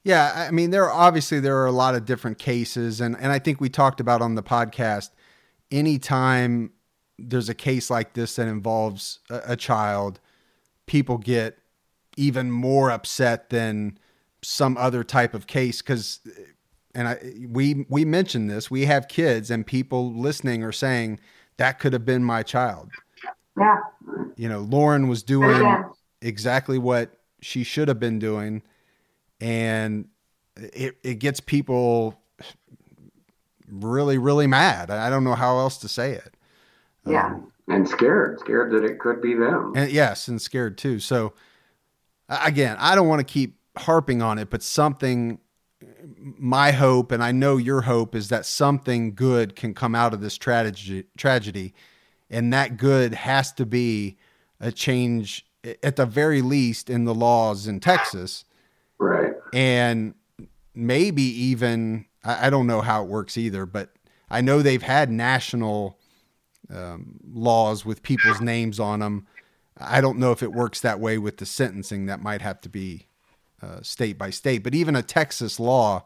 Yeah, 0.04 0.48
I 0.48 0.52
mean, 0.52 0.72
there 0.72 0.86
are 0.86 0.92
obviously 0.92 1.40
there 1.40 1.58
are 1.58 1.68
a 1.68 1.72
lot 1.72 1.94
of 1.94 2.06
different 2.06 2.40
cases, 2.40 3.00
and 3.00 3.16
and 3.16 3.32
I 3.32 3.38
think 3.38 3.62
we 3.62 3.70
talked 3.70 4.00
about 4.00 4.22
on 4.22 4.34
the 4.34 4.42
podcast. 4.42 5.12
Anytime 5.70 6.72
there's 7.20 7.50
a 7.50 7.54
case 7.54 7.92
like 7.92 8.14
this 8.14 8.36
that 8.38 8.48
involves 8.48 9.20
a, 9.30 9.42
a 9.50 9.56
child, 9.56 10.20
people 10.88 11.20
get 11.20 11.60
even 12.18 12.52
more 12.52 12.92
upset 12.92 13.50
than 13.50 13.98
some 14.42 14.78
other 14.78 15.04
type 15.04 15.34
of 15.34 15.48
case 15.48 15.82
because 15.82 16.20
and 16.94 17.08
I, 17.08 17.20
we 17.48 17.86
we 17.90 18.06
mentioned 18.06 18.50
this 18.50 18.72
we 18.72 18.86
have 18.86 19.08
kids 19.08 19.52
and 19.52 19.66
people 19.66 20.14
listening 20.14 20.64
are 20.64 20.72
saying 20.72 21.20
that 21.58 21.80
could 21.80 21.94
have 21.94 22.06
been 22.06 22.24
my 22.24 22.44
child. 22.44 22.90
Yeah. 23.58 23.78
You 24.36 24.50
know 24.50 24.60
lauren 24.60 25.08
was 25.08 25.24
doing 25.24 25.84
exactly 26.22 26.78
what 26.78 27.12
she 27.42 27.64
should 27.64 27.88
have 27.88 28.00
been 28.00 28.20
doing 28.20 28.64
and 29.40 30.08
it, 30.58 30.98
it 31.04 31.20
gets 31.20 31.40
people 31.40 32.20
really 33.70 34.18
really 34.18 34.48
mad. 34.48 34.90
I 34.90 35.10
don't 35.10 35.24
know 35.24 35.36
how 35.36 35.60
else 35.60 35.78
to 35.80 35.88
say 35.88 36.14
it. 36.14 36.36
Yeah. 37.06 37.28
Um, 37.28 37.52
and 37.68 37.88
scared 37.88 38.40
scared 38.40 38.72
that 38.72 38.84
it 38.84 39.00
could 39.00 39.22
be 39.22 39.36
them. 39.36 39.74
And 39.76 39.92
yes 39.92 40.28
and 40.28 40.42
scared 40.42 40.78
too. 40.78 41.00
So 41.00 41.34
again 42.44 42.76
i 42.80 42.96
don't 42.96 43.08
want 43.08 43.20
to 43.20 43.34
keep 43.34 43.58
harping 43.78 44.22
on 44.22 44.38
it, 44.38 44.50
but 44.50 44.64
something 44.64 45.40
my 46.16 46.72
hope 46.72 47.12
and 47.12 47.24
I 47.24 47.32
know 47.32 47.58
your 47.58 47.82
hope 47.82 48.16
is 48.16 48.30
that 48.30 48.46
something 48.46 49.14
good 49.14 49.56
can 49.56 49.74
come 49.74 49.96
out 49.96 50.14
of 50.14 50.22
this 50.22 50.38
tragedy 50.38 51.06
tragedy 51.18 51.74
and 52.30 52.54
that 52.54 52.78
good 52.78 53.14
has 53.14 53.52
to 53.54 53.66
be 53.66 54.18
a 54.60 54.72
change 54.72 55.46
at 55.84 55.96
the 55.96 56.06
very 56.06 56.42
least 56.42 56.90
in 56.90 57.06
the 57.06 57.14
laws 57.14 57.68
in 57.68 57.80
Texas. 57.80 58.46
Right. 58.98 59.34
And 59.54 60.16
maybe 60.74 61.24
even 61.24 62.06
I, 62.24 62.48
I 62.48 62.50
don't 62.50 62.68
know 62.68 62.82
how 62.82 63.04
it 63.04 63.10
works 63.10 63.38
either, 63.38 63.66
but 63.66 63.90
I 64.30 64.42
know 64.42 64.62
they've 64.62 64.82
had 64.82 65.10
national 65.10 65.98
um, 66.74 67.20
laws 67.34 67.86
with 67.86 68.02
people's 68.04 68.42
names 68.42 68.80
on 68.80 69.00
them. 69.00 69.28
I 69.78 70.02
don't 70.02 70.20
know 70.20 70.32
if 70.32 70.44
it 70.44 70.52
works 70.52 70.82
that 70.82 71.00
way 71.00 71.18
with 71.18 71.38
the 71.38 71.46
sentencing. 71.46 72.06
That 72.06 72.22
might 72.22 72.42
have 72.42 72.62
to 72.62 72.70
be 72.70 73.08
uh, 73.62 73.82
state 73.82 74.18
by 74.18 74.30
state, 74.30 74.64
but 74.64 74.76
even 74.76 74.96
a 74.96 75.04
Texas 75.04 75.60
law 75.60 76.04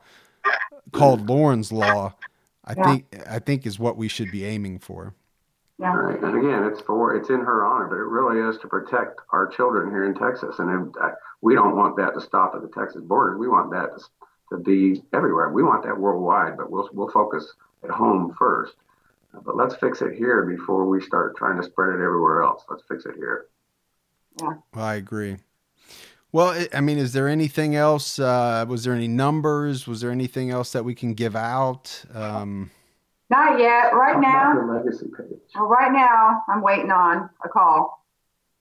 called 0.91 1.28
Lauren's 1.28 1.72
law, 1.72 2.13
I 2.63 2.74
yeah. 2.78 2.84
think 2.84 3.24
I 3.30 3.39
think 3.39 3.66
is 3.66 3.80
what 3.80 3.97
we 3.97 4.07
should 4.07 4.32
be 4.32 4.45
aiming 4.45 4.80
for. 4.80 5.13
Yeah. 5.78 5.93
Right. 5.93 6.22
And 6.22 6.38
again, 6.38 6.63
it's 6.63 6.82
for 6.82 7.16
it's 7.16 7.30
in 7.30 7.39
her 7.39 7.66
honor, 7.66 7.88
but 7.88 7.95
it 7.95 8.07
really 8.07 8.39
is 8.39 8.57
to 8.61 8.68
protect 8.68 9.20
our 9.32 9.47
children 9.47 9.89
here 9.89 10.05
in 10.05 10.16
Texas, 10.16 10.59
and 10.59 10.89
if, 10.89 11.03
uh, 11.03 11.09
we 11.41 11.53
don't 11.53 11.76
want 11.76 11.97
that 11.97 12.13
to 12.13 12.22
stop 12.22 12.53
at 12.55 12.61
the 12.61 12.70
Texas 12.70 13.01
border. 13.01 13.38
We 13.38 13.47
want 13.47 13.72
that 13.72 13.89
to, 13.97 14.57
to 14.57 14.63
be 14.63 15.03
everywhere. 15.13 15.49
We 15.49 15.63
want 15.63 15.84
that 15.84 15.97
worldwide, 15.97 16.55
but 16.57 16.72
we'll 16.72 16.89
we'll 16.93 17.11
focus 17.11 17.53
at 17.84 17.89
home 17.89 18.34
first. 18.38 18.76
But 19.43 19.57
let's 19.57 19.76
fix 19.76 20.01
it 20.01 20.16
here 20.16 20.43
before 20.45 20.86
we 20.86 21.01
start 21.01 21.36
trying 21.36 21.57
to 21.57 21.63
spread 21.63 21.89
it 21.89 22.03
everywhere 22.03 22.41
else. 22.41 22.63
Let's 22.70 22.84
fix 22.88 23.05
it 23.05 23.16
here. 23.16 23.47
Yeah. 24.41 24.53
Well, 24.73 24.86
I 24.86 24.95
agree. 24.95 25.38
Well, 26.31 26.65
I 26.73 26.81
mean, 26.81 26.97
is 26.97 27.13
there 27.13 27.29
anything 27.29 27.75
else? 27.75 28.19
Uh, 28.19 28.65
was 28.67 28.83
there 28.83 28.93
any 28.93 29.07
numbers? 29.07 29.88
Was 29.88 30.01
there 30.01 30.11
anything 30.11 30.49
else 30.49 30.73
that 30.73 30.83
we 30.83 30.93
can 30.93 31.13
give 31.13 31.36
out? 31.36 32.03
Um, 32.13 32.71
Not 33.29 33.57
yet. 33.57 33.93
Right 33.93 34.19
now, 34.19 34.53
well, 35.55 35.67
right 35.67 35.93
now, 35.93 36.43
I'm 36.49 36.61
waiting 36.61 36.91
on 36.91 37.29
a 37.43 37.47
call. 37.49 38.05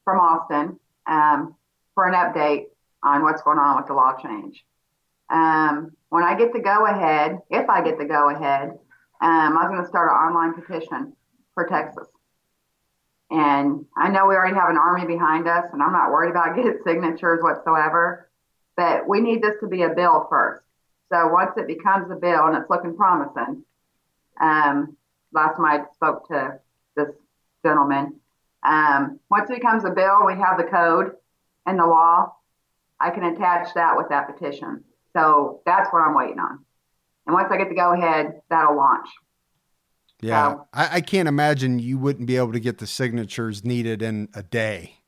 from 0.04 0.20
Austin 0.20 0.78
um, 1.06 1.56
for 1.94 2.06
an 2.06 2.14
update 2.14 2.66
on 3.02 3.22
what's 3.22 3.42
going 3.42 3.58
on 3.58 3.76
with 3.76 3.86
the 3.86 3.94
law 3.94 4.14
change. 4.22 4.64
Um, 5.30 5.92
when 6.10 6.22
I 6.22 6.36
get 6.36 6.52
the 6.52 6.60
go 6.60 6.86
ahead, 6.86 7.38
if 7.50 7.68
I 7.68 7.82
get 7.82 7.98
the 7.98 8.04
go 8.04 8.28
ahead, 8.30 8.78
um, 9.20 9.58
I 9.58 9.64
was 9.64 9.68
going 9.70 9.82
to 9.82 9.88
start 9.88 10.10
an 10.12 10.16
online 10.16 10.54
petition 10.54 11.14
for 11.54 11.66
Texas. 11.66 12.06
And 13.34 13.84
I 13.96 14.10
know 14.10 14.26
we 14.26 14.36
already 14.36 14.54
have 14.54 14.70
an 14.70 14.76
army 14.76 15.06
behind 15.06 15.48
us, 15.48 15.64
and 15.72 15.82
I'm 15.82 15.92
not 15.92 16.12
worried 16.12 16.30
about 16.30 16.54
getting 16.56 16.78
signatures 16.86 17.42
whatsoever. 17.42 18.30
But 18.76 19.08
we 19.08 19.20
need 19.20 19.42
this 19.42 19.56
to 19.60 19.66
be 19.66 19.82
a 19.82 19.88
bill 19.88 20.28
first. 20.30 20.62
So 21.12 21.26
once 21.28 21.50
it 21.56 21.66
becomes 21.66 22.10
a 22.12 22.14
bill, 22.14 22.46
and 22.46 22.56
it's 22.56 22.70
looking 22.70 22.96
promising, 22.96 23.64
um, 24.40 24.96
last 25.32 25.56
time 25.56 25.64
I 25.64 25.84
spoke 25.94 26.28
to 26.28 26.60
this 26.96 27.08
gentleman, 27.64 28.20
um, 28.64 29.18
once 29.28 29.50
it 29.50 29.56
becomes 29.56 29.84
a 29.84 29.90
bill, 29.90 30.24
we 30.24 30.34
have 30.34 30.56
the 30.56 30.64
code 30.64 31.16
and 31.66 31.78
the 31.78 31.86
law. 31.86 32.32
I 33.00 33.10
can 33.10 33.24
attach 33.24 33.74
that 33.74 33.96
with 33.96 34.10
that 34.10 34.32
petition. 34.32 34.84
So 35.12 35.60
that's 35.66 35.92
what 35.92 36.02
I'm 36.02 36.14
waiting 36.14 36.38
on. 36.38 36.64
And 37.26 37.34
once 37.34 37.48
I 37.50 37.56
get 37.56 37.68
the 37.68 37.74
go 37.74 37.92
ahead, 37.92 38.40
that'll 38.48 38.76
launch. 38.76 39.08
Yeah, 40.24 40.52
so, 40.52 40.68
I, 40.72 40.88
I, 40.96 41.00
can't 41.02 41.28
imagine 41.28 41.78
you 41.78 41.98
wouldn't 41.98 42.26
be 42.26 42.38
able 42.38 42.52
to 42.52 42.60
get 42.60 42.78
the 42.78 42.86
signatures 42.86 43.62
needed 43.62 44.00
in 44.00 44.30
a 44.34 44.42
day. 44.42 45.00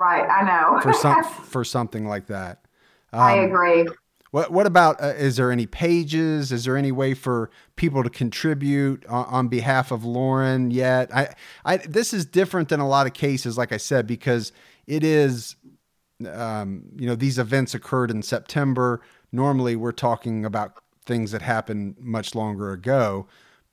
Right, 0.00 0.26
I 0.26 0.44
know 0.44 0.80
for 0.80 0.94
some 0.94 1.22
for 1.44 1.62
something 1.62 2.08
like 2.08 2.28
that. 2.28 2.64
Um, 3.12 3.20
I 3.20 3.34
agree. 3.34 3.86
What 4.30 4.50
what 4.50 4.66
about? 4.66 5.02
Uh, 5.02 5.08
is 5.08 5.36
there 5.36 5.52
any 5.52 5.66
pages? 5.66 6.52
Is 6.52 6.64
there 6.64 6.78
any 6.78 6.90
way 6.90 7.12
for 7.12 7.50
people 7.76 8.02
to 8.02 8.08
contribute 8.08 9.04
on, 9.06 9.26
on, 9.26 9.48
behalf 9.48 9.90
of 9.90 10.06
Lauren 10.06 10.70
yet? 10.70 11.14
I, 11.14 11.34
I 11.66 11.76
this 11.76 12.14
is 12.14 12.24
different 12.24 12.70
than 12.70 12.80
a 12.80 12.88
lot 12.88 13.06
of 13.06 13.12
cases, 13.12 13.58
like 13.58 13.72
I 13.72 13.76
said, 13.76 14.06
because 14.06 14.52
it 14.86 15.04
is, 15.04 15.56
um, 16.32 16.84
you 16.96 17.06
know, 17.06 17.14
these 17.14 17.38
events 17.38 17.74
occurred 17.74 18.10
in 18.10 18.22
September. 18.22 19.02
Normally, 19.32 19.76
we're 19.76 19.92
talking 19.92 20.46
about 20.46 20.78
things 21.04 21.30
that 21.32 21.42
happened 21.42 21.96
much 22.00 22.34
longer 22.34 22.72
ago. 22.72 23.26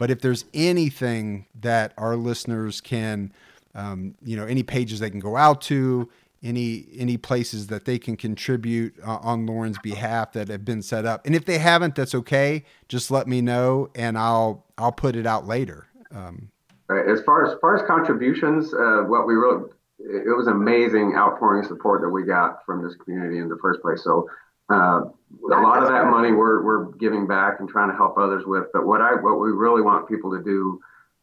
But 0.04 0.12
if 0.12 0.20
there's 0.20 0.44
anything 0.54 1.46
that 1.62 1.94
our 1.98 2.18
listeners 2.18 2.82
can, 2.82 3.32
um, 3.74 4.16
you 4.22 4.36
know, 4.36 4.46
any 4.46 4.62
pages 4.62 5.00
they 5.00 5.10
can 5.10 5.22
go 5.22 5.38
out 5.38 5.62
to, 5.62 6.10
any 6.44 6.88
any 6.98 7.16
places 7.16 7.68
that 7.68 7.86
they 7.86 7.98
can 7.98 8.18
contribute 8.18 8.96
uh, 9.02 9.20
on 9.22 9.46
Lauren's 9.46 9.78
behalf 9.80 10.34
that 10.34 10.50
have 10.50 10.66
been 10.66 10.82
set 10.82 11.06
up, 11.06 11.26
and 11.26 11.34
if 11.34 11.46
they 11.46 11.58
haven't, 11.58 11.96
that's 11.96 12.14
okay. 12.16 12.66
Just 12.90 13.12
let 13.12 13.28
me 13.28 13.40
know, 13.40 13.92
and 13.96 14.18
I'll 14.18 14.66
I'll 14.78 14.92
put 14.92 15.16
it 15.16 15.26
out 15.26 15.48
later. 15.48 15.88
Um, 16.12 16.50
as 16.90 17.22
far 17.22 17.46
as, 17.46 17.54
as 17.54 17.60
far 17.62 17.78
as 17.78 17.88
contributions, 17.88 18.74
uh, 18.74 19.04
what 19.08 19.26
we 19.26 19.36
wrote, 19.36 19.74
it 20.00 20.36
was 20.36 20.48
amazing 20.48 21.14
outpouring 21.16 21.66
support 21.66 22.02
that 22.02 22.10
we 22.10 22.24
got 22.24 22.66
from 22.66 22.84
this 22.84 22.94
community 22.96 23.38
in 23.38 23.48
the 23.48 23.58
first 23.62 23.82
place. 23.82 24.04
So 24.04 24.28
uh, 24.74 25.02
a 25.46 25.62
lot 25.62 25.84
of 25.84 25.90
that 25.90 26.06
money 26.10 26.32
we're, 26.32 26.64
we're 26.64 26.92
giving 26.94 27.28
back 27.28 27.60
and 27.60 27.68
trying 27.68 27.90
to 27.90 27.96
help 27.96 28.18
others 28.18 28.46
with. 28.46 28.66
But 28.74 28.86
what 28.86 29.02
I 29.02 29.14
what 29.14 29.40
we 29.40 29.52
really 29.52 29.82
want 29.82 30.08
people 30.08 30.32
to 30.32 30.44
do, 30.44 30.80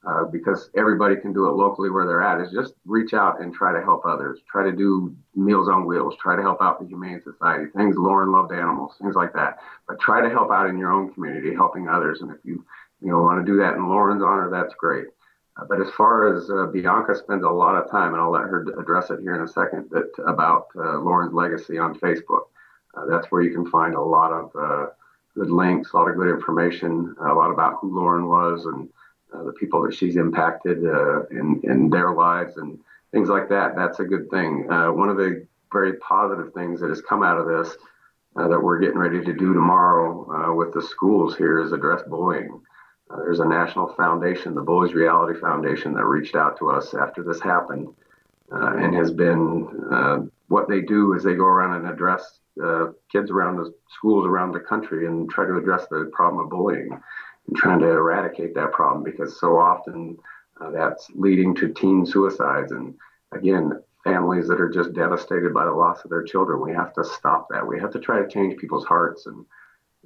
uh, 0.07 0.25
because 0.25 0.71
everybody 0.77 1.17
can 1.17 1.33
do 1.33 1.47
it 1.47 1.53
locally 1.53 1.91
where 1.91 2.07
they're 2.07 2.23
at, 2.23 2.41
is 2.41 2.53
just 2.53 2.75
reach 2.85 3.15
out 3.15 3.41
and 3.41 3.55
try 3.55 3.73
to 3.73 3.83
help 3.83 4.05
others. 4.05 4.41
Try 4.51 4.65
to 4.65 4.73
do 4.73 5.15
Meals 5.35 5.69
on 5.69 5.87
Wheels. 5.87 6.17
Try 6.21 6.37
to 6.37 6.43
help 6.43 6.61
out 6.61 6.81
the 6.81 6.87
Humane 6.87 7.23
Society. 7.23 7.71
Things 7.77 7.97
Lauren 7.97 8.33
loved 8.33 8.53
animals. 8.53 8.95
Things 9.01 9.15
like 9.15 9.33
that. 9.35 9.59
But 9.89 10.01
try 10.01 10.21
to 10.21 10.31
help 10.31 10.51
out 10.51 10.69
in 10.69 10.79
your 10.79 10.93
own 10.93 11.13
community, 11.13 11.55
helping 11.55 11.89
others. 11.89 12.21
And 12.21 12.31
if 12.31 12.39
you 12.45 12.65
you 13.01 13.09
know 13.09 13.23
want 13.23 13.45
to 13.45 13.51
do 13.51 13.59
that 13.59 13.75
in 13.75 13.89
Lauren's 13.89 14.23
honor, 14.23 14.51
that's 14.51 14.75
great. 14.75 15.07
Uh, 15.57 15.65
but 15.69 15.81
as 15.81 15.91
far 15.97 16.37
as 16.37 16.51
uh, 16.51 16.67
Bianca 16.67 17.15
spends 17.15 17.45
a 17.45 17.49
lot 17.49 17.75
of 17.75 17.91
time, 17.91 18.13
and 18.13 18.23
I'll 18.23 18.31
let 18.31 18.43
her 18.43 18.67
address 18.79 19.11
it 19.11 19.21
here 19.21 19.35
in 19.35 19.43
a 19.43 19.49
second, 19.49 19.89
that 19.91 20.11
about 20.27 20.67
uh, 20.77 20.99
Lauren's 20.99 21.33
legacy 21.33 21.79
on 21.79 21.99
Facebook. 21.99 22.45
Uh, 22.95 23.07
that's 23.07 23.31
where 23.31 23.43
you 23.43 23.53
can 23.53 23.69
find 23.71 23.95
a 23.95 24.01
lot 24.01 24.33
of 24.33 24.51
uh, 24.57 24.87
good 25.35 25.51
links, 25.51 25.93
a 25.93 25.97
lot 25.97 26.09
of 26.09 26.17
good 26.17 26.29
information, 26.29 27.15
a 27.21 27.35
lot 27.35 27.51
about 27.51 27.79
who 27.81 27.95
Lauren 27.95 28.27
was 28.27 28.65
and 28.67 28.89
uh, 29.33 29.45
the 29.45 29.53
people 29.53 29.83
that 29.83 29.95
she's 29.95 30.17
impacted 30.17 30.79
in, 31.31 31.61
in 31.63 31.89
their 31.89 32.13
lives 32.13 32.57
and 32.57 32.79
things 33.13 33.29
like 33.29 33.49
that. 33.49 33.77
That's 33.77 34.01
a 34.01 34.05
good 34.05 34.29
thing. 34.31 34.67
one 34.67 35.09
of 35.09 35.17
the 35.17 35.47
very 35.73 35.95
positive 35.95 36.53
things 36.53 36.81
that 36.81 36.89
has 36.89 37.01
come 37.03 37.23
out 37.23 37.39
of 37.39 37.47
this 37.47 37.77
uh, 38.37 38.49
that 38.49 38.61
we're 38.61 38.79
getting 38.79 38.99
ready 38.99 39.25
to 39.25 39.33
do 39.33 39.55
tomorrow 39.55 40.51
uh, 40.51 40.55
with 40.55 40.73
the 40.73 40.83
schools 40.83 41.37
here 41.37 41.61
is 41.61 41.73
address 41.73 42.03
bullying. 42.07 42.61
Uh, 43.11 43.17
there's 43.17 43.41
a 43.41 43.45
national 43.45 43.93
foundation, 43.95 44.55
the 44.55 44.61
Bullies 44.61 44.95
Reality 44.95 45.39
Foundation, 45.41 45.93
that 45.95 46.05
reached 46.05 46.37
out 46.37 46.57
to 46.59 46.71
us 46.71 46.95
after 46.95 47.23
this 47.23 47.41
happened 47.41 47.89
and 48.53 48.95
has 48.95 49.13
been 49.13 50.31
what 50.49 50.69
they 50.69 50.81
do 50.81 51.15
is 51.15 51.23
they 51.23 51.35
go 51.35 51.45
around 51.45 51.77
and 51.77 51.89
address 51.89 52.41
uh, 52.63 52.93
kids 53.11 53.31
around 53.31 53.57
the 53.57 53.73
schools 53.89 54.27
around 54.27 54.53
the 54.53 54.61
country 54.61 55.07
and 55.07 55.31
try 55.31 55.47
to 55.47 55.57
address 55.57 55.87
the 55.91 56.11
problem 56.13 56.45
of 56.45 56.51
bullying 56.51 56.91
and 56.93 57.57
trying 57.57 57.79
to 57.81 57.89
eradicate 57.89 58.55
that 58.55 58.73
problem 58.73 59.03
because 59.03 59.39
so 59.39 59.59
often 59.59 60.17
uh, 60.61 60.71
that's 60.71 61.11
leading 61.15 61.55
to 61.55 61.73
teen 61.73 62.05
suicides 62.05 62.73
and 62.73 62.95
again 63.33 63.73
families 64.05 64.49
that 64.49 64.61
are 64.61 64.71
just 64.71 64.95
devastated 64.95 65.53
by 65.53 65.65
the 65.65 65.73
loss 65.73 66.03
of 66.05 66.11
their 66.11 66.23
children. 66.23 66.63
We 66.63 66.73
have 66.73 66.95
to 66.95 67.05
stop 67.05 67.49
that. 67.51 67.67
We 67.67 67.79
have 67.81 67.93
to 67.93 67.99
try 67.99 68.23
to 68.23 68.29
change 68.29 68.59
people's 68.59 68.87
hearts 68.87 69.27
and 69.27 69.45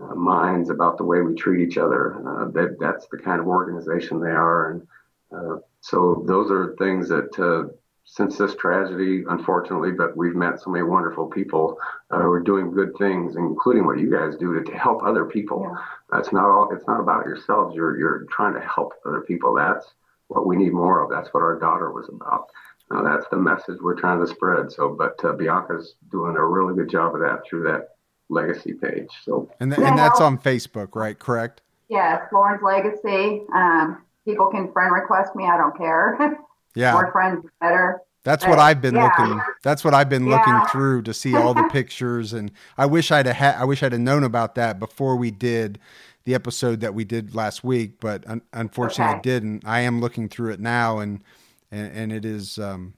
uh, 0.02 0.16
minds 0.16 0.70
about 0.70 0.98
the 0.98 1.04
way 1.04 1.20
we 1.20 1.34
treat 1.34 1.64
each 1.64 1.78
other. 1.78 2.16
Uh, 2.28 2.50
that 2.50 2.76
that's 2.80 3.06
the 3.08 3.18
kind 3.18 3.40
of 3.40 3.46
organization 3.46 4.20
they 4.20 4.30
are 4.30 4.70
and 4.70 4.86
uh, 5.34 5.56
so 5.80 6.24
those 6.26 6.50
are 6.50 6.74
things 6.78 7.08
that 7.08 7.38
uh, 7.38 7.72
since 8.04 8.36
this 8.36 8.54
tragedy, 8.54 9.24
unfortunately, 9.28 9.92
but 9.92 10.16
we've 10.16 10.36
met 10.36 10.60
so 10.60 10.70
many 10.70 10.84
wonderful 10.84 11.26
people 11.26 11.78
uh, 12.10 12.20
who 12.20 12.30
are 12.30 12.40
doing 12.40 12.70
good 12.70 12.92
things, 12.98 13.36
including 13.36 13.86
what 13.86 13.98
you 13.98 14.10
guys 14.10 14.36
do 14.36 14.54
to, 14.54 14.62
to 14.70 14.78
help 14.78 15.02
other 15.02 15.24
people. 15.24 15.66
Yeah. 15.68 15.82
That's 16.12 16.32
not 16.32 16.44
all. 16.44 16.68
It's 16.72 16.86
not 16.86 17.00
about 17.00 17.24
yourselves. 17.24 17.74
You're 17.74 17.98
you're 17.98 18.26
trying 18.30 18.54
to 18.54 18.60
help 18.60 18.92
other 19.06 19.22
people. 19.22 19.54
That's 19.54 19.86
what 20.28 20.46
we 20.46 20.56
need 20.56 20.72
more 20.72 21.02
of. 21.02 21.10
That's 21.10 21.32
what 21.32 21.42
our 21.42 21.58
daughter 21.58 21.92
was 21.92 22.08
about. 22.08 22.50
Uh, 22.90 23.02
that's 23.02 23.26
the 23.30 23.36
message 23.36 23.78
we're 23.80 23.98
trying 23.98 24.20
to 24.20 24.26
spread. 24.26 24.70
So, 24.70 24.90
but 24.90 25.22
uh, 25.24 25.32
Bianca's 25.32 25.94
doing 26.10 26.36
a 26.36 26.44
really 26.44 26.74
good 26.74 26.90
job 26.90 27.14
of 27.14 27.20
that 27.22 27.40
through 27.48 27.64
that 27.64 27.96
legacy 28.28 28.74
page. 28.74 29.08
So, 29.24 29.50
and, 29.60 29.72
th- 29.72 29.86
and 29.86 29.98
that's 29.98 30.20
on 30.20 30.38
Facebook, 30.38 30.94
right? 30.94 31.18
Correct. 31.18 31.62
Yes, 31.88 32.22
Lauren's 32.32 32.62
Legacy. 32.62 33.42
Um, 33.54 34.02
people 34.26 34.50
can 34.50 34.70
friend 34.72 34.92
request 34.92 35.34
me. 35.34 35.46
I 35.46 35.56
don't 35.56 35.76
care. 35.76 36.38
Yeah. 36.74 36.92
More 36.92 37.12
friends 37.12 37.44
better. 37.60 38.00
That's 38.24 38.46
what 38.46 38.58
I've 38.58 38.80
been 38.80 38.94
yeah. 38.94 39.04
looking. 39.04 39.40
That's 39.62 39.84
what 39.84 39.92
I've 39.92 40.08
been 40.08 40.26
yeah. 40.26 40.38
looking 40.38 40.68
through 40.72 41.02
to 41.02 41.14
see 41.14 41.36
all 41.36 41.52
the 41.52 41.68
pictures, 41.72 42.32
and 42.32 42.50
I 42.78 42.86
wish 42.86 43.10
I'd 43.10 43.26
ha- 43.26 43.56
I 43.58 43.64
wish 43.64 43.82
I'd 43.82 43.92
have 43.92 44.00
known 44.00 44.24
about 44.24 44.54
that 44.54 44.78
before 44.78 45.14
we 45.16 45.30
did 45.30 45.78
the 46.24 46.34
episode 46.34 46.80
that 46.80 46.94
we 46.94 47.04
did 47.04 47.34
last 47.34 47.62
week. 47.62 48.00
But 48.00 48.26
un- 48.26 48.42
unfortunately, 48.54 49.10
okay. 49.10 49.18
I 49.18 49.22
didn't. 49.22 49.66
I 49.66 49.80
am 49.80 50.00
looking 50.00 50.30
through 50.30 50.52
it 50.52 50.60
now, 50.60 51.00
and 51.00 51.22
and, 51.70 51.92
and 51.94 52.12
it 52.12 52.24
is, 52.24 52.58
um, 52.58 52.94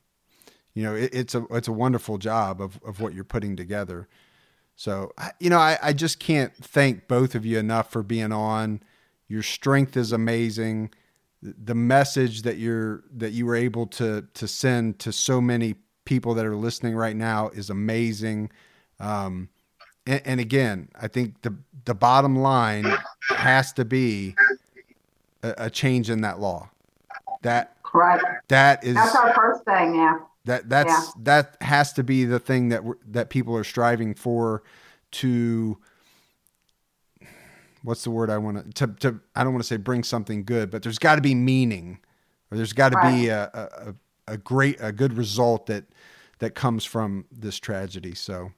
you 0.74 0.85
know, 0.85 0.95
it, 0.95 1.12
it's 1.12 1.35
a 1.35 1.45
it's 1.51 1.68
a 1.68 1.72
wonderful 1.72 2.18
job 2.18 2.62
of 2.62 2.79
of 2.87 3.01
what 3.01 3.12
you're 3.12 3.24
putting 3.24 3.57
together. 3.57 4.09
So 4.77 5.11
you 5.41 5.51
know, 5.51 5.59
I, 5.59 5.77
I 5.83 5.93
just 5.93 6.20
can't 6.20 6.55
thank 6.55 7.09
both 7.09 7.35
of 7.35 7.45
you 7.45 7.59
enough 7.59 7.91
for 7.91 8.05
being 8.05 8.31
on. 8.31 8.81
Your 9.27 9.43
strength 9.43 9.97
is 9.97 10.12
amazing 10.12 10.93
the 11.43 11.74
message 11.74 12.43
that 12.43 12.57
you're 12.57 13.05
that 13.16 13.32
you 13.32 13.47
were 13.47 13.57
able 13.57 13.87
to 13.87 14.26
to 14.34 14.49
send 14.49 14.99
to 15.01 15.12
so 15.12 15.41
many 15.41 15.74
people 16.05 16.34
that 16.34 16.47
are 16.47 16.57
listening 16.57 16.95
right 16.95 17.16
now 17.16 17.49
is 17.51 17.68
amazing. 17.68 18.51
Um, 18.99 19.51
and, 20.07 20.22
and, 20.24 20.41
again, 20.41 20.89
I 20.99 21.09
think 21.09 21.43
the 21.43 21.55
the 21.84 21.95
bottom 21.95 22.37
line 22.37 22.87
has 23.28 23.72
to 23.74 23.84
be 23.84 24.34
a, 25.43 25.55
a, 25.59 25.70
change 25.70 26.09
in 26.09 26.22
that 26.22 26.41
law. 26.41 26.70
That 27.43 27.76
right. 27.93 28.20
That 28.49 28.82
is 28.84 28.95
that's 28.95 29.14
our 29.14 29.34
first 29.34 29.64
thing. 29.64 29.97
Yeah. 29.97 30.18
That 30.47 30.68
that's 30.68 30.89
yeah. 30.89 31.22
that 31.24 31.57
has 31.61 31.93
to 31.95 32.05
be 32.05 32.24
the 32.24 32.39
thing 32.39 32.70
that 32.70 32.82
that 33.09 33.28
people 33.28 33.57
are 33.57 33.64
striving 33.64 34.14
for 34.14 34.62
to 35.12 35.76
what's 37.87 38.03
the 38.03 38.11
word 38.11 38.30
I 38.30 38.39
want 38.39 38.74
to, 38.74 38.87
to, 38.89 39.20
I 39.37 39.45
don't 39.45 39.53
want 39.53 39.62
to 39.62 39.68
say 39.68 39.76
bring 39.76 40.03
something 40.03 40.43
good, 40.43 40.72
but 40.72 40.82
there's 40.82 40.99
got 40.99 41.14
to 41.14 41.20
be 41.20 41.37
meaning 41.37 42.01
or 42.51 42.57
there's 42.57 42.72
got 42.72 42.91
to 42.91 42.97
right. 42.97 43.14
be 43.14 43.28
a, 43.28 43.49
a, 43.55 43.95
a, 44.32 44.37
great, 44.37 44.76
a 44.80 44.91
good 44.91 45.12
result 45.12 45.66
that, 45.66 45.84
that 46.41 46.57
comes 46.57 46.84
from 46.84 47.26
this 47.30 47.61
tragedy. 47.61 48.16
So, 48.16 48.51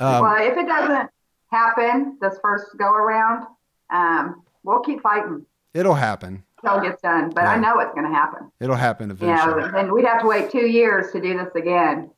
um, 0.00 0.22
well, 0.22 0.36
if 0.44 0.58
it 0.58 0.66
doesn't 0.66 1.10
happen 1.52 2.18
this 2.20 2.40
first 2.42 2.76
go 2.76 2.92
around, 2.92 3.46
um, 3.90 4.42
we'll 4.64 4.80
keep 4.80 5.00
fighting. 5.00 5.46
It'll 5.72 5.94
happen. 5.94 6.42
Until 6.64 6.80
it 6.80 6.88
gets 6.88 7.02
done, 7.02 7.30
but 7.30 7.42
yeah. 7.42 7.52
I 7.52 7.56
know 7.56 7.78
it's 7.78 7.94
going 7.94 8.06
to 8.06 8.12
happen. 8.12 8.50
It'll 8.58 8.74
happen 8.74 9.12
eventually. 9.12 9.62
Yeah, 9.62 9.78
and 9.78 9.92
we'd 9.92 10.04
have 10.04 10.22
to 10.22 10.26
wait 10.26 10.50
two 10.50 10.66
years 10.66 11.12
to 11.12 11.20
do 11.20 11.38
this 11.38 11.54
again 11.54 12.10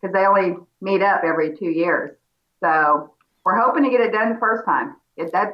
because 0.00 0.12
they 0.12 0.26
only 0.26 0.58
meet 0.82 1.00
up 1.00 1.22
every 1.24 1.56
two 1.56 1.70
years. 1.70 2.16
So 2.60 3.14
we're 3.44 3.58
hoping 3.58 3.82
to 3.84 3.90
get 3.90 4.00
it 4.00 4.12
done 4.12 4.34
the 4.34 4.38
first 4.38 4.66
time 4.66 4.94
it, 5.18 5.32
that 5.32 5.52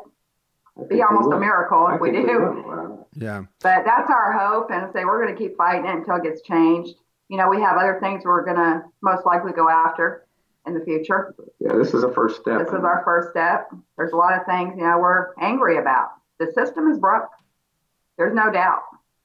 be 0.88 1.02
almost 1.02 1.32
a 1.32 1.38
miracle 1.38 1.88
if 1.88 2.00
we 2.00 2.10
do. 2.10 3.04
Yeah. 3.14 3.44
But 3.60 3.84
that's 3.84 4.10
our 4.10 4.32
hope, 4.32 4.70
and 4.70 4.92
say 4.92 5.04
we're 5.04 5.22
going 5.22 5.34
to 5.34 5.40
keep 5.40 5.56
fighting 5.56 5.86
it 5.86 5.94
until 5.94 6.16
it 6.16 6.24
gets 6.24 6.42
changed. 6.42 6.96
you 7.28 7.36
know, 7.36 7.48
we 7.48 7.60
have 7.60 7.76
other 7.76 7.98
things 8.00 8.24
we're 8.24 8.44
going 8.44 8.56
to 8.56 8.82
most 9.00 9.24
likely 9.24 9.52
go 9.52 9.68
after 9.68 10.26
in 10.66 10.74
the 10.74 10.84
future. 10.84 11.34
Yeah, 11.60 11.76
this 11.76 11.94
is 11.94 12.02
a 12.02 12.12
first 12.12 12.40
step. 12.40 12.58
This 12.58 12.68
is 12.68 12.84
our 12.84 13.02
first 13.04 13.30
step. 13.30 13.70
There's 13.96 14.12
a 14.12 14.16
lot 14.16 14.38
of 14.38 14.46
things, 14.46 14.74
you 14.76 14.84
know, 14.84 14.98
we're 14.98 15.34
angry 15.40 15.78
about. 15.78 16.10
The 16.38 16.50
system 16.52 16.90
is 16.90 16.98
broke. 16.98 17.28
There's 18.18 18.34
no 18.34 18.50
doubt. 18.50 18.82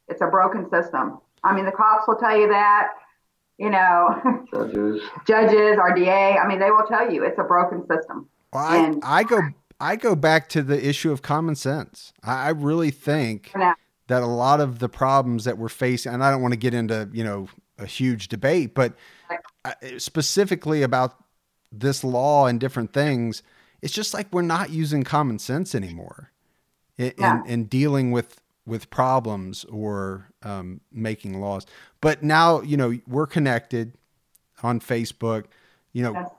It's 0.07 0.21
a 0.21 0.27
broken 0.27 0.69
system. 0.69 1.19
I 1.43 1.55
mean, 1.55 1.65
the 1.65 1.71
cops 1.71 2.07
will 2.07 2.15
tell 2.15 2.37
you 2.37 2.47
that, 2.49 2.89
you 3.57 3.69
know, 3.69 4.45
judges, 4.53 5.01
judges, 5.27 5.77
RDA. 5.77 6.43
I 6.43 6.47
mean, 6.47 6.59
they 6.59 6.71
will 6.71 6.85
tell 6.87 7.11
you 7.11 7.23
it's 7.23 7.39
a 7.39 7.43
broken 7.43 7.85
system. 7.87 8.27
Well, 8.53 8.63
I, 8.63 8.77
and, 8.77 9.03
I 9.03 9.23
go 9.23 9.41
I 9.79 9.95
go 9.95 10.15
back 10.15 10.49
to 10.49 10.61
the 10.61 10.87
issue 10.87 11.11
of 11.11 11.21
common 11.21 11.55
sense. 11.55 12.13
I, 12.23 12.47
I 12.47 12.49
really 12.49 12.91
think 12.91 13.51
that 13.53 14.23
a 14.23 14.27
lot 14.27 14.59
of 14.59 14.79
the 14.79 14.89
problems 14.89 15.45
that 15.45 15.57
we're 15.57 15.69
facing, 15.69 16.13
and 16.13 16.23
I 16.23 16.31
don't 16.31 16.41
want 16.41 16.53
to 16.53 16.59
get 16.59 16.73
into 16.73 17.09
you 17.13 17.23
know 17.23 17.47
a 17.77 17.85
huge 17.85 18.27
debate, 18.27 18.75
but 18.75 18.93
specifically 19.97 20.81
about 20.83 21.15
this 21.71 22.03
law 22.03 22.47
and 22.47 22.59
different 22.59 22.93
things, 22.93 23.43
it's 23.81 23.93
just 23.93 24.13
like 24.13 24.27
we're 24.33 24.41
not 24.41 24.69
using 24.69 25.03
common 25.03 25.39
sense 25.39 25.73
anymore 25.73 26.31
in, 26.97 27.13
yeah. 27.17 27.41
in, 27.43 27.49
in 27.49 27.63
dealing 27.65 28.11
with 28.11 28.41
with 28.65 28.89
problems 28.89 29.65
or 29.65 30.29
um, 30.43 30.81
making 30.91 31.39
laws. 31.39 31.65
But 32.01 32.23
now, 32.23 32.61
you 32.61 32.77
know, 32.77 32.97
we're 33.07 33.27
connected 33.27 33.93
on 34.61 34.79
Facebook. 34.79 35.45
You 35.91 36.03
know, 36.03 36.13
yes. 36.13 36.29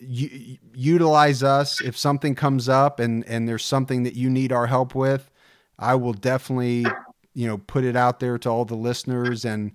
Utilize 0.00 1.42
us 1.42 1.80
if 1.80 1.96
something 1.96 2.34
comes 2.34 2.68
up 2.68 3.00
and 3.00 3.24
and 3.26 3.48
there's 3.48 3.64
something 3.64 4.02
that 4.02 4.14
you 4.14 4.30
need 4.30 4.52
our 4.52 4.66
help 4.66 4.94
with. 4.94 5.30
I 5.78 5.94
will 5.94 6.12
definitely, 6.12 6.86
you 7.34 7.46
know, 7.46 7.58
put 7.58 7.84
it 7.84 7.96
out 7.96 8.20
there 8.20 8.38
to 8.38 8.48
all 8.48 8.64
the 8.64 8.74
listeners 8.74 9.44
and 9.44 9.72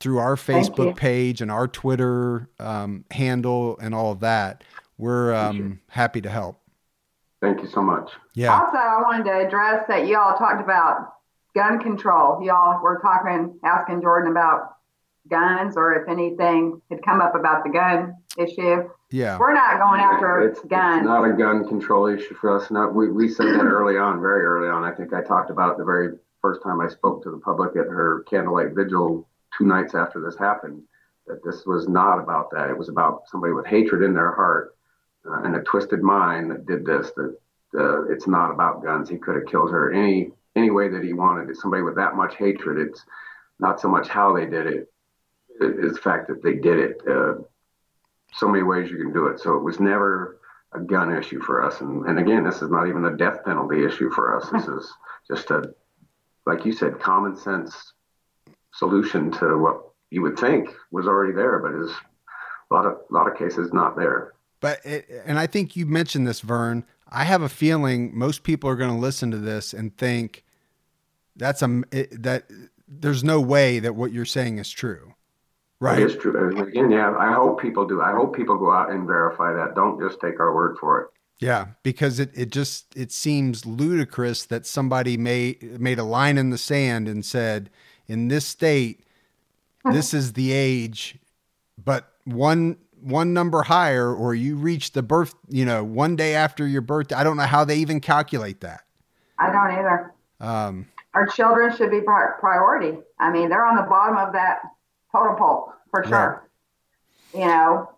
through 0.00 0.18
our 0.18 0.36
Facebook 0.36 0.96
page 0.96 1.40
and 1.40 1.50
our 1.50 1.66
Twitter 1.66 2.48
um, 2.58 3.04
handle 3.10 3.78
and 3.80 3.94
all 3.94 4.12
of 4.12 4.20
that. 4.20 4.64
We're 4.98 5.34
um, 5.34 5.80
happy 5.88 6.20
to 6.20 6.28
help. 6.28 6.60
Thank 7.40 7.62
you 7.62 7.68
so 7.68 7.80
much. 7.80 8.10
Yeah. 8.34 8.52
Also, 8.52 8.76
I 8.76 9.00
wanted 9.02 9.24
to 9.24 9.46
address 9.46 9.84
that 9.88 10.08
y'all 10.08 10.36
talked 10.36 10.60
about 10.60 11.14
gun 11.54 11.80
control. 11.80 12.42
Y'all 12.42 12.82
were 12.82 12.98
talking, 13.00 13.58
asking 13.64 14.02
Jordan 14.02 14.30
about 14.30 14.77
guns 15.28 15.76
or 15.76 15.94
if 15.94 16.08
anything 16.08 16.80
had 16.90 17.02
come 17.02 17.20
up 17.20 17.34
about 17.34 17.64
the 17.64 17.70
gun 17.70 18.14
issue. 18.36 18.88
Yeah. 19.10 19.38
We're 19.38 19.54
not 19.54 19.78
going 19.78 20.00
after 20.00 20.48
it's, 20.48 20.60
guns. 20.60 21.00
It's 21.00 21.06
not 21.06 21.24
a 21.24 21.32
gun 21.32 21.66
control 21.66 22.06
issue 22.06 22.34
for 22.34 22.56
us. 22.56 22.70
No, 22.70 22.88
we, 22.88 23.10
we 23.10 23.28
said 23.28 23.46
that 23.46 23.64
early 23.64 23.96
on, 23.96 24.20
very 24.20 24.44
early 24.44 24.68
on. 24.68 24.84
I 24.84 24.94
think 24.94 25.12
I 25.12 25.22
talked 25.22 25.50
about 25.50 25.72
it 25.72 25.78
the 25.78 25.84
very 25.84 26.16
first 26.42 26.62
time 26.62 26.80
I 26.80 26.88
spoke 26.88 27.22
to 27.24 27.30
the 27.30 27.38
public 27.38 27.76
at 27.76 27.86
her 27.86 28.24
candlelight 28.28 28.74
vigil 28.74 29.28
two 29.56 29.64
nights 29.64 29.94
after 29.94 30.20
this 30.20 30.36
happened. 30.38 30.82
That 31.26 31.44
this 31.44 31.66
was 31.66 31.88
not 31.88 32.18
about 32.18 32.50
that. 32.52 32.70
It 32.70 32.78
was 32.78 32.88
about 32.88 33.28
somebody 33.28 33.52
with 33.52 33.66
hatred 33.66 34.02
in 34.02 34.14
their 34.14 34.32
heart 34.34 34.76
uh, 35.28 35.42
and 35.42 35.56
a 35.56 35.62
twisted 35.62 36.02
mind 36.02 36.50
that 36.50 36.66
did 36.66 36.86
this. 36.86 37.10
That 37.16 37.36
uh, 37.78 38.04
it's 38.04 38.26
not 38.26 38.50
about 38.50 38.82
guns. 38.82 39.10
He 39.10 39.18
could 39.18 39.34
have 39.34 39.46
killed 39.46 39.70
her 39.70 39.92
any 39.92 40.30
any 40.56 40.70
way 40.70 40.88
that 40.88 41.04
he 41.04 41.12
wanted. 41.12 41.50
It's 41.50 41.60
Somebody 41.60 41.82
with 41.82 41.96
that 41.96 42.16
much 42.16 42.36
hatred, 42.36 42.78
it's 42.78 43.04
not 43.60 43.80
so 43.80 43.88
much 43.88 44.08
how 44.08 44.34
they 44.34 44.46
did 44.46 44.66
it, 44.66 44.92
it's 45.60 45.94
the 45.94 46.00
fact 46.00 46.28
that 46.28 46.42
they 46.42 46.54
did 46.54 46.78
it. 46.78 47.00
Uh, 47.08 47.34
so 48.34 48.48
many 48.48 48.62
ways 48.62 48.90
you 48.90 48.98
can 48.98 49.12
do 49.12 49.26
it. 49.26 49.40
So 49.40 49.56
it 49.56 49.62
was 49.62 49.80
never 49.80 50.40
a 50.72 50.80
gun 50.80 51.14
issue 51.16 51.40
for 51.40 51.64
us. 51.64 51.80
And, 51.80 52.04
and 52.06 52.18
again, 52.18 52.44
this 52.44 52.62
is 52.62 52.70
not 52.70 52.88
even 52.88 53.04
a 53.06 53.16
death 53.16 53.44
penalty 53.44 53.84
issue 53.84 54.10
for 54.10 54.36
us. 54.36 54.50
This 54.50 54.66
is 54.66 54.92
just 55.26 55.50
a, 55.50 55.74
like 56.46 56.64
you 56.64 56.72
said, 56.72 57.00
common 57.00 57.36
sense 57.36 57.94
solution 58.74 59.30
to 59.32 59.58
what 59.58 59.80
you 60.10 60.22
would 60.22 60.38
think 60.38 60.70
was 60.90 61.06
already 61.06 61.32
there, 61.32 61.58
but 61.58 61.74
is 61.74 61.90
a 62.70 62.74
lot 62.74 62.86
of 62.86 62.98
a 63.10 63.14
lot 63.14 63.30
of 63.30 63.36
cases 63.36 63.72
not 63.72 63.96
there. 63.96 64.34
But 64.60 64.84
it, 64.84 65.08
and 65.24 65.38
I 65.38 65.46
think 65.46 65.76
you 65.76 65.86
mentioned 65.86 66.26
this, 66.26 66.40
Vern. 66.40 66.84
I 67.08 67.24
have 67.24 67.42
a 67.42 67.48
feeling 67.48 68.16
most 68.16 68.42
people 68.42 68.68
are 68.68 68.76
going 68.76 68.90
to 68.90 68.96
listen 68.96 69.30
to 69.30 69.38
this 69.38 69.72
and 69.72 69.96
think 69.96 70.44
that's 71.36 71.62
a 71.62 71.82
it, 71.90 72.22
that 72.22 72.44
there's 72.86 73.24
no 73.24 73.40
way 73.40 73.78
that 73.78 73.94
what 73.94 74.12
you're 74.12 74.24
saying 74.24 74.58
is 74.58 74.70
true. 74.70 75.14
Right. 75.80 76.00
It 76.00 76.06
is 76.06 76.16
true. 76.16 76.60
Again, 76.60 76.90
yeah, 76.90 77.14
I 77.16 77.32
hope 77.32 77.60
people 77.60 77.86
do. 77.86 78.02
I 78.02 78.10
hope 78.10 78.34
people 78.34 78.58
go 78.58 78.72
out 78.72 78.90
and 78.90 79.06
verify 79.06 79.52
that. 79.52 79.76
Don't 79.76 80.00
just 80.00 80.20
take 80.20 80.40
our 80.40 80.52
word 80.52 80.76
for 80.78 81.00
it. 81.02 81.08
Yeah, 81.38 81.68
because 81.84 82.18
it, 82.18 82.30
it 82.34 82.50
just 82.50 82.96
it 82.96 83.12
seems 83.12 83.64
ludicrous 83.64 84.44
that 84.46 84.66
somebody 84.66 85.16
made 85.16 85.80
made 85.80 86.00
a 86.00 86.04
line 86.04 86.36
in 86.36 86.50
the 86.50 86.58
sand 86.58 87.06
and 87.06 87.24
said, 87.24 87.70
in 88.08 88.26
this 88.26 88.44
state, 88.44 89.04
this 89.92 90.12
is 90.12 90.32
the 90.32 90.50
age, 90.50 91.16
but 91.82 92.12
one 92.24 92.76
one 93.00 93.32
number 93.32 93.62
higher 93.62 94.12
or 94.12 94.34
you 94.34 94.56
reach 94.56 94.92
the 94.92 95.02
birth, 95.02 95.32
you 95.48 95.64
know, 95.64 95.84
one 95.84 96.16
day 96.16 96.34
after 96.34 96.66
your 96.66 96.80
birthday. 96.80 97.14
I 97.14 97.22
don't 97.22 97.36
know 97.36 97.44
how 97.44 97.64
they 97.64 97.76
even 97.76 98.00
calculate 98.00 98.60
that. 98.62 98.80
I 99.38 99.52
don't 99.52 99.70
either. 99.78 100.12
Um, 100.40 100.88
Our 101.14 101.28
children 101.28 101.76
should 101.76 101.92
be 101.92 102.00
priority. 102.00 102.98
I 103.20 103.30
mean, 103.30 103.48
they're 103.48 103.64
on 103.64 103.76
the 103.76 103.82
bottom 103.82 104.16
of 104.16 104.32
that 104.32 104.58
totem 105.12 105.36
pole 105.36 105.72
for 105.90 106.04
sure. 106.04 106.48
Right. 107.34 107.40
You 107.40 107.46
know. 107.46 107.90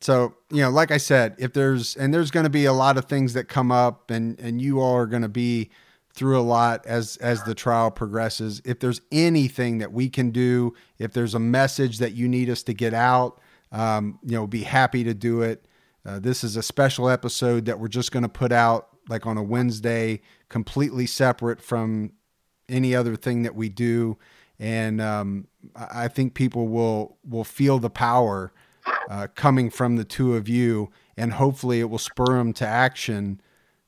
So, 0.00 0.34
you 0.50 0.60
know, 0.60 0.70
like 0.70 0.90
I 0.90 0.98
said, 0.98 1.36
if 1.38 1.52
there's 1.52 1.96
and 1.96 2.12
there's 2.12 2.30
going 2.30 2.44
to 2.44 2.50
be 2.50 2.66
a 2.66 2.72
lot 2.72 2.98
of 2.98 3.06
things 3.06 3.32
that 3.34 3.44
come 3.48 3.72
up 3.72 4.10
and 4.10 4.38
and 4.40 4.60
you 4.60 4.80
all 4.80 4.94
are 4.94 5.06
going 5.06 5.22
to 5.22 5.28
be 5.28 5.70
through 6.12 6.38
a 6.38 6.42
lot 6.42 6.84
as 6.86 7.16
as 7.18 7.42
the 7.44 7.54
trial 7.54 7.90
progresses. 7.90 8.60
If 8.64 8.80
there's 8.80 9.00
anything 9.12 9.78
that 9.78 9.92
we 9.92 10.08
can 10.08 10.30
do, 10.30 10.74
if 10.98 11.12
there's 11.12 11.34
a 11.34 11.38
message 11.38 11.98
that 11.98 12.12
you 12.12 12.28
need 12.28 12.50
us 12.50 12.62
to 12.64 12.74
get 12.74 12.94
out, 12.94 13.40
um, 13.72 14.18
you 14.22 14.32
know, 14.32 14.46
be 14.46 14.62
happy 14.62 15.04
to 15.04 15.14
do 15.14 15.42
it. 15.42 15.66
Uh, 16.04 16.18
this 16.18 16.44
is 16.44 16.56
a 16.56 16.62
special 16.62 17.08
episode 17.08 17.64
that 17.66 17.80
we're 17.80 17.88
just 17.88 18.12
going 18.12 18.22
to 18.22 18.28
put 18.28 18.52
out 18.52 18.88
like 19.08 19.26
on 19.26 19.36
a 19.36 19.42
Wednesday, 19.42 20.20
completely 20.48 21.06
separate 21.06 21.60
from 21.60 22.12
any 22.68 22.94
other 22.94 23.16
thing 23.16 23.42
that 23.42 23.54
we 23.54 23.68
do, 23.68 24.18
and 24.58 25.00
um, 25.00 25.46
I 25.74 26.08
think 26.08 26.34
people 26.34 26.68
will 26.68 27.18
will 27.28 27.44
feel 27.44 27.78
the 27.78 27.90
power 27.90 28.52
uh, 29.10 29.28
coming 29.34 29.70
from 29.70 29.96
the 29.96 30.04
two 30.04 30.34
of 30.34 30.48
you, 30.48 30.90
and 31.16 31.34
hopefully 31.34 31.80
it 31.80 31.90
will 31.90 31.98
spur 31.98 32.38
them 32.38 32.52
to 32.54 32.66
action. 32.66 33.40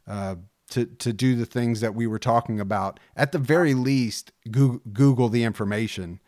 Uh, 0.07 0.37
to 0.71 0.85
to 0.85 1.13
do 1.13 1.35
the 1.35 1.47
things 1.47 1.81
that 1.81 1.95
we 1.95 2.07
were 2.07 2.19
talking 2.19 2.61
about. 2.61 3.01
At 3.17 3.33
the 3.33 3.39
very 3.39 3.73
least, 3.73 4.33
Google, 4.51 4.81
Google 4.93 5.29
the 5.29 5.43
information. 5.43 6.21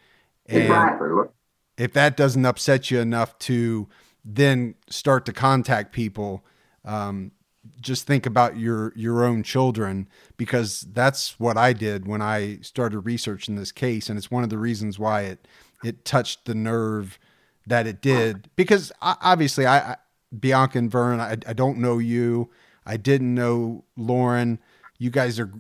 And 0.47 1.29
if 1.77 1.93
that 1.93 2.17
doesn't 2.17 2.45
upset 2.45 2.91
you 2.91 3.01
enough 3.01 3.39
to 3.41 3.89
then 4.25 4.75
start 4.89 5.25
to 5.27 5.33
contact 5.33 5.93
people, 5.93 6.45
um, 6.85 7.33
just 7.81 8.07
think 8.07 8.27
about 8.27 8.57
your 8.57 8.93
your 8.97 9.25
own 9.25 9.43
children 9.43 10.09
because 10.37 10.83
that's 10.93 11.39
what 11.39 11.57
I 11.57 11.73
did 11.73 12.07
when 12.07 12.23
I 12.23 12.59
started 12.63 13.01
researching 13.01 13.57
this 13.57 13.73
case, 13.73 14.09
and 14.09 14.19
it's 14.19 14.31
one 14.31 14.45
of 14.45 14.51
the 14.51 14.59
reasons 14.59 14.99
why 14.99 15.23
it 15.23 15.47
it 15.85 16.05
touched 16.05 16.45
the 16.47 16.55
nerve 16.55 17.19
that 17.67 17.87
it 17.87 18.01
did. 18.01 18.49
Because 18.57 18.93
obviously, 19.01 19.67
I, 19.67 19.93
I 19.93 19.97
Bianca 20.39 20.79
and 20.79 20.91
Vern, 20.91 21.21
I, 21.21 21.33
I 21.47 21.53
don't 21.53 21.79
know 21.79 21.99
you. 21.99 22.51
I 22.87 22.97
didn't 22.97 23.35
know 23.35 23.85
Lauren. 23.97 24.59
You 24.99 25.11
guys 25.11 25.39
are 25.39 25.53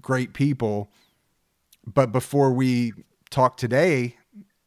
great 0.00 0.32
people. 0.32 0.90
But 1.86 2.12
before 2.12 2.52
we 2.52 2.92
talk 3.30 3.56
today, 3.56 4.16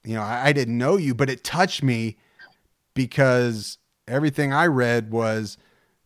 you 0.04 0.16
know, 0.16 0.22
I, 0.22 0.48
I 0.48 0.54
didn't 0.54 0.78
know 0.78 0.98
you, 0.98 1.16
but 1.16 1.30
it 1.30 1.44
touched 1.44 1.84
me 1.84 2.18
because 2.94 3.78
everything 4.08 4.54
I 4.54 4.68
read 4.68 5.12
was 5.12 5.58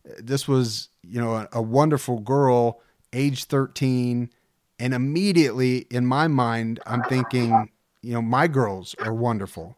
this 0.04 0.48
was, 0.48 0.88
you 1.02 1.20
know, 1.20 1.34
a, 1.34 1.48
a 1.52 1.62
wonderful 1.62 2.20
girl, 2.20 2.80
age 3.12 3.44
13. 3.44 4.30
And 4.78 4.94
immediately 4.94 5.86
in 5.90 6.06
my 6.06 6.28
mind, 6.28 6.80
I'm 6.86 7.02
thinking, 7.04 7.70
you 8.02 8.12
know, 8.14 8.22
my 8.22 8.48
girls 8.48 8.94
are 9.00 9.14
wonderful. 9.14 9.76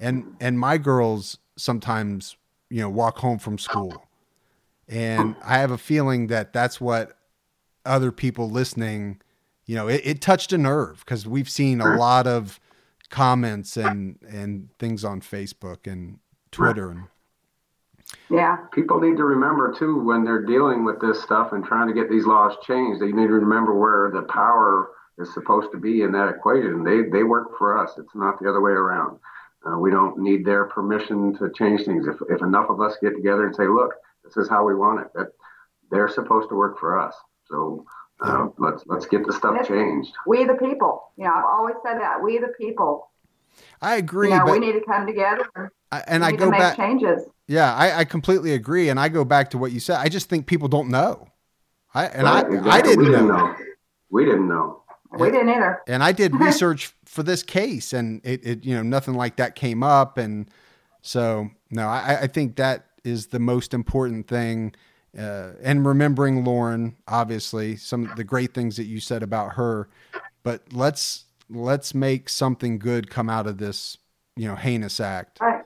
And 0.00 0.36
and 0.40 0.58
my 0.58 0.78
girls 0.78 1.38
sometimes, 1.56 2.36
you 2.70 2.80
know, 2.80 2.88
walk 2.88 3.18
home 3.18 3.38
from 3.38 3.58
school 3.58 4.08
and 4.88 5.36
I 5.44 5.58
have 5.58 5.70
a 5.70 5.78
feeling 5.78 6.28
that 6.28 6.52
that's 6.52 6.80
what 6.80 7.18
other 7.84 8.10
people 8.10 8.50
listening, 8.50 9.20
you 9.66 9.74
know, 9.74 9.86
it, 9.86 10.00
it 10.04 10.20
touched 10.20 10.52
a 10.52 10.58
nerve 10.58 11.00
because 11.00 11.26
we've 11.26 11.48
seen 11.48 11.80
a 11.80 11.96
lot 11.96 12.26
of 12.26 12.58
comments 13.10 13.76
and 13.76 14.18
and 14.28 14.70
things 14.78 15.04
on 15.04 15.20
Facebook 15.20 15.90
and 15.90 16.18
Twitter 16.50 16.90
and 16.90 17.04
yeah. 18.30 18.56
People 18.72 19.00
need 19.00 19.16
to 19.16 19.24
remember 19.24 19.74
too 19.78 20.00
when 20.00 20.24
they're 20.24 20.44
dealing 20.44 20.84
with 20.84 21.00
this 21.00 21.22
stuff 21.22 21.52
and 21.52 21.64
trying 21.64 21.88
to 21.88 21.94
get 21.94 22.10
these 22.10 22.26
laws 22.26 22.54
changed. 22.62 23.00
They 23.00 23.12
need 23.12 23.28
to 23.28 23.32
remember 23.32 23.74
where 23.74 24.10
the 24.12 24.22
power 24.22 24.90
is 25.18 25.32
supposed 25.34 25.72
to 25.72 25.78
be 25.78 26.02
in 26.02 26.12
that 26.12 26.28
equation. 26.28 26.84
They 26.84 27.02
they 27.10 27.24
work 27.24 27.56
for 27.58 27.78
us. 27.78 27.92
It's 27.98 28.14
not 28.14 28.40
the 28.40 28.48
other 28.48 28.60
way 28.60 28.72
around. 28.72 29.18
Uh, 29.66 29.78
we 29.78 29.90
don't 29.90 30.18
need 30.18 30.44
their 30.44 30.66
permission 30.66 31.36
to 31.38 31.50
change 31.50 31.84
things. 31.84 32.06
If 32.06 32.16
if 32.28 32.42
enough 32.42 32.70
of 32.70 32.80
us 32.80 32.96
get 33.02 33.14
together 33.16 33.46
and 33.46 33.54
say, 33.54 33.66
look, 33.66 33.94
this 34.24 34.36
is 34.36 34.48
how 34.48 34.64
we 34.64 34.74
want 34.74 35.00
it. 35.00 35.08
That 35.14 35.28
they're 35.90 36.08
supposed 36.08 36.48
to 36.50 36.54
work 36.54 36.78
for 36.78 36.98
us. 36.98 37.14
So 37.46 37.84
uh, 38.20 38.48
let's 38.58 38.84
let's 38.86 39.06
get 39.06 39.26
the 39.26 39.32
stuff 39.32 39.66
changed. 39.66 40.12
We 40.26 40.44
the 40.44 40.54
people. 40.54 41.12
You 41.16 41.24
know, 41.24 41.32
I've 41.34 41.44
always 41.44 41.76
said 41.82 41.98
that. 41.98 42.22
We 42.22 42.38
the 42.38 42.52
people 42.60 43.10
I 43.80 43.96
agree. 43.96 44.30
Yeah, 44.30 44.44
but 44.44 44.52
we 44.52 44.58
need 44.58 44.72
to 44.72 44.84
come 44.84 45.06
together. 45.06 45.46
I, 45.90 46.00
and 46.06 46.22
we 46.22 46.28
I 46.28 46.30
need 46.32 46.38
go 46.38 46.44
to 46.46 46.50
make 46.52 46.60
back. 46.60 46.76
changes. 46.76 47.22
Yeah, 47.46 47.74
I, 47.74 48.00
I 48.00 48.04
completely 48.04 48.52
agree, 48.52 48.88
and 48.90 49.00
I 49.00 49.08
go 49.08 49.24
back 49.24 49.50
to 49.50 49.58
what 49.58 49.72
you 49.72 49.80
said. 49.80 49.96
I 49.98 50.08
just 50.08 50.28
think 50.28 50.46
people 50.46 50.68
don't 50.68 50.88
know. 50.90 51.28
I 51.94 52.06
and 52.06 52.24
Right, 52.24 52.44
I 52.66 52.78
I 52.78 52.82
didn't, 52.82 52.98
we 52.98 53.04
didn't 53.06 53.28
know. 53.28 53.36
know. 53.46 53.56
We 54.10 54.24
didn't 54.24 54.48
know. 54.48 54.82
We 55.18 55.30
didn't 55.30 55.48
either. 55.48 55.80
and 55.88 56.02
I 56.02 56.12
did 56.12 56.34
research 56.40 56.92
for 57.06 57.22
this 57.22 57.42
case, 57.42 57.94
and 57.94 58.20
it, 58.24 58.46
it 58.46 58.64
you 58.64 58.74
know 58.74 58.82
nothing 58.82 59.14
like 59.14 59.36
that 59.36 59.54
came 59.54 59.82
up, 59.82 60.18
and 60.18 60.50
so 61.00 61.48
no, 61.70 61.88
I, 61.88 62.22
I 62.22 62.26
think 62.26 62.56
that 62.56 62.84
is 63.04 63.28
the 63.28 63.38
most 63.38 63.72
important 63.72 64.28
thing, 64.28 64.74
uh, 65.18 65.52
and 65.62 65.86
remembering 65.86 66.44
Lauren, 66.44 66.96
obviously, 67.08 67.76
some 67.76 68.04
of 68.04 68.16
the 68.16 68.24
great 68.24 68.52
things 68.52 68.76
that 68.76 68.84
you 68.84 69.00
said 69.00 69.22
about 69.22 69.54
her, 69.54 69.88
but 70.42 70.70
let's 70.74 71.24
let's 71.50 71.94
make 71.94 72.28
something 72.28 72.78
good 72.78 73.10
come 73.10 73.28
out 73.30 73.46
of 73.46 73.58
this, 73.58 73.96
you 74.36 74.46
know, 74.48 74.54
heinous 74.56 75.00
act 75.00 75.38
Right. 75.40 75.62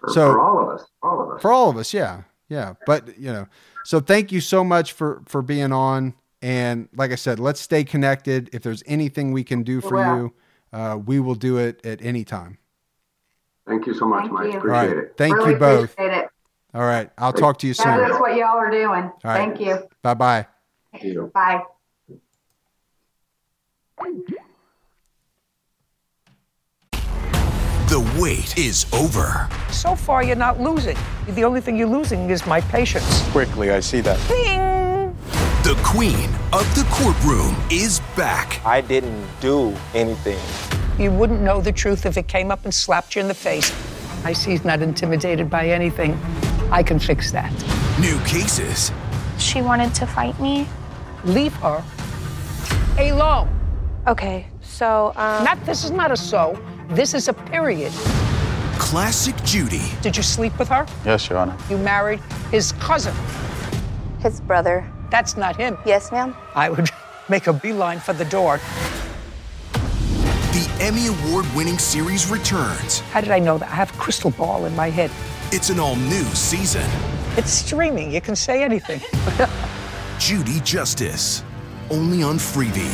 For, 0.00 0.08
So- 0.10 0.32
for 0.32 0.40
all 0.40 0.60
of 0.60 0.68
us, 0.80 0.86
all 1.02 1.22
of 1.22 1.36
us. 1.36 1.42
for 1.42 1.52
all 1.52 1.70
of 1.70 1.76
us. 1.76 1.92
Yeah, 1.94 2.22
yeah, 2.48 2.74
but 2.86 3.18
you 3.18 3.32
know, 3.32 3.46
so 3.84 4.00
thank 4.00 4.32
you 4.32 4.40
so 4.40 4.62
much 4.64 4.92
for 4.92 5.22
for 5.26 5.42
being 5.42 5.72
on. 5.72 6.14
And 6.40 6.88
like 6.96 7.12
I 7.12 7.14
said, 7.14 7.38
let's 7.38 7.60
stay 7.60 7.84
connected. 7.84 8.50
If 8.52 8.62
there's 8.62 8.82
anything 8.86 9.32
we 9.32 9.44
can 9.44 9.62
do 9.62 9.80
for 9.80 9.96
will. 9.96 10.16
you, 10.16 10.32
uh, 10.72 10.98
we 11.04 11.20
will 11.20 11.36
do 11.36 11.58
it 11.58 11.84
at 11.86 12.02
any 12.02 12.24
time. 12.24 12.58
Thank 13.64 13.86
you 13.86 13.94
so 13.94 14.06
much, 14.06 14.22
Thank 14.22 14.32
Mike. 14.32 14.52
you. 14.52 14.58
Appreciate 14.58 14.70
right. 14.88 14.96
it. 14.96 15.14
Thank 15.16 15.36
really 15.36 15.52
you 15.52 15.58
both. 15.58 15.92
appreciate 15.92 16.18
it. 16.18 16.28
All 16.74 16.82
right. 16.82 17.10
I'll 17.16 17.32
talk 17.32 17.58
to 17.58 17.66
you 17.68 17.74
soon. 17.74 17.96
that's 17.98 18.18
what 18.18 18.34
y'all 18.34 18.58
are 18.58 18.70
doing. 18.72 18.88
right. 18.88 19.12
Thank 19.22 19.60
you. 19.60 19.86
Bye 20.02 20.14
bye. 20.14 20.46
Thank 20.90 21.04
you. 21.04 21.30
Bye. 21.32 21.62
The 27.92 28.00
wait 28.18 28.56
is 28.56 28.86
over. 28.90 29.50
So 29.70 29.94
far, 29.94 30.24
you're 30.24 30.34
not 30.34 30.58
losing. 30.58 30.96
The 31.28 31.44
only 31.44 31.60
thing 31.60 31.76
you're 31.76 31.86
losing 31.86 32.30
is 32.30 32.46
my 32.46 32.62
patience. 32.62 33.20
Quickly, 33.32 33.70
I 33.70 33.80
see 33.80 34.00
that. 34.00 34.18
Bing! 34.30 35.14
The 35.62 35.78
queen 35.84 36.30
of 36.54 36.64
the 36.74 36.86
courtroom 36.90 37.54
is 37.70 38.00
back. 38.16 38.64
I 38.64 38.80
didn't 38.80 39.26
do 39.42 39.76
anything. 39.92 40.40
You 40.98 41.10
wouldn't 41.10 41.42
know 41.42 41.60
the 41.60 41.70
truth 41.70 42.06
if 42.06 42.16
it 42.16 42.28
came 42.28 42.50
up 42.50 42.64
and 42.64 42.72
slapped 42.72 43.14
you 43.14 43.20
in 43.20 43.28
the 43.28 43.34
face. 43.34 43.70
I 44.24 44.32
see 44.32 44.52
he's 44.52 44.64
not 44.64 44.80
intimidated 44.80 45.50
by 45.50 45.68
anything. 45.68 46.18
I 46.70 46.82
can 46.82 46.98
fix 46.98 47.30
that. 47.32 47.52
New 48.00 48.18
cases, 48.20 48.90
She 49.36 49.60
wanted 49.60 49.94
to 49.96 50.06
fight 50.06 50.40
me. 50.40 50.66
Leave 51.24 51.52
her 51.56 51.84
alone. 52.96 53.50
Okay, 54.06 54.46
so 54.62 55.12
um, 55.16 55.44
Not 55.44 55.62
this 55.66 55.84
is 55.84 55.90
not 55.90 56.10
a 56.10 56.16
so. 56.16 56.58
This 56.88 57.14
is 57.14 57.28
a 57.28 57.32
period. 57.32 57.92
classic 58.78 59.34
Judy, 59.44 59.82
Did 60.02 60.16
you 60.16 60.22
sleep 60.22 60.58
with 60.58 60.68
her? 60.68 60.86
Yes, 61.04 61.28
Your 61.30 61.38
Honor. 61.38 61.56
You 61.70 61.78
married 61.78 62.20
his 62.50 62.72
cousin. 62.72 63.14
his 64.20 64.40
brother. 64.40 64.84
That's 65.10 65.36
not 65.36 65.56
him. 65.56 65.76
Yes, 65.86 66.10
ma'am. 66.12 66.34
I 66.54 66.68
would 66.70 66.90
make 67.28 67.46
a 67.46 67.52
beeline 67.52 68.00
for 68.00 68.12
the 68.12 68.24
door. 68.24 68.60
the 69.72 70.68
Emmy 70.80 71.06
Award 71.06 71.46
winning 71.54 71.78
series 71.78 72.28
returns. 72.30 73.00
How 73.12 73.20
did 73.20 73.30
I 73.30 73.38
know 73.38 73.58
that? 73.58 73.68
I 73.70 73.74
have 73.74 73.94
a 73.94 73.98
crystal 73.98 74.30
ball 74.30 74.66
in 74.66 74.74
my 74.76 74.90
head. 74.90 75.10
It's 75.52 75.70
an 75.70 75.78
all 75.80 75.96
new 75.96 76.24
season. 76.34 76.88
It's 77.36 77.50
streaming. 77.50 78.10
You 78.12 78.20
can 78.20 78.36
say 78.36 78.62
anything. 78.62 79.00
Judy 80.18 80.60
Justice, 80.60 81.42
only 81.90 82.22
on 82.22 82.36
Freevee. 82.38 82.90